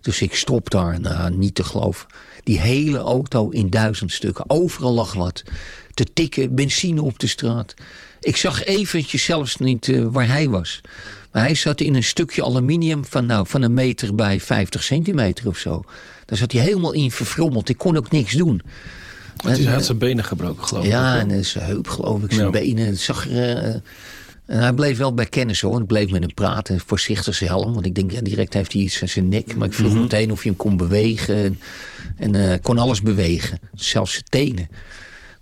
Dus 0.00 0.20
ik 0.20 0.34
stop 0.34 0.70
daar. 0.70 1.00
Nou, 1.00 1.36
niet 1.36 1.54
te 1.54 1.64
geloven. 1.64 2.06
Die 2.44 2.60
hele 2.60 2.98
auto 2.98 3.48
in 3.48 3.70
duizend 3.70 4.12
stukken. 4.12 4.50
Overal 4.50 4.92
lag 4.92 5.12
wat. 5.12 5.42
Te 5.94 6.04
tikken, 6.12 6.54
benzine 6.54 7.02
op 7.02 7.18
de 7.18 7.26
straat. 7.26 7.74
Ik 8.20 8.36
zag 8.36 8.64
eventjes 8.64 9.24
zelfs 9.24 9.56
niet 9.56 9.86
uh, 9.86 10.06
waar 10.10 10.28
hij 10.28 10.48
was. 10.48 10.80
Maar 11.33 11.43
hij 11.43 11.55
zat 11.55 11.81
in 11.81 11.95
een 11.95 12.05
stukje 12.05 12.45
aluminium 12.45 13.05
van, 13.05 13.26
nou, 13.26 13.47
van 13.47 13.62
een 13.62 13.74
meter 13.74 14.14
bij 14.14 14.41
50 14.41 14.83
centimeter 14.83 15.49
of 15.49 15.59
zo. 15.59 15.83
Daar 16.24 16.39
zat 16.39 16.53
hij 16.53 16.61
helemaal 16.61 16.93
in 16.93 17.11
verfrommeld. 17.11 17.68
Ik 17.68 17.78
kon 17.78 17.97
ook 17.97 18.11
niks 18.11 18.33
doen. 18.33 18.62
hij 19.43 19.64
had 19.64 19.85
zijn 19.85 19.99
benen 19.99 20.24
gebroken, 20.24 20.64
geloof 20.64 20.85
ik. 20.85 20.91
Ja, 20.91 21.18
en 21.18 21.45
zijn 21.45 21.64
heup, 21.64 21.89
geloof 21.89 22.22
ik. 22.22 22.33
Zijn 22.33 22.45
ja. 22.45 22.51
benen. 22.51 22.87
Het 22.87 23.01
zag 23.01 23.28
er... 23.28 23.68
Uh, 23.68 23.74
en 24.51 24.59
hij 24.59 24.72
bleef 24.72 24.99
wel 24.99 25.14
bij 25.14 25.26
kennis 25.26 25.61
hoor. 25.61 25.81
Ik 25.81 25.87
bleef 25.87 26.11
met 26.11 26.22
hem 26.22 26.35
praten. 26.35 26.81
Voorzichtig 26.87 27.35
zijn 27.35 27.51
helm. 27.51 27.72
Want 27.74 27.87
ik 27.87 27.95
denk, 27.95 28.11
ja, 28.11 28.20
direct 28.20 28.55
heeft 28.55 28.72
hij 28.72 28.83
iets 28.83 29.03
aan 29.03 29.09
zijn 29.09 29.28
nek. 29.28 29.57
Maar 29.57 29.66
ik 29.66 29.72
vroeg 29.72 29.89
mm 29.89 29.93
-hmm. 29.93 30.03
meteen 30.03 30.33
of 30.33 30.43
hij 30.43 30.51
hem 30.51 30.57
kon 30.57 30.76
bewegen. 30.76 31.37
En, 31.37 31.61
en 32.16 32.35
uh, 32.35 32.55
kon 32.62 32.78
alles 32.78 33.03
bewegen. 33.03 33.59
Zelfs 33.74 34.12
zijn 34.12 34.24
tenen. 34.28 34.68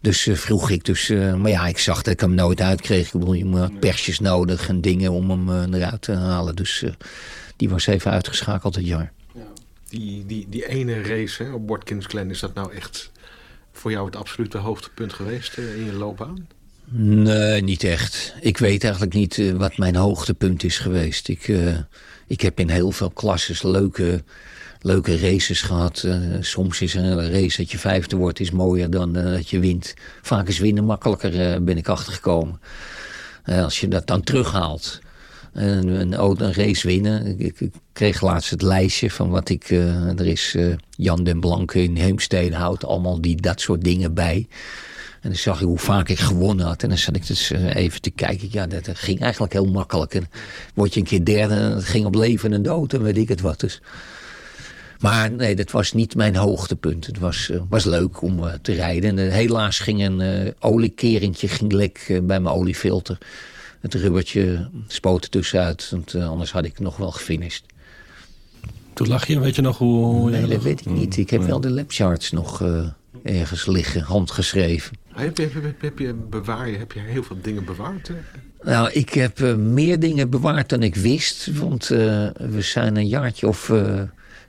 Dus 0.01 0.27
uh, 0.27 0.37
vroeg 0.37 0.71
ik 0.71 0.85
dus, 0.85 1.11
uh, 1.11 1.35
maar 1.35 1.51
ja, 1.51 1.67
ik 1.67 1.79
zag 1.79 2.03
dat 2.03 2.13
ik 2.13 2.21
hem 2.21 2.35
nooit 2.35 2.61
uitkreeg. 2.61 3.07
Ik 3.07 3.13
bedoel, 3.13 3.33
je 3.33 3.45
moet 3.45 3.81
persjes 3.81 4.21
nodig 4.21 4.69
en 4.69 4.81
dingen 4.81 5.13
om 5.13 5.31
hem 5.31 5.49
uh, 5.49 5.79
eruit 5.81 6.03
te 6.03 6.13
halen. 6.13 6.57
Dus 6.57 6.85
die 7.57 7.69
was 7.69 7.87
even 7.87 8.11
uitgeschakeld 8.11 8.75
het 8.75 8.87
jaar. 8.87 9.13
Ja. 9.35 9.41
Die, 9.89 10.27
die, 10.27 10.47
die 10.49 10.69
ene 10.69 11.03
race 11.03 11.43
hè, 11.43 11.53
op 11.53 11.69
Watkins 11.69 12.07
Glen, 12.07 12.31
is 12.31 12.41
dat 12.41 12.55
nou 12.55 12.73
echt 12.73 13.11
voor 13.73 13.91
jou 13.91 14.07
het 14.07 14.17
absolute 14.17 14.59
hoogtepunt 14.59 15.13
geweest 15.13 15.57
in 15.57 15.85
je 15.85 15.93
loopbaan? 15.93 16.47
Nee, 16.91 17.63
niet 17.63 17.85
echt. 17.85 18.35
Ik 18.41 18.59
weet 18.59 18.83
eigenlijk 18.83 19.15
niet 19.15 19.53
wat 19.57 19.77
mijn 19.77 19.97
hoogtepunt 19.97 20.65
is 20.65 20.79
geweest. 20.79 21.29
Ik, 21.29 21.53
ik 22.27 22.41
heb 22.41 22.61
in 22.61 22.69
heel 22.69 22.91
veel 22.91 23.11
klasses 23.11 23.63
leuke 23.63 24.23
leuke 24.81 25.19
races 25.19 25.63
gehad. 25.63 26.03
Uh, 26.07 26.17
soms 26.41 26.81
is 26.81 26.95
een 26.95 27.31
race 27.31 27.57
dat 27.57 27.71
je 27.71 27.79
vijfde 27.79 28.17
wordt 28.17 28.41
is 28.41 28.51
mooier 28.51 28.91
dan 28.91 29.17
uh, 29.17 29.25
dat 29.25 29.49
je 29.51 29.59
wint. 29.59 29.95
Vaak 30.23 30.49
is 30.49 30.59
winnen 30.59 30.85
makkelijker, 30.85 31.53
uh, 31.53 31.61
ben 31.61 31.77
ik 31.77 31.89
achtergekomen. 31.89 32.61
als 33.45 33.81
je 33.81 33.89
dat 33.89 34.07
dan 34.07 34.23
terughaalt. 34.23 35.01
Een, 35.53 36.13
een, 36.13 36.53
race 36.53 36.87
winnen. 36.87 37.41
Ik, 37.41 37.61
ik, 37.61 37.71
kreeg 37.93 38.21
laatst 38.21 38.51
het 38.51 38.63
lijstje 38.63 39.11
van 39.11 39.31
wat 39.31 39.49
ik... 39.49 39.71
er 39.71 40.27
is 40.27 40.57
Jan 40.91 41.25
den 41.25 41.41
Blanke 41.41 41.83
in 41.83 41.97
Heemstede 41.97 42.57
houdt 42.57 42.85
allemaal 42.85 43.21
die, 43.21 43.37
dat 43.37 43.61
soort 43.61 43.85
dingen 43.85 44.15
bij. 44.15 44.47
En 45.21 45.29
dan 45.29 45.39
zag 45.39 45.61
ik 45.61 45.67
hoe 45.67 45.79
vaak 45.79 46.09
ik 46.09 46.19
gewonnen 46.19 46.67
had. 46.67 46.83
En 46.83 46.89
dan 46.89 46.99
zat 46.99 47.17
ik 47.17 47.27
dus 47.27 47.51
even 47.51 48.01
te 48.01 48.11
kijken. 48.11 48.49
Ja, 48.51 48.67
dat 48.67 48.89
ging 48.93 49.21
eigenlijk 49.21 49.53
heel 49.53 49.67
makkelijk. 49.67 50.15
En 50.15 50.29
word 50.75 50.95
je 50.95 51.01
een 51.01 51.07
keer 51.07 51.25
derde, 51.25 51.55
het 51.55 51.85
ging 51.85 52.07
op 52.07 52.15
leven 52.15 52.53
en 52.53 52.63
dood 52.63 52.93
en 52.93 53.03
weet 53.03 53.19
ik 53.19 53.29
het 53.29 53.41
wat. 53.41 53.61
Dus... 53.61 53.81
Maar 54.99 55.33
nee, 55.33 55.57
dat 55.57 55.71
was 55.71 55.93
niet 55.93 56.17
mijn 56.17 56.37
hoogtepunt. 56.37 57.07
Het 57.07 57.19
was, 57.19 57.49
uh, 57.49 57.61
was 57.69 57.85
leuk 57.85 58.23
om 58.23 58.39
uh, 58.39 58.53
te 58.63 58.73
rijden. 58.73 59.19
En, 59.19 59.27
uh, 59.27 59.33
helaas 59.33 59.79
ging 59.79 60.05
een 60.05 60.21
uh, 60.21 60.51
oliekeringje 60.59 61.49
ging 61.49 61.73
lek 61.73 62.21
bij 62.23 62.41
mijn 62.41 62.55
oliefilter. 62.55 63.19
Het 63.81 63.95
rubbertje 63.95 64.71
spoot 64.87 65.25
er 65.25 65.31
tussenuit. 65.31 65.89
Want 65.91 66.15
anders 66.15 66.53
had 66.53 66.65
ik 66.65 66.79
nog 66.79 66.97
wel 66.97 67.11
gefinished. 67.11 67.65
Toen 68.93 69.09
lag 69.09 69.27
je, 69.27 69.41
weet 69.41 69.57
je 69.57 69.63
nog 69.63 69.79
hoe... 69.79 70.31
Nee, 70.31 70.47
dat 70.47 70.63
weet 70.63 70.81
ik 70.81 70.87
niet. 70.87 71.17
Ik 71.17 71.31
heb 71.31 71.43
wel 71.43 71.61
de 71.61 71.71
labcharts 71.71 72.31
nog 72.31 72.63
ergens 73.23 73.67
liggen, 73.67 74.03
handgeschreven. 74.03 74.97
Heb 75.13 75.37
je, 75.37 75.49
heb, 75.53 75.81
heb 75.81 75.99
je, 75.99 76.15
bewaar 76.15 76.69
je, 76.69 76.77
heb 76.77 76.93
je 76.93 77.01
heel 77.01 77.23
veel 77.23 77.37
dingen 77.43 77.65
bewaard? 77.65 78.09
Hè? 78.09 78.15
Nou, 78.71 78.91
ik 78.93 79.11
heb 79.11 79.57
meer 79.57 80.01
dingen 80.01 80.31
bewaard 80.31 80.69
dan 80.69 80.83
ik 80.83 80.95
wist. 80.95 81.51
Want 81.59 81.87
we 81.87 82.59
zijn 82.59 82.97
een 82.97 83.09
jaartje 83.09 83.49
of 83.49 83.73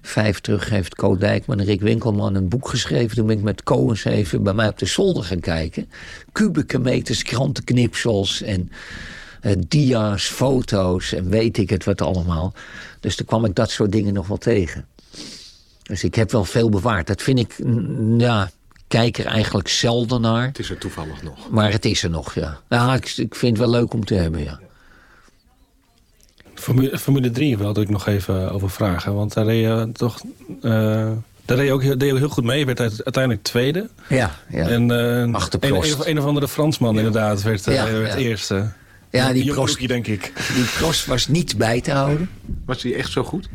vijf 0.02 0.40
terug 0.40 0.70
heeft 0.70 0.96
Co 0.96 1.18
Dijkman 1.18 1.60
en 1.60 1.66
Rick 1.66 1.82
Winkelman 1.82 2.36
een 2.36 2.50
boek 2.50 2.70
geschreven. 2.70 3.16
Toen 3.16 3.28
ben 3.28 3.38
ik 3.38 3.44
met 3.44 3.64
Co 3.64 3.90
eens 3.90 4.06
even 4.06 4.44
bij 4.44 4.54
mij 4.54 4.68
op 4.68 4.78
de 4.78 4.86
zolder 4.86 5.24
gaan 5.24 5.40
kijken. 5.40 5.90
Kubieke 6.32 6.80
meters, 6.80 7.24
krantenknipsels 7.24 8.42
en 8.42 8.72
uh, 9.42 9.54
dia's, 9.68 10.26
foto's 10.26 11.14
en 11.14 11.30
weet 11.30 11.58
ik 11.58 11.70
het 11.70 11.84
wat 11.84 12.02
allemaal. 12.02 12.54
Dus 13.00 13.16
toen 13.16 13.26
kwam 13.26 13.46
ik 13.46 13.56
dat 13.56 13.72
soort 13.72 13.92
dingen 13.92 14.14
nog 14.14 14.28
wel 14.28 14.38
tegen. 14.38 14.86
Dus 15.84 16.04
ik 16.04 16.16
heb 16.16 16.32
wel 16.32 16.46
veel 16.46 16.70
bewaard. 16.70 17.08
Dat 17.08 17.22
vind 17.22 17.40
ik, 17.40 17.56
ja, 18.18 18.50
kijk 18.88 19.18
er 19.18 19.26
eigenlijk 19.26 19.68
zelden 19.68 20.22
naar. 20.22 20.46
Het 20.46 20.60
is 20.60 20.70
er 20.70 20.78
toevallig 20.78 21.24
nog. 21.24 21.50
Maar 21.50 21.72
het 21.72 21.86
is 21.86 22.04
er 22.04 22.10
nog, 22.10 22.34
ja. 22.34 22.60
Ja, 22.70 22.94
ik, 22.94 23.14
ik 23.18 23.36
vind 23.36 23.58
het 23.58 23.68
wel 23.68 23.80
leuk 23.80 23.94
om 23.94 24.06
te 24.06 24.14
hebben, 24.14 24.44
ja. 24.44 24.60
Formule, 26.60 26.98
Formule 26.98 27.32
3 27.32 27.58
wilde 27.58 27.82
ik 27.82 27.90
nog 27.90 28.08
even 28.08 28.52
over 28.52 28.70
vragen. 28.70 29.14
Want 29.14 29.34
daar 29.34 29.46
reed 29.46 29.62
je 29.62 29.90
toch... 29.94 30.22
Uh, 30.62 31.12
daar 31.46 31.58
reed 31.58 31.66
je 31.66 31.74
ook 31.74 31.82
deed 31.82 32.10
je 32.10 32.18
heel 32.18 32.30
goed 32.30 32.44
mee. 32.44 32.60
Je 32.60 32.66
werd 32.66 32.80
uiteindelijk 32.80 33.44
tweede. 33.44 33.90
Ja, 34.10 34.36
ja. 34.50 34.68
En 34.68 34.90
uh, 34.90 34.98
een, 34.98 35.36
een, 35.60 36.10
een, 36.10 36.20
of 36.20 36.26
andere 36.26 36.48
Fransman 36.48 36.94
ja. 36.94 36.98
inderdaad 36.98 37.42
werd, 37.42 37.68
uh, 37.68 37.76
ja, 37.76 37.92
werd 37.92 38.16
eerste. 38.16 38.72
Ja, 39.10 39.34
die 39.34 39.52
Prost, 39.52 39.88
denk 39.88 40.08
ik. 40.08 40.34
Die 40.54 40.64
Prost 40.78 41.06
was 41.06 41.28
niet 41.28 41.58
bij 41.58 41.82
te 41.82 41.92
houden. 41.92 42.30
Was 42.66 42.84
hij 42.84 42.96
echt 42.96 43.12
zo 43.12 43.24
goed? 43.24 43.50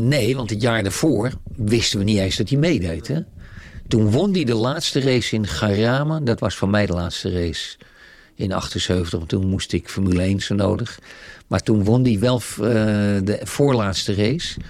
nee, 0.00 0.36
want 0.36 0.50
het 0.50 0.62
jaar 0.62 0.82
daarvoor 0.82 1.32
wisten 1.56 1.98
we 1.98 2.04
niet 2.04 2.18
eens 2.18 2.36
dat 2.36 2.48
hij 2.48 2.58
meedeed. 2.58 3.08
Hè? 3.08 3.20
Toen 3.88 4.10
won 4.10 4.32
hij 4.32 4.44
de 4.44 4.54
laatste 4.54 5.00
race 5.00 5.34
in 5.34 5.46
Garama. 5.46 6.20
Dat 6.20 6.40
was 6.40 6.54
voor 6.54 6.68
mij 6.68 6.86
de 6.86 6.92
laatste 6.92 7.30
race 7.30 7.76
in 8.42 8.52
78. 8.52 9.18
Want 9.18 9.28
toen 9.28 9.46
moest 9.46 9.72
ik 9.72 9.88
Formule 9.88 10.22
1 10.22 10.40
zo 10.40 10.54
nodig. 10.54 10.98
Maar 11.46 11.60
toen 11.60 11.84
won 11.84 12.04
hij 12.04 12.18
wel 12.18 12.34
uh, 12.34 12.64
de 13.24 13.40
voorlaatste 13.42 14.14
race. 14.14 14.60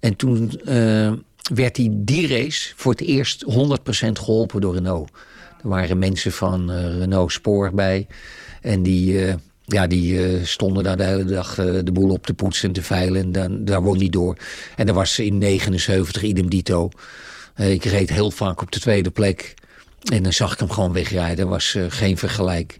En 0.00 0.16
toen 0.16 0.60
uh, 0.64 1.12
werd 1.54 1.76
hij 1.76 1.88
die 1.92 2.28
race 2.28 2.72
voor 2.76 2.92
het 2.92 3.00
eerst 3.00 3.44
100% 3.44 3.48
geholpen 4.12 4.60
door 4.60 4.74
Renault. 4.74 5.10
Er 5.62 5.68
waren 5.68 5.98
mensen 5.98 6.32
van 6.32 6.70
uh, 6.70 6.98
Renault 6.98 7.32
Spoor 7.32 7.74
bij. 7.74 8.06
En 8.60 8.82
die, 8.82 9.34
ja, 9.64 9.86
die 9.86 10.44
stonden 10.46 10.84
daar 10.84 10.96
de 10.96 11.04
hele 11.04 11.24
dag 11.24 11.54
de 11.54 11.92
boel 11.92 12.10
op 12.10 12.26
te 12.26 12.34
poetsen 12.34 12.68
en 12.68 12.74
te 12.74 12.82
veilen. 12.82 13.22
En 13.22 13.32
dan, 13.32 13.64
daar 13.64 13.82
won 13.82 13.98
hij 13.98 14.08
door. 14.08 14.36
En 14.76 14.88
er 14.88 14.94
was 14.94 15.18
in 15.18 15.38
79 15.38 16.22
idem 16.22 16.50
dito. 16.50 16.90
ik 17.56 17.84
reed 17.84 18.10
heel 18.10 18.30
vaak 18.30 18.62
op 18.62 18.70
de 18.70 18.80
tweede 18.80 19.10
plek. 19.10 19.54
En 20.02 20.22
dan 20.22 20.32
zag 20.32 20.52
ik 20.52 20.58
hem 20.58 20.70
gewoon 20.70 20.92
wegrijden. 20.92 21.44
Er 21.44 21.50
was 21.50 21.76
geen 21.88 22.18
vergelijk. 22.18 22.76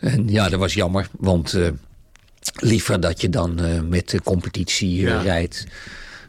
En 0.00 0.28
ja, 0.28 0.48
dat 0.48 0.58
was 0.58 0.74
jammer. 0.74 1.08
Want 1.18 1.58
liever 2.54 3.00
dat 3.00 3.20
je 3.20 3.28
dan 3.28 3.64
uh, 3.64 3.80
met 3.80 4.10
de 4.10 4.22
competitie 4.22 5.18
rijdt. 5.18 5.66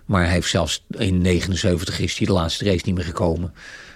Maar 0.06 0.24
hij 0.24 0.34
heeft 0.34 0.50
zelfs 0.50 0.86
in 0.90 1.22
79 1.22 2.00
is 2.00 2.18
hij 2.18 2.28
de 2.28 2.34
laatste 2.34 2.66
race 2.66 2.82
niet 2.86 2.96
meer 2.96 3.04
gekomen. 3.04 3.54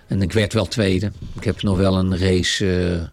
En 0.08 0.22
ik 0.22 0.32
werd 0.32 0.54
wel 0.54 0.66
tweede. 0.66 1.12
Ik 1.36 1.44
heb 1.44 1.62
nog 1.62 1.78
wel 1.78 1.98
een 1.98 2.18
race 2.18 3.12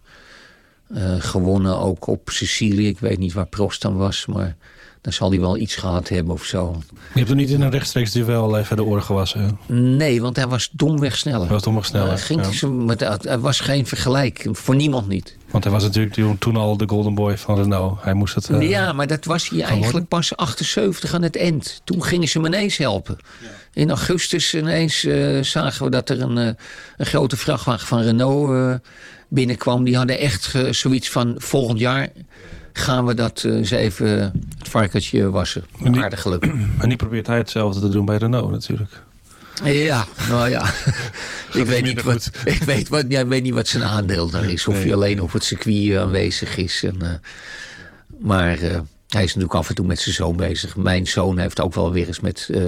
gewonnen, 1.19 1.77
ook 1.77 2.07
op 2.07 2.29
Sicilië. 2.29 2.87
Ik 2.87 2.99
weet 2.99 3.17
niet 3.17 3.33
waar 3.33 3.47
Prost 3.47 3.81
dan 3.81 3.95
was, 3.97 4.25
maar 4.25 4.55
dan 5.01 5.13
zal 5.13 5.29
hij 5.29 5.39
wel 5.39 5.57
iets 5.57 5.75
gehad 5.75 6.09
hebben 6.09 6.33
of 6.33 6.43
zo. 6.43 6.81
Je 6.93 6.97
hebt 7.13 7.27
hem 7.27 7.37
niet 7.37 7.49
in 7.49 7.61
een 7.61 7.69
rechtstreeks 7.69 8.11
duel 8.11 8.57
even 8.57 8.75
de 8.75 8.83
oren 8.83 9.03
gewassen? 9.03 9.59
Nee, 9.67 10.21
want 10.21 10.35
hij 10.35 10.47
was 10.47 10.69
domweg 10.71 11.17
sneller. 11.17 11.41
Hij 11.41 11.49
was 11.49 11.63
domweg 11.63 11.85
sneller, 11.85 12.17
ging 12.17 12.59
ja. 12.59 12.67
met, 12.67 13.01
Er 13.25 13.39
was 13.39 13.59
geen 13.59 13.85
vergelijk, 13.85 14.47
voor 14.51 14.75
niemand 14.75 15.07
niet. 15.07 15.37
Want 15.51 15.63
hij 15.63 15.73
was 15.73 15.83
natuurlijk 15.83 16.39
toen 16.39 16.55
al 16.55 16.77
de 16.77 16.87
golden 16.87 17.15
boy 17.15 17.37
van 17.37 17.55
Renault. 17.55 18.03
Hij 18.03 18.13
moest 18.13 18.35
het... 18.35 18.49
Uh, 18.49 18.69
ja, 18.69 18.93
maar 18.93 19.07
dat 19.07 19.25
was 19.25 19.49
hij 19.49 19.61
eigenlijk 19.61 20.07
pas 20.07 20.35
78 20.35 21.13
aan 21.13 21.21
het 21.21 21.37
eind. 21.37 21.81
Toen 21.83 22.03
gingen 22.03 22.27
ze 22.27 22.37
hem 22.37 22.47
ineens 22.47 22.77
helpen. 22.77 23.17
Ja. 23.41 23.47
In 23.73 23.89
augustus 23.89 24.55
ineens 24.55 25.03
uh, 25.03 25.43
zagen 25.43 25.85
we 25.85 25.91
dat 25.91 26.09
er 26.09 26.21
een, 26.21 26.37
uh, 26.37 26.49
een 26.97 27.05
grote 27.05 27.37
vrachtwagen 27.37 27.87
van 27.87 28.01
Renault 28.01 28.79
binnenkwam. 29.29 29.83
Die 29.83 29.97
hadden 29.97 30.19
echt 30.19 30.55
zoiets 30.71 31.09
van 31.09 31.35
volgend 31.37 31.79
jaar 31.79 32.09
gaan 32.73 33.05
we 33.05 33.13
dat 33.13 33.43
uh, 33.43 33.55
eens 33.55 33.71
even 33.71 34.07
het 34.57 34.69
varkentje 34.69 35.29
wassen. 35.29 35.63
Die, 35.83 36.01
Aardig 36.01 36.21
gelukkig. 36.21 36.51
En 36.79 36.89
die 36.89 36.97
probeert 36.97 37.27
hij 37.27 37.37
hetzelfde 37.37 37.79
te 37.79 37.89
doen 37.89 38.05
bij 38.05 38.17
Renault 38.17 38.51
natuurlijk. 38.51 39.01
Ja, 39.63 40.05
nou 40.29 40.49
ja. 40.49 40.65
ik, 41.61 41.65
weet 41.65 41.83
niet 41.83 42.01
wat, 42.01 42.31
ik 42.45 42.63
weet, 42.63 42.89
wat, 42.89 43.05
ja, 43.07 43.27
weet 43.27 43.43
niet 43.43 43.53
wat 43.53 43.67
zijn 43.67 43.83
aandeel 43.83 44.29
daar 44.29 44.49
is. 44.49 44.67
Of 44.67 44.83
hij 44.83 44.93
alleen 44.93 45.21
op 45.21 45.31
het 45.31 45.43
circuit 45.43 45.97
aanwezig 45.97 46.57
is. 46.57 46.83
En, 46.83 46.95
uh, 47.01 47.09
maar 48.19 48.61
uh, 48.61 48.79
hij 49.07 49.23
is 49.23 49.27
natuurlijk 49.27 49.53
af 49.53 49.69
en 49.69 49.75
toe 49.75 49.85
met 49.85 49.99
zijn 49.99 50.15
zoon 50.15 50.35
bezig. 50.35 50.75
Mijn 50.75 51.07
zoon 51.07 51.37
heeft 51.37 51.61
ook 51.61 51.73
wel 51.73 51.91
weer 51.91 52.07
eens 52.07 52.19
met, 52.19 52.47
uh, 52.51 52.63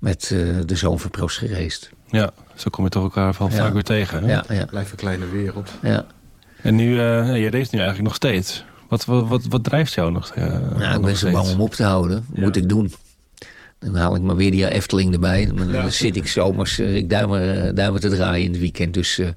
met 0.00 0.28
de 0.66 0.76
zoon 0.76 0.98
van 1.00 1.10
Prost 1.10 1.38
gereisd. 1.38 1.90
Ja, 2.10 2.30
zo 2.54 2.70
kom 2.70 2.84
je 2.84 2.90
toch 2.90 3.02
elkaar 3.02 3.36
ja. 3.38 3.48
vaak 3.48 3.72
weer 3.72 3.82
tegen. 3.82 4.24
Hè? 4.24 4.32
Ja, 4.32 4.44
ja. 4.48 4.66
Blijft 4.66 4.90
een 4.90 4.96
kleine 4.96 5.28
wereld. 5.28 5.70
Ja. 5.82 6.06
En 6.62 6.74
nu, 6.74 6.94
je 6.94 7.50
race 7.50 7.68
nu 7.70 7.78
eigenlijk 7.78 8.02
nog 8.02 8.14
steeds. 8.14 8.64
Wat, 8.88 9.04
wat, 9.04 9.28
wat, 9.28 9.44
wat 9.48 9.64
drijft 9.64 9.92
jou 9.92 10.12
nog? 10.12 10.36
Uh, 10.36 10.44
nou, 10.78 10.96
ik 10.96 11.04
ben 11.04 11.16
zo 11.16 11.30
bang 11.30 11.48
om 11.48 11.60
op 11.60 11.74
te 11.74 11.82
houden. 11.82 12.26
Ja. 12.34 12.40
Moet 12.40 12.56
ik 12.56 12.68
doen. 12.68 12.92
Dan 13.78 13.94
haal 13.94 14.14
ik 14.14 14.22
maar 14.22 14.36
weer 14.36 14.50
die 14.50 14.70
Efteling 14.70 15.12
erbij. 15.12 15.46
Dan 15.54 15.68
ja. 15.68 15.90
zit 15.90 16.16
ik 16.16 16.26
zomers, 16.28 16.78
uh, 16.78 16.96
ik 16.96 17.10
duimen, 17.10 17.74
duimen 17.74 18.00
te 18.00 18.08
draaien 18.08 18.44
in 18.44 18.50
het 18.50 18.60
weekend. 18.60 18.94
Dus 18.94 19.18
uh, 19.18 19.28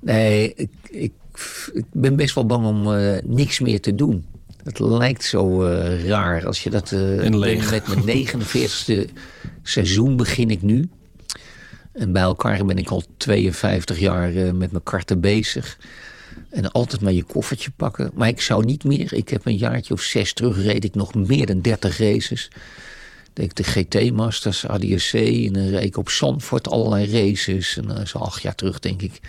nee, 0.00 0.54
ik, 0.54 0.70
ik, 0.90 1.12
ik, 1.72 1.84
ben 1.92 2.16
best 2.16 2.34
wel 2.34 2.46
bang 2.46 2.66
om 2.66 2.94
niks 3.24 3.60
meer 3.60 3.80
te 3.80 3.94
doen. 3.94 4.24
Het 4.64 4.78
lijkt 4.78 5.24
zo 5.24 5.62
raar 6.06 6.46
als 6.46 6.62
je 6.62 6.70
dat... 6.70 6.90
met 6.90 7.38
mijn 8.04 8.26
49ste 8.26 9.12
seizoen 9.62 10.16
begin 10.16 10.50
ik 10.50 10.62
nu. 10.62 10.88
En 11.92 12.12
bij 12.12 12.22
elkaar 12.22 12.64
ben 12.64 12.78
ik 12.78 12.88
al 12.88 13.02
52 13.16 13.98
jaar 13.98 14.32
met 14.32 14.72
mijn 14.72 14.82
karten 14.82 15.20
bezig. 15.20 15.78
En 16.52 16.72
altijd 16.72 17.00
maar 17.00 17.12
je 17.12 17.22
koffertje 17.22 17.70
pakken. 17.76 18.10
Maar 18.14 18.28
ik 18.28 18.40
zou 18.40 18.64
niet 18.64 18.84
meer. 18.84 19.12
Ik 19.12 19.28
heb 19.28 19.46
een 19.46 19.56
jaartje 19.56 19.94
of 19.94 20.00
zes 20.00 20.32
terug 20.32 20.62
reed 20.62 20.84
ik 20.84 20.94
nog 20.94 21.14
meer 21.14 21.46
dan 21.46 21.60
30 21.60 21.98
races. 21.98 22.50
Deed 23.32 23.56
de 23.56 23.62
GT 23.62 24.12
Masters, 24.12 24.66
ADSC. 24.66 25.14
En 25.14 25.52
dan 25.52 25.68
reed 25.68 25.84
ik 25.84 25.96
op 25.96 26.08
Zandvoort 26.10 26.68
allerlei 26.68 27.12
races. 27.12 27.76
En 27.76 28.08
zo 28.08 28.18
acht 28.18 28.42
jaar 28.42 28.54
terug 28.54 28.78
denk 28.78 29.02
ik. 29.02 29.20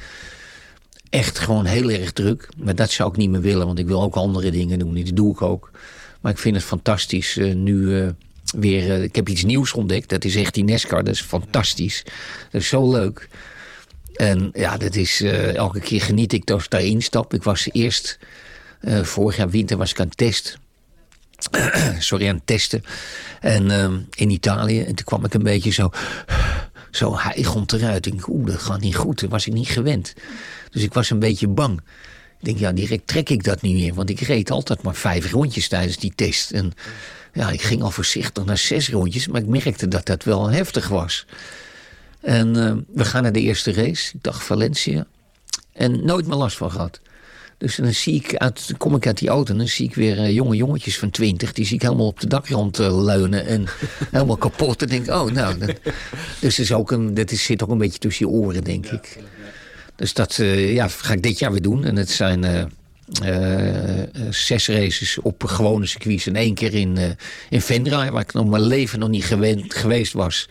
Echt 1.10 1.40
gewoon 1.40 1.66
heel 1.66 1.90
erg 1.90 2.12
druk. 2.12 2.50
Maar 2.58 2.76
dat 2.76 2.92
zou 2.92 3.10
ik 3.10 3.18
niet 3.18 3.30
meer 3.30 3.42
willen. 3.42 3.66
Want 3.66 3.80
ik 3.80 3.88
wil 3.88 4.02
ook 4.02 4.16
andere 4.16 4.52
dingen 4.52 4.80
doen. 4.80 4.94
Die 4.94 5.14
doe 5.14 5.32
ik 5.32 5.42
ook. 5.42 5.72
Maar 6.22 6.32
ik 6.32 6.38
vind 6.38 6.56
het 6.56 6.66
fantastisch. 6.66 7.38
Uh, 7.38 7.56
nu 7.56 7.76
uh, 7.76 8.08
weer... 8.56 9.04
ik 9.04 9.16
heb 9.16 9.30
iets 9.30 9.44
nieuws 9.44 9.74
ontdekt. 9.74 10.10
Dat 10.10 10.26
is 10.26 10.36
echt 10.36 10.54
die 10.54 10.64
NASCAR. 10.64 11.04
Dat 11.04 11.14
is 11.14 11.22
fantastisch. 11.22 12.04
Dat 12.52 12.62
is 12.62 12.68
zo 12.68 12.92
leuk. 12.92 13.30
En 14.14 14.50
ja, 14.54 14.78
dat 14.78 14.96
is, 14.96 15.22
uh, 15.22 15.56
elke 15.56 15.80
keer 15.80 16.02
geniet 16.02 16.34
ik 16.34 16.52
als 16.52 16.64
ik 16.64 16.70
daarin 16.70 17.02
stap. 17.02 17.34
Ik 17.34 17.44
was 17.44 17.70
eerst, 17.72 18.20
uh, 18.82 19.04
vorig 19.04 19.38
jaar 19.38 19.50
winter 19.50 19.78
was 19.78 19.92
ik 19.92 20.00
aan 20.00 20.08
het 20.08 20.18
testen. 20.18 20.60
Sorry, 22.00 22.28
aan 22.28 22.36
het 22.36 22.48
testen. 22.48 22.84
En 23.42 23.66
uh, 23.66 23.92
in 24.16 24.30
Italië. 24.30 24.80
En 24.80 24.96
toen 24.96 25.06
kwam 25.06 25.26
ik 25.26 25.34
een 25.34 25.44
beetje 25.44 25.72
zo, 25.72 25.90
zo 26.92 27.18
hijgend 27.18 27.74
eruit. 27.74 28.06
Ik 28.06 28.12
denk, 28.12 28.28
oeh, 28.28 28.48
dat 28.48 28.62
gaat 28.62 28.82
niet 28.82 28.96
goed. 28.96 29.20
Dat 29.20 29.30
was 29.30 29.48
ik 29.48 29.54
niet 29.54 29.68
gewend. 29.68 30.14
Dus 30.72 30.84
ik 30.84 30.94
was 30.94 31.10
een 31.10 31.20
beetje 31.20 31.48
bang. 31.48 31.82
Ik 32.40 32.46
denk, 32.46 32.58
ja, 32.58 32.72
direct 32.72 33.08
trek 33.08 33.30
ik 33.30 33.44
dat 33.44 33.62
niet 33.62 33.76
meer. 33.76 33.94
Want 33.94 34.10
ik 34.10 34.20
reed 34.20 34.52
altijd 34.52 34.82
maar 34.82 34.96
vijf 34.96 35.32
rondjes 35.32 35.68
tijdens 35.68 35.98
die 35.98 36.14
test. 36.16 36.52
En 36.52 36.74
ja, 37.34 37.50
ik 37.50 37.62
ging 37.62 37.82
al 37.82 37.92
voorzichtig 37.92 38.46
naar 38.46 38.58
zes 38.58 38.90
rondjes. 38.90 39.28
Maar 39.28 39.42
ik 39.42 39.48
merkte 39.48 39.88
dat 39.88 40.06
dat 40.06 40.24
wel 40.24 40.50
heftig 40.50 40.88
was. 40.88 41.26
En 42.24 42.58
uh, 42.58 42.74
we 42.94 43.06
gaan 43.06 43.24
naar 43.24 43.32
de 43.32 43.42
eerste 43.42 43.74
race. 43.74 44.14
Ik 44.14 44.24
dacht 44.24 44.44
Valencia. 44.44 45.06
En 45.74 46.06
nooit 46.06 46.28
meer 46.28 46.36
last 46.36 46.58
van 46.58 46.72
gehad. 46.72 47.00
Dus 47.58 47.76
dan 47.76 47.94
zie 47.94 48.16
ik 48.16 48.36
uit, 48.36 48.74
kom 48.78 48.96
ik 48.96 49.08
uit 49.08 49.18
die 49.18 49.30
auto 49.30 49.52
en 49.52 49.58
dan 49.58 49.68
zie 49.68 49.86
ik 49.86 49.96
weer 49.96 50.18
uh, 50.18 50.32
jonge 50.32 50.56
jongetjes 50.56 51.00
van 51.00 51.10
twintig. 51.10 51.54
Die 51.54 51.66
zie 51.66 51.76
ik 51.76 51.82
helemaal 51.82 52.08
op 52.08 52.20
de 52.20 52.28
dakrand 52.28 52.80
uh, 52.80 53.04
leunen 53.04 53.46
en 53.46 53.66
helemaal 54.12 54.38
kapot. 54.38 54.82
En 54.82 54.88
denk 54.88 55.08
oh 55.08 55.32
nou. 55.32 55.58
Dat, 55.58 55.80
dus 56.40 56.60
is 56.60 56.74
ook 56.74 56.92
een, 56.92 57.14
dat 57.14 57.32
is, 57.32 57.44
zit 57.44 57.64
ook 57.64 57.70
een 57.70 57.78
beetje 57.78 58.00
tussen 58.00 58.26
je 58.26 58.32
oren, 58.32 58.64
denk 58.64 58.86
ik. 58.86 59.18
Dus 59.96 60.14
dat 60.14 60.36
ja, 60.56 60.88
ga 60.88 61.14
ik 61.14 61.24
dit 61.24 61.40
jaar 61.40 61.52
weer 61.52 61.62
doen. 61.62 61.86
En 61.86 61.96
het 61.96 62.10
zijn 62.10 62.72
zes 64.30 64.68
races 64.68 65.18
op 65.22 65.44
gewone 65.44 65.86
circuits. 65.86 66.28
En 66.28 66.36
één 66.36 66.54
keer 66.54 66.74
in, 66.74 67.18
in 67.50 67.62
Vendra, 67.62 68.12
waar 68.12 68.22
ik 68.22 68.34
nog 68.34 68.50
mijn 68.50 68.64
leven 68.64 69.00
nog 69.00 69.10
niet 69.10 69.26
gewend, 69.26 69.74
geweest 69.74 70.14
was. 70.14 70.48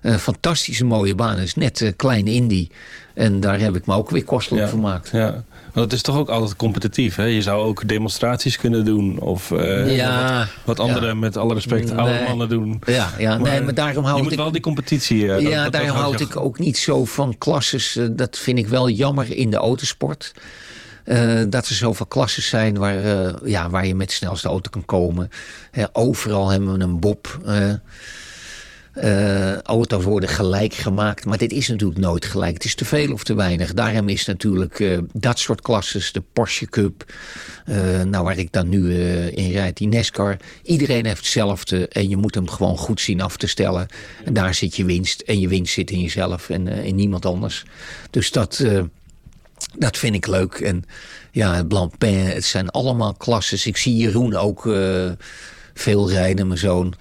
Een 0.00 0.18
fantastische 0.18 0.84
mooie 0.84 1.14
baan. 1.14 1.36
Het 1.36 1.46
is 1.46 1.54
net 1.54 1.80
uh, 1.80 1.90
klein 1.96 2.26
Indie. 2.26 2.70
En 3.14 3.40
daar 3.40 3.60
heb 3.60 3.76
ik 3.76 3.86
me 3.86 3.94
ook 3.94 4.10
weer 4.10 4.24
kostelijk 4.24 4.64
ja, 4.64 4.70
gemaakt. 4.70 5.10
Ja. 5.12 5.44
Maar 5.74 5.82
het 5.82 5.92
is 5.92 6.02
toch 6.02 6.16
ook 6.16 6.28
altijd 6.28 6.56
competitief. 6.56 7.16
Hè? 7.16 7.24
Je 7.24 7.42
zou 7.42 7.64
ook 7.64 7.88
demonstraties 7.88 8.56
kunnen 8.56 8.84
doen. 8.84 9.18
Of 9.18 9.50
uh, 9.50 9.96
ja, 9.96 10.38
wat, 10.38 10.48
wat 10.64 10.80
anderen 10.80 11.18
met 11.18 11.36
alle 11.36 11.54
respect 11.54 11.88
nee. 11.88 11.98
oude 11.98 12.24
mannen 12.26 12.48
doen. 12.48 12.82
Ja, 12.86 13.10
ja 13.18 13.38
maar, 13.38 13.50
nee, 13.50 13.60
maar 13.60 13.74
daarom 13.74 14.04
houd 14.04 14.16
je 14.16 14.22
ik... 14.22 14.28
moet 14.28 14.38
wel 14.38 14.52
die 14.52 14.60
competitie... 14.60 15.22
Uh, 15.22 15.40
ja, 15.40 15.62
dat, 15.62 15.72
daarom 15.72 15.96
houd 15.96 16.20
ik 16.20 16.36
ook 16.36 16.58
niet 16.58 16.78
zo 16.78 17.04
van 17.04 17.38
klasses. 17.38 17.96
Uh, 17.96 18.08
dat 18.12 18.38
vind 18.38 18.58
ik 18.58 18.68
wel 18.68 18.88
jammer 18.88 19.36
in 19.36 19.50
de 19.50 19.56
autosport. 19.56 20.32
dat 21.48 21.68
er 21.68 21.74
zoveel 21.74 22.06
klasses 22.06 22.48
zijn 22.48 22.78
waar, 22.78 23.00
ja, 23.44 23.70
waar 23.70 23.86
je 23.86 23.94
met 23.94 24.08
de 24.08 24.14
snelste 24.14 24.48
auto 24.48 24.70
kan 24.70 24.84
komen. 24.84 25.30
overal 25.92 26.48
hebben 26.48 26.72
we 26.72 26.84
een 26.84 27.00
bob... 27.00 27.38
Uh, 28.94 29.58
auto's 29.58 30.04
worden 30.04 30.28
gelijk 30.28 30.74
gemaakt. 30.74 31.24
Maar 31.24 31.38
dit 31.38 31.52
is 31.52 31.68
natuurlijk 31.68 32.00
nooit 32.00 32.24
gelijk. 32.24 32.54
Het 32.54 32.64
is 32.64 32.74
te 32.74 32.84
veel 32.84 33.12
of 33.12 33.24
te 33.24 33.34
weinig. 33.34 33.74
Daarom 33.74 34.08
is 34.08 34.26
natuurlijk 34.26 34.78
uh, 34.78 34.98
dat 35.12 35.38
soort 35.38 35.60
klasses, 35.60 36.12
de 36.12 36.22
Porsche 36.32 36.66
Cup... 36.66 37.12
Uh, 37.68 38.02
nou, 38.02 38.24
waar 38.24 38.38
ik 38.38 38.52
dan 38.52 38.68
nu 38.68 38.94
in 39.30 39.50
rijd, 39.50 39.76
die 39.76 39.88
NASCAR... 39.88 40.36
iedereen 40.62 41.06
heeft 41.06 41.18
hetzelfde 41.18 41.88
en 41.88 42.08
je 42.08 42.16
moet 42.16 42.34
hem 42.34 42.48
gewoon 42.48 42.76
goed 42.76 43.00
zien 43.00 43.20
af 43.20 43.36
te 43.36 43.46
stellen. 43.46 43.86
En 44.24 44.32
daar 44.32 44.54
zit 44.54 44.76
je 44.76 44.84
winst. 44.84 45.20
En 45.20 45.40
je 45.40 45.48
winst 45.48 45.72
zit 45.72 45.90
in 45.90 46.00
jezelf 46.00 46.50
en 46.50 46.68
in 46.68 46.94
niemand 46.94 47.26
anders. 47.26 47.64
Dus 48.10 48.30
dat, 48.30 48.64
dat 49.78 49.98
vind 49.98 50.14
ik 50.14 50.26
leuk. 50.26 50.54
En 50.54 50.84
ja, 51.30 51.64
Blancpain, 51.64 52.26
het 52.26 52.44
zijn 52.44 52.68
allemaal 52.68 53.14
klasses. 53.14 53.66
Ik 53.66 53.76
zie 53.76 53.96
Jeroen 53.96 54.36
ook 54.36 54.62
veel 55.74 56.10
rijden, 56.10 56.46
mijn 56.46 56.58
zoon... 56.58 56.94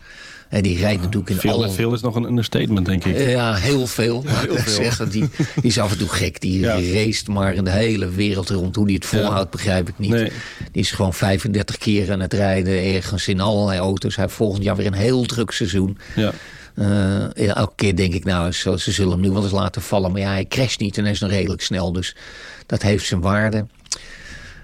En 0.49 0.61
die 0.61 0.77
rijdt 0.77 1.01
natuurlijk 1.01 1.29
in 1.29 1.37
veel, 1.37 1.51
alle... 1.51 1.69
Veel 1.69 1.93
is 1.93 2.01
nog 2.01 2.15
een 2.15 2.23
understatement, 2.23 2.85
denk 2.85 3.05
ik. 3.05 3.29
Ja, 3.29 3.55
heel 3.55 3.87
veel. 3.87 4.23
heel 4.27 4.57
veel. 4.57 4.73
Zeggen, 4.73 5.09
die, 5.09 5.29
die 5.37 5.63
is 5.63 5.79
af 5.79 5.91
en 5.91 5.97
toe 5.97 6.07
gek. 6.07 6.41
Die 6.41 6.59
ja. 6.59 6.73
race 6.73 7.31
maar 7.31 7.53
in 7.53 7.63
de 7.63 7.71
hele 7.71 8.09
wereld 8.09 8.49
rond. 8.49 8.75
Hoe 8.75 8.87
die 8.87 8.95
het 8.95 9.05
volhoudt, 9.05 9.51
begrijp 9.51 9.89
ik 9.89 9.97
niet. 9.97 10.11
Nee. 10.11 10.31
Die 10.71 10.81
is 10.81 10.91
gewoon 10.91 11.13
35 11.13 11.77
keer 11.77 12.11
aan 12.11 12.19
het 12.19 12.33
rijden. 12.33 12.93
Ergens 12.93 13.27
in 13.27 13.39
allerlei 13.39 13.79
auto's. 13.79 14.15
Hij 14.15 14.23
heeft 14.23 14.37
volgend 14.37 14.63
jaar 14.63 14.75
weer 14.75 14.85
een 14.85 14.93
heel 14.93 15.25
druk 15.25 15.51
seizoen. 15.51 15.97
Ja. 16.15 16.31
Uh, 16.75 17.47
elke 17.55 17.75
keer 17.75 17.95
denk 17.95 18.13
ik, 18.13 18.23
nou, 18.23 18.51
ze, 18.51 18.79
ze, 18.79 18.91
zullen 18.91 19.11
hem 19.11 19.21
nu 19.21 19.31
wel 19.31 19.43
eens 19.43 19.51
laten 19.51 19.81
vallen. 19.81 20.11
Maar 20.11 20.21
ja, 20.21 20.31
hij 20.31 20.45
crasht 20.45 20.79
niet 20.79 20.97
en 20.97 21.03
hij 21.03 21.11
is 21.11 21.19
nog 21.19 21.29
redelijk 21.29 21.61
snel. 21.61 21.91
Dus 21.91 22.15
dat 22.65 22.81
heeft 22.81 23.05
zijn 23.05 23.21
waarde. 23.21 23.65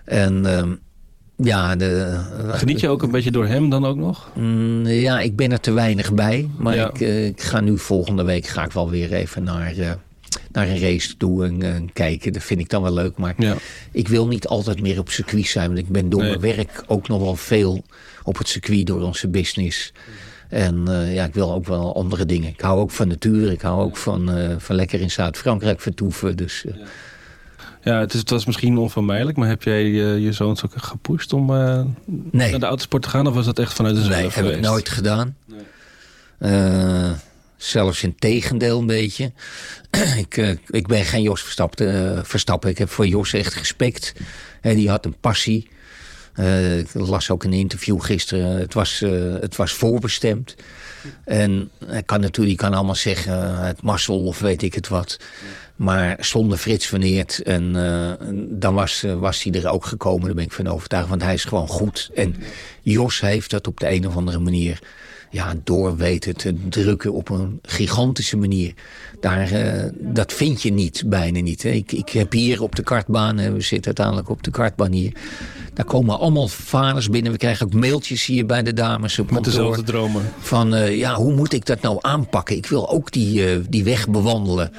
En 0.06 0.44
uh, 0.46 0.64
ja, 1.38 1.76
de, 1.76 2.20
Geniet 2.48 2.80
je 2.80 2.90
ook 2.90 3.04
een 3.04 3.12
beetje 3.12 3.32
door 3.32 3.46
hem 3.46 3.70
dan 3.70 3.86
ook 3.86 3.96
nog? 3.96 4.30
Mm, 4.34 4.88
ja, 4.88 5.20
ik 5.20 5.36
ben 5.36 5.52
er 5.52 5.60
te 5.60 5.72
weinig 5.72 6.14
bij. 6.14 6.50
Maar 6.58 6.76
ik, 6.76 7.00
uh, 7.00 7.26
ik, 7.26 7.42
ga 7.42 7.60
nu 7.60 7.78
volgende 7.78 8.24
week 8.24 8.48
ga 8.48 8.64
ik 8.66 8.72
wel 8.72 8.90
weer 8.90 9.14
even 9.14 9.44
naar, 9.44 9.78
uh, 9.78 9.92
naar 10.52 10.68
een 10.68 10.80
race 10.80 11.18
toe 11.18 11.46
en, 11.46 11.64
uh, 11.64 11.76
kijken. 11.94 12.34
Dat 12.34 12.44
vind 12.44 12.60
ik 12.60 12.70
dan 12.70 12.82
wel 12.82 12.94
leuk. 12.94 13.18
Maar 13.18 13.34
ja. 13.38 13.56
ik 13.92 14.08
wil 14.08 14.28
niet 14.28 14.48
altijd 14.48 14.82
meer 14.82 15.00
op 15.00 15.10
circuit 15.10 15.48
zijn. 15.48 15.68
Want 15.68 15.80
ik 15.80 15.90
ben 15.90 16.10
door 16.10 16.22
nee. 16.22 16.30
mijn 16.30 16.56
werk 16.56 16.84
ook 16.88 17.08
nog 17.08 17.22
wel 17.22 17.36
veel 17.36 17.84
op 18.24 18.38
het 18.38 18.48
circuit 18.48 18.88
door 18.88 19.02
onze 19.02 19.28
business. 19.28 19.94
En 20.50 20.84
ja, 21.12 21.26
ik 21.26 21.34
wil 21.34 21.54
ook 21.54 21.66
wel 21.66 21.96
andere 21.96 22.26
dingen. 22.26 22.50
Ik 22.50 22.62
hou 22.62 22.80
ook 22.80 22.92
van 22.92 23.08
natuur. 23.08 23.52
Ik 23.52 23.62
hou 23.62 23.82
ook 23.82 23.98
van, 23.98 24.30
van 24.58 24.76
lekker 24.76 25.02
in 25.02 25.12
Zuid-Frankrijk 25.12 25.82
vertoeven. 25.82 26.38
Dus... 26.38 26.66
Ja. 26.68 26.86
Ja, 27.86 28.00
het, 28.00 28.14
is, 28.14 28.20
het, 28.20 28.30
was 28.30 28.46
misschien 28.46 28.78
onvermijdelijk, 28.78 29.38
maar 29.38 29.48
heb 29.48 29.64
jij 29.64 29.84
uh, 29.84 30.20
je 30.20 30.32
zoons 30.32 30.66
ook 30.66 30.72
gepusht 30.76 31.34
om 31.34 31.50
uh, 31.50 31.82
nee. 32.32 32.52
naar 32.52 32.60
de 32.60 32.66
autosport 32.66 33.04
te 33.04 33.10
gaan? 33.10 33.28
Of 33.28 33.34
was 33.34 33.46
dat 33.46 33.60
echt 33.60 33.74
vanuit 33.74 33.96
de 33.96 34.02
zelf 34.02 34.14
Nee, 34.14 34.24
heb 34.24 34.32
geweest? 34.32 34.56
ik 34.56 34.62
nooit 34.62 34.90
gedaan. 34.90 35.36
Nee. 35.46 36.52
Uh, 36.52 37.12
zelfs 37.58 38.04
in 38.04 38.16
tegendeel 38.16 38.80
een 38.80 38.86
beetje. 38.86 39.32
ik, 40.26 40.58
ik 40.68 40.88
ben 40.88 41.06
geen 41.06 41.22
Jos 41.22 41.42
Verstappen, 41.42 42.26
Verstappen. 42.26 42.70
Ik 42.70 42.78
heb 42.78 42.90
voor 42.90 43.08
Jos 43.08 43.34
echt 43.34 43.54
respect. 43.54 44.14
die 44.62 44.90
had 44.90 45.06
een 45.06 45.16
passie. 45.20 45.70
ik 46.78 46.94
las 46.94 47.30
ook 47.30 47.44
een 47.44 47.54
interview 47.54 48.02
gisteren. 48.02 48.58
Het 48.58 48.74
was, 48.74 49.00
het 49.40 49.56
was 49.56 49.74
voorbestemd. 49.74 50.56
En 51.26 51.70
hij 51.86 52.04
kan 52.04 52.20
natuurlijk 52.20 52.58
kan 52.58 52.74
allemaal 52.74 52.96
zeggen, 52.96 53.58
het 53.66 53.82
mazzel 53.82 54.24
of 54.24 54.40
weet 54.40 54.62
ik 54.62 54.74
het 54.74 54.88
wat. 54.88 55.18
Maar 55.76 56.18
zonder 56.20 56.58
Frits 56.58 56.88
van 56.88 57.02
Eert, 57.02 57.42
en, 57.42 57.76
uh, 57.76 58.12
dan 58.50 58.74
was, 58.74 59.04
uh, 59.04 59.14
was 59.14 59.44
hij 59.44 59.54
er 59.54 59.70
ook 59.70 59.86
gekomen. 59.86 60.26
Daar 60.26 60.36
ben 60.36 60.44
ik 60.44 60.52
van 60.52 60.68
overtuigd, 60.68 61.10
want 61.10 61.22
hij 61.22 61.34
is 61.34 61.44
gewoon 61.44 61.68
goed. 61.68 62.10
En 62.14 62.36
Jos 62.82 63.22
heeft 63.22 63.50
dat 63.50 63.68
op 63.68 63.80
de 63.80 63.92
een 63.92 64.08
of 64.08 64.16
andere 64.16 64.40
manier 64.40 64.80
ja, 65.30 65.54
door 65.64 65.98
weten 65.98 66.36
te 66.36 66.68
drukken 66.70 67.14
op 67.14 67.30
een 67.30 67.60
gigantische 67.62 68.38
manier. 68.38 68.74
Daar, 69.20 69.52
uh, 69.52 69.84
dat 70.00 70.34
vind 70.34 70.62
je 70.62 70.72
niet, 70.72 71.04
bijna 71.06 71.40
niet. 71.40 71.64
Hè. 71.64 71.70
Ik, 71.70 71.92
ik 71.92 72.10
heb 72.10 72.32
hier 72.32 72.62
op 72.62 72.76
de 72.76 72.84
kartbaan, 72.84 73.36
we 73.36 73.62
zitten 73.62 73.86
uiteindelijk 73.86 74.30
op 74.30 74.44
de 74.44 74.52
kartbaan 74.52 74.92
hier... 74.92 75.14
Daar 75.74 75.86
komen 75.86 76.20
allemaal 76.20 76.48
vaders 76.48 77.10
binnen. 77.10 77.32
We 77.32 77.38
krijgen 77.38 77.66
ook 77.66 77.74
mailtjes 77.74 78.26
hier 78.26 78.46
bij 78.46 78.64
de 78.64 78.74
dames 78.74 79.20
op 79.20 79.26
Met 79.26 79.34
kantoor. 79.34 79.54
dezelfde 79.54 79.84
dromen. 79.84 80.22
Van, 80.40 80.96
ja, 80.98 81.16
hoe 81.16 81.34
moet 81.34 81.54
ik 81.54 81.66
dat 81.66 81.82
nou 81.82 81.98
aanpakken? 82.02 82.56
Ik 82.56 82.66
wil 82.66 82.90
ook 82.90 83.12
die, 83.12 83.62
die 83.70 83.84
weg 83.84 84.10
bewandelen. 84.10 84.72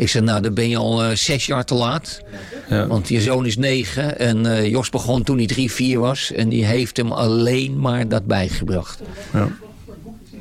Ik 0.00 0.08
zei, 0.08 0.24
nou, 0.24 0.42
dan 0.42 0.54
ben 0.54 0.68
je 0.68 0.76
al 0.76 1.04
uh, 1.04 1.10
zes 1.10 1.46
jaar 1.46 1.64
te 1.64 1.74
laat. 1.74 2.20
Ja. 2.68 2.86
Want 2.86 3.08
je 3.08 3.20
zoon 3.20 3.46
is 3.46 3.56
negen. 3.56 4.18
En 4.18 4.44
uh, 4.44 4.66
Jos 4.70 4.90
begon 4.90 5.22
toen 5.22 5.36
hij 5.36 5.46
drie, 5.46 5.70
vier 5.70 5.98
was. 5.98 6.32
En 6.32 6.48
die 6.48 6.64
heeft 6.64 6.96
hem 6.96 7.12
alleen 7.12 7.80
maar 7.80 8.08
dat 8.08 8.26
bijgebracht. 8.26 9.02
Ja. 9.32 9.48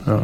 ja. 0.05 0.23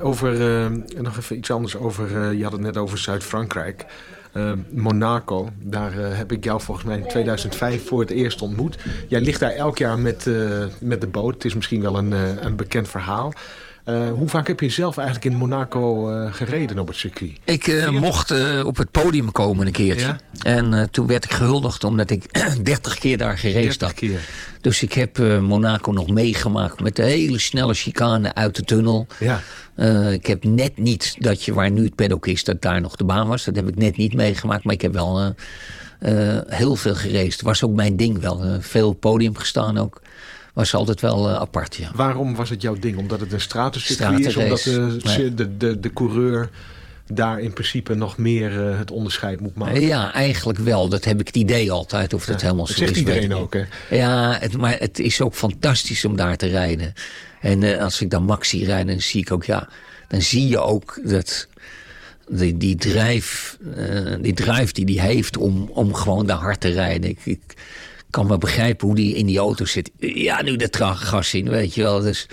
Over, 0.00 0.40
uh, 0.40 1.00
nog 1.00 1.18
even 1.18 1.36
iets 1.36 1.50
anders 1.50 1.76
over, 1.76 2.32
je 2.32 2.42
had 2.42 2.52
het 2.52 2.60
net 2.60 2.76
over 2.76 2.98
Zuid-Frankrijk. 2.98 3.86
Uh, 4.32 4.52
Monaco, 4.70 5.48
daar 5.60 5.98
uh, 5.98 6.06
heb 6.10 6.32
ik 6.32 6.44
jou 6.44 6.60
volgens 6.60 6.86
mij 6.86 6.96
in 6.96 7.08
2005 7.08 7.86
voor 7.86 8.00
het 8.00 8.10
eerst 8.10 8.42
ontmoet. 8.42 8.78
Jij 9.08 9.20
ligt 9.20 9.40
daar 9.40 9.50
elk 9.50 9.78
jaar 9.78 9.98
met, 9.98 10.26
uh, 10.26 10.64
met 10.80 11.00
de 11.00 11.06
boot. 11.06 11.34
Het 11.34 11.44
is 11.44 11.54
misschien 11.54 11.82
wel 11.82 11.98
een, 11.98 12.12
een 12.46 12.56
bekend 12.56 12.88
verhaal. 12.88 13.32
Uh, 13.88 14.10
hoe 14.10 14.28
vaak 14.28 14.46
heb 14.46 14.60
je 14.60 14.68
zelf 14.68 14.96
eigenlijk 14.96 15.26
in 15.26 15.36
Monaco 15.36 16.10
uh, 16.10 16.32
gereden 16.32 16.78
op 16.78 16.86
het 16.86 16.96
circuit? 16.96 17.32
Ik 17.44 17.66
uh, 17.66 17.88
mocht 17.88 18.30
op 18.64 18.76
het 18.76 18.90
podium 18.90 19.32
komen 19.32 19.66
een 19.66 19.72
keertje. 19.72 20.06
Ja? 20.06 20.18
En 20.42 20.90
toen 20.90 21.06
werd 21.06 21.24
ik 21.24 21.32
gehuldigd 21.32 21.84
omdat 21.84 22.10
ik 22.10 22.40
30 22.62 22.98
keer 22.98 23.18
daar 23.18 23.38
gereden 23.38 23.74
had. 23.78 23.92
Keer. 23.92 24.20
Dus 24.60 24.82
ik 24.82 24.92
heb 24.92 25.18
Monaco 25.40 25.92
nog 25.92 26.08
meegemaakt 26.08 26.80
met 26.80 26.96
de 26.96 27.02
hele 27.02 27.38
snelle 27.38 27.74
chicane 27.74 28.34
uit 28.34 28.56
de 28.56 28.62
tunnel. 28.62 29.06
Ja. 29.18 29.40
ik 30.10 30.26
heb 30.26 30.44
net 30.44 30.78
niet 30.78 31.16
dat 31.18 31.44
je 31.44 31.54
waar 31.54 31.70
nu 31.70 31.84
het 31.84 31.94
paddock 31.94 32.26
is, 32.26 32.44
dat 32.44 32.62
daar 32.62 32.80
nog 32.80 32.96
de 32.96 33.04
baan 33.04 33.28
was. 33.28 33.44
Dat 33.44 33.56
heb 33.56 33.68
ik 33.68 33.76
net 33.76 33.96
niet 33.96 34.14
meegemaakt, 34.14 34.64
maar 34.64 34.74
ik 34.74 34.82
heb 34.82 34.92
wel 34.92 35.34
heel 36.48 36.76
veel 36.76 36.94
gereisd. 36.94 37.42
Was 37.42 37.64
ook 37.64 37.74
mijn 37.74 37.96
ding 37.96 38.20
wel. 38.20 38.60
veel 38.60 38.92
podium 38.92 39.36
gestaan 39.36 39.78
ook 39.78 40.00
was 40.54 40.74
altijd 40.74 41.00
wel 41.00 41.30
uh, 41.30 41.34
apart, 41.34 41.76
ja. 41.76 41.90
Waarom 41.94 42.34
was 42.34 42.50
het 42.50 42.62
jouw 42.62 42.76
ding? 42.78 42.96
Omdat 42.98 43.20
het 43.20 43.32
een 43.32 43.40
stratencircuit 43.40 44.26
is? 44.26 44.36
Omdat 44.36 44.62
de, 44.62 44.96
nee. 45.02 45.34
de, 45.34 45.56
de, 45.56 45.80
de 45.80 45.92
coureur 45.92 46.50
daar 47.06 47.40
in 47.40 47.52
principe 47.52 47.94
nog 47.94 48.16
meer 48.18 48.52
uh, 48.52 48.78
het 48.78 48.90
onderscheid 48.90 49.40
moet 49.40 49.54
maken? 49.54 49.80
Ja, 49.80 50.12
eigenlijk 50.12 50.58
wel. 50.58 50.88
Dat 50.88 51.04
heb 51.04 51.20
ik 51.20 51.26
het 51.26 51.36
idee 51.36 51.72
altijd. 51.72 52.14
Of 52.14 52.24
dat 52.24 52.40
ja, 52.40 52.46
helemaal 52.46 52.66
zo 52.66 52.72
dat 52.72 52.80
zegt 52.80 52.90
is. 52.90 52.98
iedereen 52.98 53.34
ook, 53.34 53.54
hè? 53.54 53.64
Ja, 53.90 54.36
het, 54.40 54.56
maar 54.56 54.76
het 54.78 54.98
is 54.98 55.20
ook 55.20 55.34
fantastisch 55.34 56.04
om 56.04 56.16
daar 56.16 56.36
te 56.36 56.46
rijden. 56.46 56.92
En 57.40 57.62
uh, 57.62 57.82
als 57.82 58.00
ik 58.00 58.10
dan 58.10 58.24
Max 58.24 58.48
zie 58.48 58.64
rijden, 58.64 58.86
dan 58.86 59.00
zie 59.00 59.20
ik 59.20 59.32
ook, 59.32 59.44
ja... 59.44 59.68
Dan 60.08 60.22
zie 60.22 60.48
je 60.48 60.58
ook 60.58 61.00
dat... 61.04 61.48
Die, 62.28 62.56
die 62.56 62.76
drijf, 62.76 63.58
uh, 63.76 64.14
die 64.20 64.32
drijf 64.32 64.72
die 64.72 65.00
hij 65.00 65.08
heeft 65.12 65.36
om, 65.36 65.70
om 65.72 65.94
gewoon 65.94 66.26
daar 66.26 66.36
hard 66.36 66.60
te 66.60 66.68
rijden. 66.68 67.10
Ik, 67.10 67.18
ik 67.24 67.40
kan 68.14 68.28
wel 68.28 68.38
begrijpen 68.38 68.86
hoe 68.86 68.96
die 68.96 69.14
in 69.14 69.26
die 69.26 69.38
auto 69.38 69.64
zit. 69.64 69.90
Ja, 69.98 70.42
nu 70.42 70.56
de 70.56 70.70
trage 70.70 71.04
gas 71.06 71.34
in, 71.34 71.48
weet 71.48 71.74
je 71.74 71.82
wel. 71.82 72.00
Dus 72.00 72.26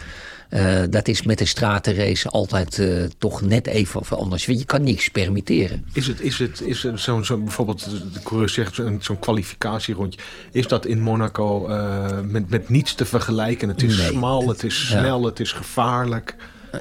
uh, 0.50 0.82
dat 0.90 1.08
is 1.08 1.22
met 1.22 1.38
de 1.38 1.46
stratenrace 1.46 2.30
altijd 2.30 2.78
uh, 2.78 3.04
toch 3.18 3.42
net 3.42 3.68
even 3.68 4.00
of 4.00 4.14
anders. 4.14 4.46
Je 4.46 4.66
kan 4.66 4.84
niks 4.84 5.10
permitteren. 5.10 5.86
Is 5.94 6.08
het, 6.08 6.22
is 6.22 6.40
het, 6.40 6.62
is 6.62 6.84
het 6.84 7.00
zo'n, 7.00 7.26
zo, 7.26 7.38
bijvoorbeeld, 7.38 7.90
de 8.14 8.22
coureur 8.24 8.50
zegt 8.50 8.76
zo'n, 9.00 9.20
kwalificatierondje. 9.20 10.20
Is 10.52 10.68
dat 10.68 10.86
in 10.86 11.02
Monaco 11.02 11.70
uh, 11.70 12.20
met, 12.24 12.50
met 12.50 12.70
niets 12.70 12.94
te 12.94 13.06
vergelijken? 13.06 13.70
Het 13.70 13.84
is 13.84 13.98
Nee. 13.98 14.08
smal, 14.08 14.48
het 14.48 14.64
is 14.64 14.88
snel, 14.88 15.20
ja. 15.20 15.26
het 15.26 15.40
is 15.40 15.52
gevaarlijk. 15.52 16.36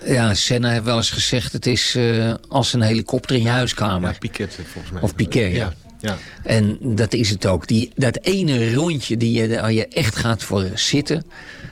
Ja, 0.04 0.34
Senna 0.34 0.70
heeft 0.70 0.84
wel 0.84 0.96
eens 0.96 1.10
gezegd: 1.10 1.52
het 1.52 1.66
is 1.66 1.98
als 2.48 2.72
een 2.72 2.82
helikopter 2.82 3.36
in 3.36 3.42
je 3.42 3.48
huiskamer. 3.48 4.10
Ja, 4.10 4.18
Piquet 4.18 4.58
volgens 4.72 4.92
mij. 4.92 5.02
Of 5.02 5.14
Piquet, 5.14 5.52
ja. 5.52 5.56
ja. 5.56 5.89
Ja. 6.00 6.18
En 6.44 6.78
dat 6.80 7.12
is 7.12 7.30
het 7.30 7.46
ook. 7.46 7.66
Die, 7.66 7.92
dat 7.94 8.18
ene 8.22 8.74
rondje 8.74 9.16
die 9.16 9.32
je, 9.32 9.48
waar 9.60 9.72
je 9.72 9.86
echt 9.88 10.16
gaat 10.16 10.42
voor 10.42 10.66
zitten... 10.74 11.24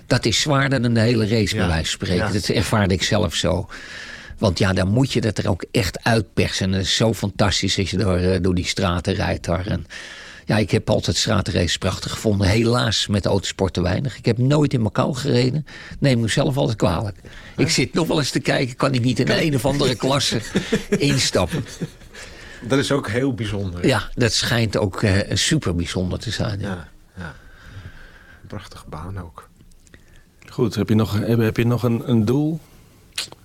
dat 0.06 0.24
is 0.24 0.40
zwaarder 0.40 0.82
dan 0.82 0.94
de 0.94 1.00
hele 1.00 1.28
race, 1.28 1.54
Ja. 1.54 1.60
bij 1.60 1.68
wijze 1.68 1.96
van 1.98 2.06
spreken. 2.06 2.26
Ja. 2.26 2.32
Dat 2.32 2.48
ervaarde 2.48 2.94
ik 2.94 3.02
zelf 3.02 3.34
zo. 3.34 3.68
Want 4.38 4.58
ja, 4.58 4.72
dan 4.72 4.88
moet 4.88 5.12
je 5.12 5.20
dat 5.20 5.38
er 5.38 5.48
ook 5.50 5.64
echt 5.70 6.04
uitpersen. 6.04 6.66
En 6.66 6.72
het 6.72 6.84
is 6.86 6.96
zo 6.96 7.14
fantastisch 7.14 7.78
als 7.78 7.90
je 7.90 7.96
door, 7.96 8.16
eh, 8.16 8.38
door 8.42 8.54
die 8.54 8.66
straten 8.66 9.14
rijdt 9.14 9.44
daar. 9.44 9.66
En 9.66 9.86
ja, 10.46 10.56
ik 10.56 10.70
heb 10.70 10.90
altijd 10.90 11.16
stratenraces 11.16 11.78
prachtig 11.78 12.12
gevonden. 12.12 12.48
Helaas 12.48 13.06
met 13.06 13.26
autosport 13.26 13.72
te 13.72 13.82
weinig. 13.82 14.16
Ik 14.18 14.24
heb 14.24 14.38
nooit 14.38 14.72
in 14.72 14.80
Macau 14.80 15.14
gereden. 15.14 15.66
Neem 16.00 16.20
mezelf 16.20 16.56
altijd 16.56 16.76
kwalijk. 16.76 17.16
Ik 17.56 17.70
zit 17.70 17.94
nog 17.94 18.06
wel 18.06 18.18
eens 18.18 18.30
te 18.30 18.40
kijken, 18.40 18.76
kan 18.76 18.94
ik 18.94 19.00
niet 19.04 19.18
in 19.18 19.28
een, 19.28 19.42
een 19.42 19.54
of 19.54 19.64
andere 19.64 19.94
klasse 19.94 20.40
instappen. 20.98 21.64
Dat 22.60 22.78
is 22.78 22.92
ook 22.92 23.08
heel 23.08 23.34
bijzonder. 23.34 23.86
Ja, 23.86 24.10
dat 24.14 24.32
schijnt 24.32 24.76
ook 24.76 25.02
uh, 25.02 25.18
super 25.32 25.74
bijzonder 25.74 26.18
te 26.18 26.30
zijn. 26.30 26.60
Ja. 26.60 26.68
Ja, 26.68 26.88
ja. 27.16 27.34
Prachtige 28.46 28.84
baan 28.88 29.18
ook. 29.20 29.48
Goed, 30.48 30.74
heb 30.74 30.88
je 30.88 30.94
nog, 30.94 31.18
heb, 31.20 31.38
heb 31.38 31.56
je 31.56 31.66
nog 31.66 31.82
een, 31.82 32.10
een 32.10 32.24
doel? 32.24 32.60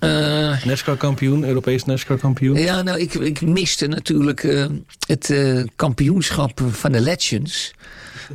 Uh, 0.00 0.64
NASCAR-kampioen, 0.64 1.44
Europees 1.44 1.84
NASCAR-kampioen? 1.84 2.56
ja, 2.56 2.82
nou, 2.82 2.98
ik, 2.98 3.14
ik 3.14 3.40
miste 3.40 3.86
natuurlijk 3.86 4.42
uh, 4.42 4.66
het 5.06 5.28
uh, 5.28 5.64
kampioenschap 5.76 6.60
van 6.70 6.92
de 6.92 7.00
Legends. 7.00 7.74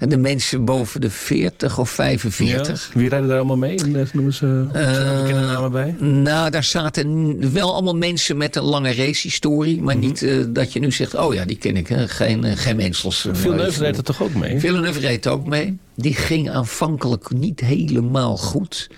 De 0.08 0.18
mensen 0.18 0.66
boven 0.66 1.02
de 1.02 1.10
40 1.10 1.78
of 1.78 1.90
45. 1.90 2.90
Ja. 2.94 3.00
Wie 3.00 3.10
rijden 3.10 3.28
daar 3.28 3.38
allemaal 3.38 3.58
mee? 3.58 3.80
Noemen 4.14 4.34
ze 4.34 4.46
uh, 4.46 5.22
bekende 5.22 5.46
namen 5.46 5.72
bij? 5.72 5.96
Nou, 6.00 6.50
daar 6.50 6.64
zaten 6.64 7.54
wel 7.54 7.74
allemaal 7.74 7.96
mensen 7.96 8.38
met 8.38 8.56
een 8.56 8.64
lange 8.64 8.94
racehistorie. 8.94 9.82
Maar 9.82 9.96
mm 9.96 10.02
-hmm. 10.02 10.10
niet 10.10 10.22
uh, 10.22 10.46
dat 10.50 10.74
je 10.74 10.80
nu 10.80 10.92
zegt, 10.92 11.16
oh 11.16 11.34
ja, 11.34 11.46
die 11.46 11.58
ken 11.58 11.78
ik. 11.78 11.88
Hè? 11.88 12.08
Geen, 12.08 12.46
uh, 12.46 12.52
geen 12.56 12.76
mensels. 12.76 13.28
Villeneuve 13.32 13.80
reed 13.80 13.98
er 13.98 14.04
toch 14.04 14.22
ook 14.22 14.34
mee? 14.34 14.60
Villeneuve 14.60 15.00
reed 15.00 15.28
ook 15.28 15.46
mee. 15.46 15.78
Die 15.96 16.14
ging 16.14 16.50
aanvankelijk 16.50 17.32
niet 17.34 17.60
helemaal 17.60 18.38
goed. 18.38 18.90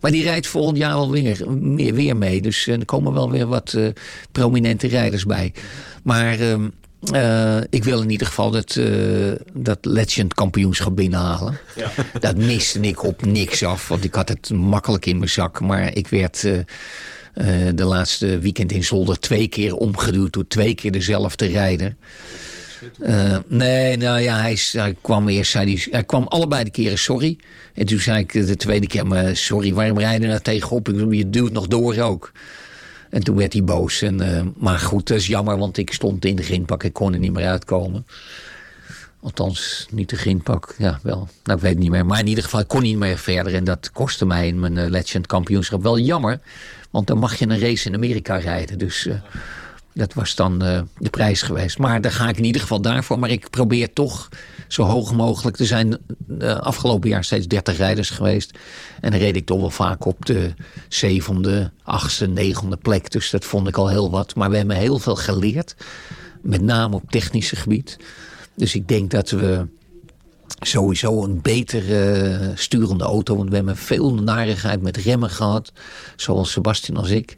Maar 0.00 0.10
die 0.10 0.22
rijdt 0.22 0.46
volgend 0.46 0.76
jaar 0.76 0.94
wel 0.94 1.10
weer, 1.10 1.44
meer, 1.58 1.94
weer 1.94 2.16
mee. 2.16 2.42
Dus 2.42 2.66
er 2.66 2.84
komen 2.84 3.12
wel 3.12 3.30
weer 3.30 3.46
wat 3.46 3.76
prominente 4.32 4.86
rijders 4.86 5.24
bij. 5.24 5.52
Maar... 6.02 6.38
Uh, 7.12 7.56
ik 7.70 7.84
wil 7.84 8.00
in 8.02 8.10
ieder 8.10 8.26
geval 8.26 8.50
dat, 8.50 8.76
uh, 8.76 9.32
dat 9.52 9.78
Legend 9.82 10.34
kampioenschap 10.34 10.96
binnenhalen. 10.96 11.58
Ja. 11.76 11.90
Dat 12.20 12.36
miste 12.36 12.80
ik 12.80 13.04
op 13.04 13.24
niks 13.24 13.62
af, 13.62 13.88
want 13.88 14.04
ik 14.04 14.14
had 14.14 14.28
het 14.28 14.50
makkelijk 14.50 15.06
in 15.06 15.18
mijn 15.18 15.30
zak. 15.30 15.60
Maar 15.60 15.94
ik 15.94 16.08
werd 16.08 16.44
uh, 16.44 16.58
de 17.74 17.84
laatste 17.84 18.38
weekend 18.38 18.72
in 18.72 18.84
Zolder 18.84 19.20
twee 19.20 19.48
keer 19.48 19.74
omgeduwd 19.74 20.32
door 20.32 20.46
twee 20.46 20.74
keer 20.74 20.92
dezelfde 20.92 21.46
rijder. 21.46 21.96
Nee, 23.46 23.96
nou 23.96 24.20
ja, 24.20 24.40
hij, 24.40 24.58
hij 24.72 24.96
kwam 25.00 25.28
eerst, 25.28 25.50
zei 25.50 25.74
hij, 25.74 25.86
hij 25.90 26.04
kwam 26.04 26.26
allebei 26.26 26.64
de 26.64 26.70
keren 26.70 26.98
sorry. 26.98 27.38
En 27.74 27.86
toen 27.86 28.00
zei 28.00 28.18
ik 28.18 28.32
de 28.32 28.56
tweede 28.56 28.86
keer, 28.86 29.06
maar 29.06 29.36
sorry, 29.36 29.74
waarom 29.74 29.98
rijden 29.98 30.20
we 30.20 30.26
nou 30.26 30.40
tegenop? 30.40 30.86
Je 31.10 31.30
duwt 31.30 31.52
nog 31.52 31.66
door 31.66 31.96
ook. 31.96 32.32
En 33.10 33.24
toen 33.24 33.36
werd 33.36 33.52
hij 33.52 33.64
boos. 33.64 34.02
En, 34.02 34.22
uh, 34.22 34.42
maar 34.56 34.78
goed, 34.78 35.06
dat 35.06 35.16
is 35.16 35.26
jammer, 35.26 35.58
want 35.58 35.76
ik 35.76 35.92
stond 35.92 36.24
in 36.24 36.36
de 36.36 36.42
grindpak. 36.42 36.82
Ik 36.82 36.92
kon 36.92 37.12
er 37.12 37.18
niet 37.18 37.32
meer 37.32 37.46
uitkomen. 37.46 38.06
Althans, 39.20 39.86
niet 39.90 40.10
de 40.10 40.16
grindpak. 40.16 40.74
Ja, 40.78 40.98
wel. 41.02 41.28
Nou, 41.44 41.58
ik 41.58 41.64
weet 41.64 41.72
het 41.72 41.82
niet 41.82 41.90
meer. 41.90 42.06
Maar 42.06 42.18
in 42.18 42.26
ieder 42.26 42.44
geval, 42.44 42.60
ik 42.60 42.68
kon 42.68 42.82
niet 42.82 42.96
meer 42.96 43.18
verder. 43.18 43.54
En 43.54 43.64
dat 43.64 43.90
kostte 43.92 44.26
mij 44.26 44.46
in 44.46 44.60
mijn 44.60 44.76
uh, 44.76 44.88
Legend 44.88 45.26
kampioenschap 45.26 45.82
wel 45.82 45.98
jammer. 45.98 46.40
Want 46.90 47.06
dan 47.06 47.18
mag 47.18 47.34
je 47.34 47.48
een 47.48 47.60
race 47.60 47.88
in 47.88 47.94
Amerika 47.94 48.36
rijden. 48.36 48.78
Dus 48.78 49.04
uh, 49.06 49.14
dat 49.98 50.14
was 50.14 50.34
dan 50.34 50.64
uh, 50.64 50.80
de 50.98 51.10
prijs 51.10 51.42
geweest. 51.42 51.78
Maar 51.78 52.00
daar 52.00 52.12
ga 52.12 52.28
ik 52.28 52.36
in 52.36 52.44
ieder 52.44 52.60
geval 52.60 52.80
daarvoor. 52.80 53.18
Maar 53.18 53.30
ik 53.30 53.50
probeer 53.50 53.92
toch 53.92 54.28
zo 54.68 54.82
hoog 54.82 55.14
mogelijk. 55.14 55.58
Er 55.58 55.66
zijn 55.66 55.98
uh, 56.38 56.56
afgelopen 56.56 57.08
jaar 57.08 57.24
steeds 57.24 57.46
30 57.46 57.76
rijders 57.76 58.10
geweest. 58.10 58.58
En 59.00 59.10
dan 59.10 59.20
reed 59.20 59.36
ik 59.36 59.46
toch 59.46 59.60
wel 59.60 59.70
vaak 59.70 60.04
op 60.04 60.26
de 60.26 60.54
zevende, 60.88 61.70
achtste, 61.82 62.26
negende 62.26 62.76
plek. 62.76 63.10
Dus 63.10 63.30
dat 63.30 63.44
vond 63.44 63.68
ik 63.68 63.76
al 63.76 63.88
heel 63.88 64.10
wat. 64.10 64.34
Maar 64.34 64.50
we 64.50 64.56
hebben 64.56 64.76
heel 64.76 64.98
veel 64.98 65.16
geleerd. 65.16 65.76
Met 66.42 66.62
name 66.62 66.94
op 66.94 67.10
technische 67.10 67.56
gebied. 67.56 67.96
Dus 68.54 68.74
ik 68.74 68.88
denk 68.88 69.10
dat 69.10 69.30
we 69.30 69.66
sowieso 70.60 71.24
een 71.24 71.40
betere 71.42 72.38
uh, 72.40 72.48
sturende 72.54 73.04
auto. 73.04 73.36
Want 73.36 73.48
we 73.48 73.56
hebben 73.56 73.76
veel 73.76 74.14
narigheid 74.14 74.82
met 74.82 74.96
remmen 74.96 75.30
gehad. 75.30 75.72
Zoals 76.16 76.52
Sebastian 76.52 76.96
als 76.96 77.10
ik. 77.10 77.36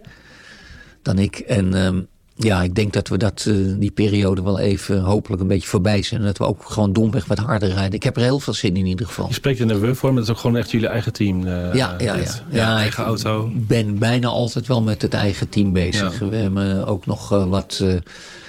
Dan 1.02 1.18
ik. 1.18 1.38
En 1.38 1.74
um, 1.74 2.08
ja, 2.40 2.62
ik 2.62 2.74
denk 2.74 2.92
dat 2.92 3.08
we 3.08 3.16
dat, 3.16 3.44
uh, 3.48 3.74
die 3.78 3.90
periode 3.90 4.42
wel 4.42 4.58
even 4.58 5.00
hopelijk 5.00 5.42
een 5.42 5.48
beetje 5.48 5.68
voorbij 5.68 6.02
zijn. 6.02 6.20
En 6.20 6.26
dat 6.26 6.38
we 6.38 6.44
ook 6.44 6.64
gewoon 6.64 6.92
domweg 6.92 7.26
wat 7.26 7.38
harder 7.38 7.68
rijden. 7.68 7.92
Ik 7.92 8.02
heb 8.02 8.16
er 8.16 8.22
heel 8.22 8.40
veel 8.40 8.54
zin 8.54 8.70
in 8.70 8.76
in 8.76 8.86
ieder 8.86 9.06
geval. 9.06 9.28
Je 9.28 9.34
spreekt 9.34 9.60
in 9.60 9.68
de 9.68 9.78
we-vorm, 9.78 10.14
dat 10.14 10.24
is 10.24 10.30
ook 10.30 10.38
gewoon 10.38 10.56
echt 10.56 10.70
jullie 10.70 10.88
eigen 10.88 11.12
team. 11.12 11.46
Uh, 11.46 11.74
ja, 11.74 11.94
ja, 11.98 12.16
ja. 12.16 12.24
ja, 12.50 12.76
eigen 12.76 13.04
auto. 13.04 13.46
Ik 13.46 13.66
ben 13.66 13.98
bijna 13.98 14.28
altijd 14.28 14.66
wel 14.66 14.82
met 14.82 15.02
het 15.02 15.14
eigen 15.14 15.48
team 15.48 15.72
bezig. 15.72 16.20
Ja. 16.20 16.28
We 16.28 16.36
hebben 16.36 16.86
ook 16.86 17.06
nog 17.06 17.32
uh, 17.32 17.44
wat 17.46 17.84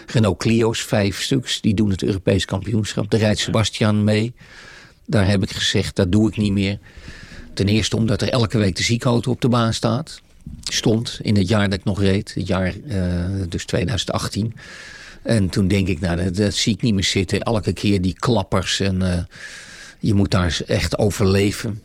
Renault 0.07 0.37
Clio's, 0.37 0.81
vijf 0.81 1.21
stuks. 1.21 1.61
Die 1.61 1.73
doen 1.73 1.89
het 1.89 2.03
Europees 2.03 2.45
kampioenschap. 2.45 3.11
Daar 3.11 3.19
rijdt 3.19 3.39
Sebastian 3.39 4.03
mee. 4.03 4.33
Daar 5.05 5.27
heb 5.27 5.43
ik 5.43 5.51
gezegd, 5.51 5.95
dat 5.95 6.11
doe 6.11 6.29
ik 6.29 6.37
niet 6.37 6.51
meer. 6.51 6.79
Ten 7.53 7.67
eerste 7.67 7.95
omdat 7.95 8.21
er 8.21 8.29
elke 8.29 8.57
week 8.57 8.75
de 8.75 8.83
ziekauto 8.83 9.31
op 9.31 9.41
de 9.41 9.49
baan 9.49 9.73
staat. 9.73 10.21
Stond 10.63 11.19
in 11.21 11.35
het 11.35 11.47
jaar 11.47 11.69
dat 11.69 11.79
ik 11.79 11.85
nog 11.85 12.01
reed. 12.01 12.33
Het 12.33 12.47
jaar 12.47 12.73
uh, 12.87 13.25
dus 13.49 13.65
2018. 13.65 14.53
En 15.23 15.49
toen 15.49 15.67
denk 15.67 15.87
ik, 15.87 15.99
nou 15.99 16.23
dat, 16.23 16.35
dat, 16.35 16.53
zie 16.53 16.73
ik 16.73 16.81
niet 16.81 16.93
meer 16.93 17.03
zitten. 17.03 17.41
Elke 17.41 17.73
keer 17.73 18.01
die 18.01 18.15
klappers. 18.19 18.79
En 18.79 19.01
uh, 19.01 19.17
je 19.99 20.13
moet 20.13 20.31
daar 20.31 20.61
echt 20.67 20.97
overleven. 20.97 21.81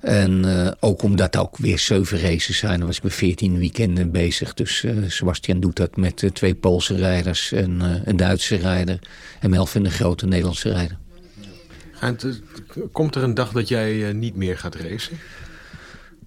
En 0.00 0.44
uh, 0.44 0.70
ook 0.80 1.02
omdat 1.02 1.36
ook 1.36 1.56
weer 1.56 1.78
zeven 1.78 2.20
races 2.20 2.58
zijn. 2.58 2.78
Dan 2.78 2.86
was 2.86 2.96
ik 2.96 3.02
met 3.02 3.14
veertien 3.14 3.58
weekenden 3.58 4.10
bezig. 4.10 4.54
Dus 4.54 4.84
Sebastian 5.06 5.60
doet 5.60 5.76
dat 5.76 5.96
met 5.96 6.30
twee 6.32 6.54
Poolse 6.54 6.96
rijders 6.96 7.52
en 7.52 7.80
een 8.04 8.16
Duitse 8.16 8.56
rijder. 8.56 8.98
En 9.40 9.50
Melvin 9.50 9.82
de 9.82 9.90
grote 9.90 10.26
Nederlandse 10.26 10.70
rijder. 10.70 10.98
Komt 12.92 13.14
er 13.14 13.22
een 13.22 13.34
dag 13.34 13.52
dat 13.52 13.68
jij 13.68 14.12
niet 14.12 14.36
meer 14.36 14.58
gaat 14.58 14.74
racen? 14.74 15.18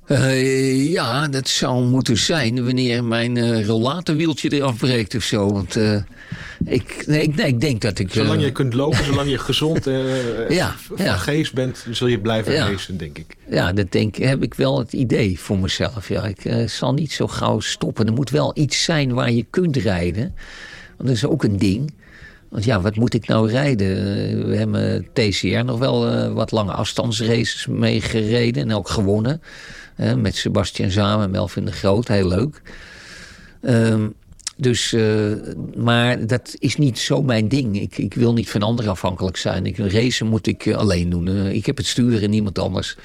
Uh, 0.10 0.92
ja, 0.92 1.28
dat 1.28 1.48
zou 1.48 1.84
moeten 1.84 2.18
zijn 2.18 2.66
wanneer 2.66 3.04
mijn 3.04 3.36
uh, 3.36 3.66
rollatorwieltje 3.66 4.54
eraf 4.54 4.78
breekt 4.78 5.16
of 5.16 5.24
zo. 5.24 5.52
Want 5.52 5.76
uh, 5.76 5.96
ik, 6.66 7.04
nee, 7.08 7.22
ik, 7.22 7.36
nee, 7.36 7.48
ik 7.48 7.62
denk 7.62 7.82
dat 7.82 8.00
ik... 8.00 8.14
Zolang 8.14 8.42
je 8.42 8.52
kunt 8.52 8.74
lopen, 8.74 9.06
zolang 9.06 9.30
je 9.30 9.38
gezond 9.50 9.86
ja, 10.50 10.76
van 10.78 11.06
ja. 11.06 11.18
geest 11.18 11.54
bent, 11.54 11.86
zul 11.92 12.08
je 12.08 12.20
blijven 12.20 12.54
ja. 12.54 12.70
racen, 12.70 12.98
denk 12.98 13.18
ik. 13.18 13.36
Ja, 13.50 13.74
dat 13.74 13.92
denk, 13.92 14.16
heb 14.16 14.44
ik 14.44 14.54
wel 14.54 14.80
het 14.80 14.94
idee 14.94 15.40
voor 15.40 15.60
mezelf. 15.60 16.10
Ja. 16.10 16.26
Ik 16.26 16.70
zal 16.70 16.94
niet 16.94 17.12
zo 17.12 17.28
gauw 17.28 17.60
stoppen. 17.60 18.08
Er 18.08 18.14
moet 18.14 18.30
wel 18.30 18.52
iets 18.54 18.84
zijn 18.84 19.14
waar 19.14 19.32
je 19.32 19.46
kunt 19.50 19.76
rijden. 19.76 20.36
Want 20.98 21.10
dat 21.10 21.18
is 21.18 21.26
ook 21.26 21.44
een 21.44 21.58
ding. 21.58 21.94
Want 22.50 22.64
ja, 22.64 22.82
wat 22.82 22.96
moet 22.96 23.14
ik 23.14 23.28
nou 23.28 23.50
rijden? 23.50 23.88
We 24.48 24.56
hebben 24.56 25.08
TCR 25.14 25.64
nog 25.64 25.80
wel 25.80 26.34
wat 26.34 26.52
lange 26.52 26.72
afstandsraces 26.72 27.68
mee 27.68 28.02
gereden 28.02 28.64
en 28.70 28.76
ook 28.76 28.90
gewonnen. 28.90 29.42
Met 30.18 30.36
Sebastian 30.36 30.92
samen, 30.92 31.32
Melvin 31.32 31.66
de 31.66 31.72
Groot, 31.72 32.08
heel 32.08 32.28
leuk. 32.28 32.62
Um, 33.62 34.16
dus, 34.60 34.94
uh, 34.94 35.32
maar 35.76 36.28
dat 36.28 36.56
is 36.58 36.76
niet 36.76 37.00
zo 37.00 37.22
mijn 37.22 37.48
ding. 37.48 37.82
Ik, 37.82 37.98
ik 37.98 38.14
wil 38.14 38.34
niet 38.34 38.50
van 38.50 38.62
anderen 38.62 38.92
afhankelijk 38.92 39.38
zijn. 39.38 39.66
Ik, 39.66 39.78
racen 39.78 40.28
moet 40.28 40.48
ik 40.48 40.66
uh, 40.66 40.76
alleen 40.76 41.10
doen. 41.10 41.28
Uh, 41.28 41.52
ik 41.52 41.66
heb 41.66 41.78
het 41.78 41.86
sturen 41.86 42.22
en 42.22 42.30
niemand 42.30 42.60
anders. 42.60 42.98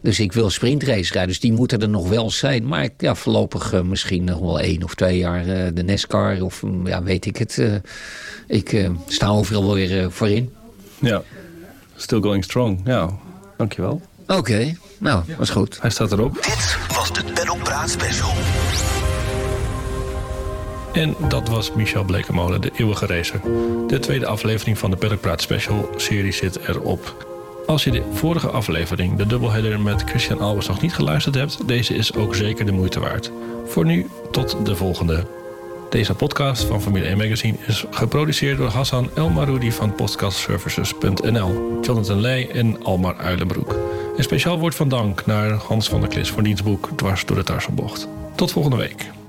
Dus 0.00 0.20
ik 0.20 0.32
wil 0.32 0.50
sprintrace 0.50 1.12
rijden. 1.12 1.28
Dus 1.28 1.40
die 1.40 1.52
moeten 1.52 1.80
er 1.80 1.88
nog 1.88 2.08
wel 2.08 2.30
zijn. 2.30 2.66
Maar 2.66 2.88
ja, 2.98 3.14
voorlopig 3.14 3.82
misschien 3.82 4.24
nog 4.24 4.38
wel 4.38 4.60
één 4.60 4.82
of 4.82 4.94
twee 4.94 5.18
jaar 5.18 5.74
de 5.74 5.82
NASCAR. 5.82 6.42
Of 6.42 6.62
ja, 6.84 7.02
weet 7.02 7.26
ik 7.26 7.36
het. 7.36 7.62
ik 8.46 8.90
sta 9.06 9.28
overal 9.28 9.74
weer 9.74 10.12
voorin. 10.12 10.52
Ja, 10.98 11.22
still 11.96 12.20
going 12.20 12.44
strong. 12.44 12.80
Ja, 12.84 13.18
dankjewel. 13.56 14.00
Oké, 14.32 14.40
okay. 14.40 14.76
nou, 14.98 15.24
was 15.38 15.50
goed. 15.50 15.78
Hij 15.80 15.90
staat 15.90 16.12
erop. 16.12 16.34
Dit 16.34 16.78
was 16.96 17.12
de 17.12 17.22
Praat 17.62 17.90
Special. 17.90 18.32
En 20.92 21.14
dat 21.28 21.48
was 21.48 21.72
Michel 21.72 22.04
Blekemolen, 22.04 22.60
de 22.60 22.70
eeuwige 22.76 23.06
racer. 23.06 23.40
De 23.86 23.98
tweede 23.98 24.26
aflevering 24.26 24.78
van 24.78 24.90
de 24.90 24.96
Paddock 24.96 25.20
Praat 25.20 25.40
Special 25.40 25.90
serie 25.96 26.32
zit 26.32 26.58
erop. 26.68 27.26
Als 27.66 27.84
je 27.84 27.90
de 27.90 28.02
vorige 28.12 28.48
aflevering, 28.48 29.16
de 29.16 29.26
dubbelheader 29.26 29.80
met 29.80 30.02
Christian 30.02 30.40
Albers, 30.40 30.66
nog 30.66 30.80
niet 30.80 30.94
geluisterd 30.94 31.34
hebt, 31.34 31.68
deze 31.68 31.94
is 31.94 32.14
ook 32.14 32.34
zeker 32.34 32.66
de 32.66 32.72
moeite 32.72 33.00
waard. 33.00 33.30
Voor 33.66 33.84
nu, 33.84 34.06
tot 34.30 34.66
de 34.66 34.76
volgende. 34.76 35.26
Deze 35.90 36.14
podcast 36.14 36.64
van 36.64 36.82
Formule 36.82 37.04
1 37.04 37.16
Magazine 37.16 37.56
is 37.66 37.84
geproduceerd 37.90 38.58
door 38.58 38.68
Hassan 38.68 39.10
El 39.14 39.28
Maroudi 39.28 39.72
van 39.72 39.94
podcastservices.nl, 39.94 41.78
Jonathan 41.82 42.20
Leij 42.20 42.50
en 42.50 42.84
Almar 42.84 43.16
Uilenbroek. 43.16 43.76
Een 44.16 44.24
speciaal 44.24 44.58
woord 44.58 44.74
van 44.74 44.88
dank 44.88 45.26
naar 45.26 45.50
Hans 45.50 45.88
van 45.88 46.00
der 46.00 46.08
Klis 46.08 46.30
voor 46.30 46.42
diens 46.42 46.62
boek 46.62 46.88
Dwars 46.96 47.26
door 47.26 47.36
de 47.36 47.44
Tarselbocht. 47.44 48.08
Tot 48.34 48.52
volgende 48.52 48.76
week. 48.76 49.21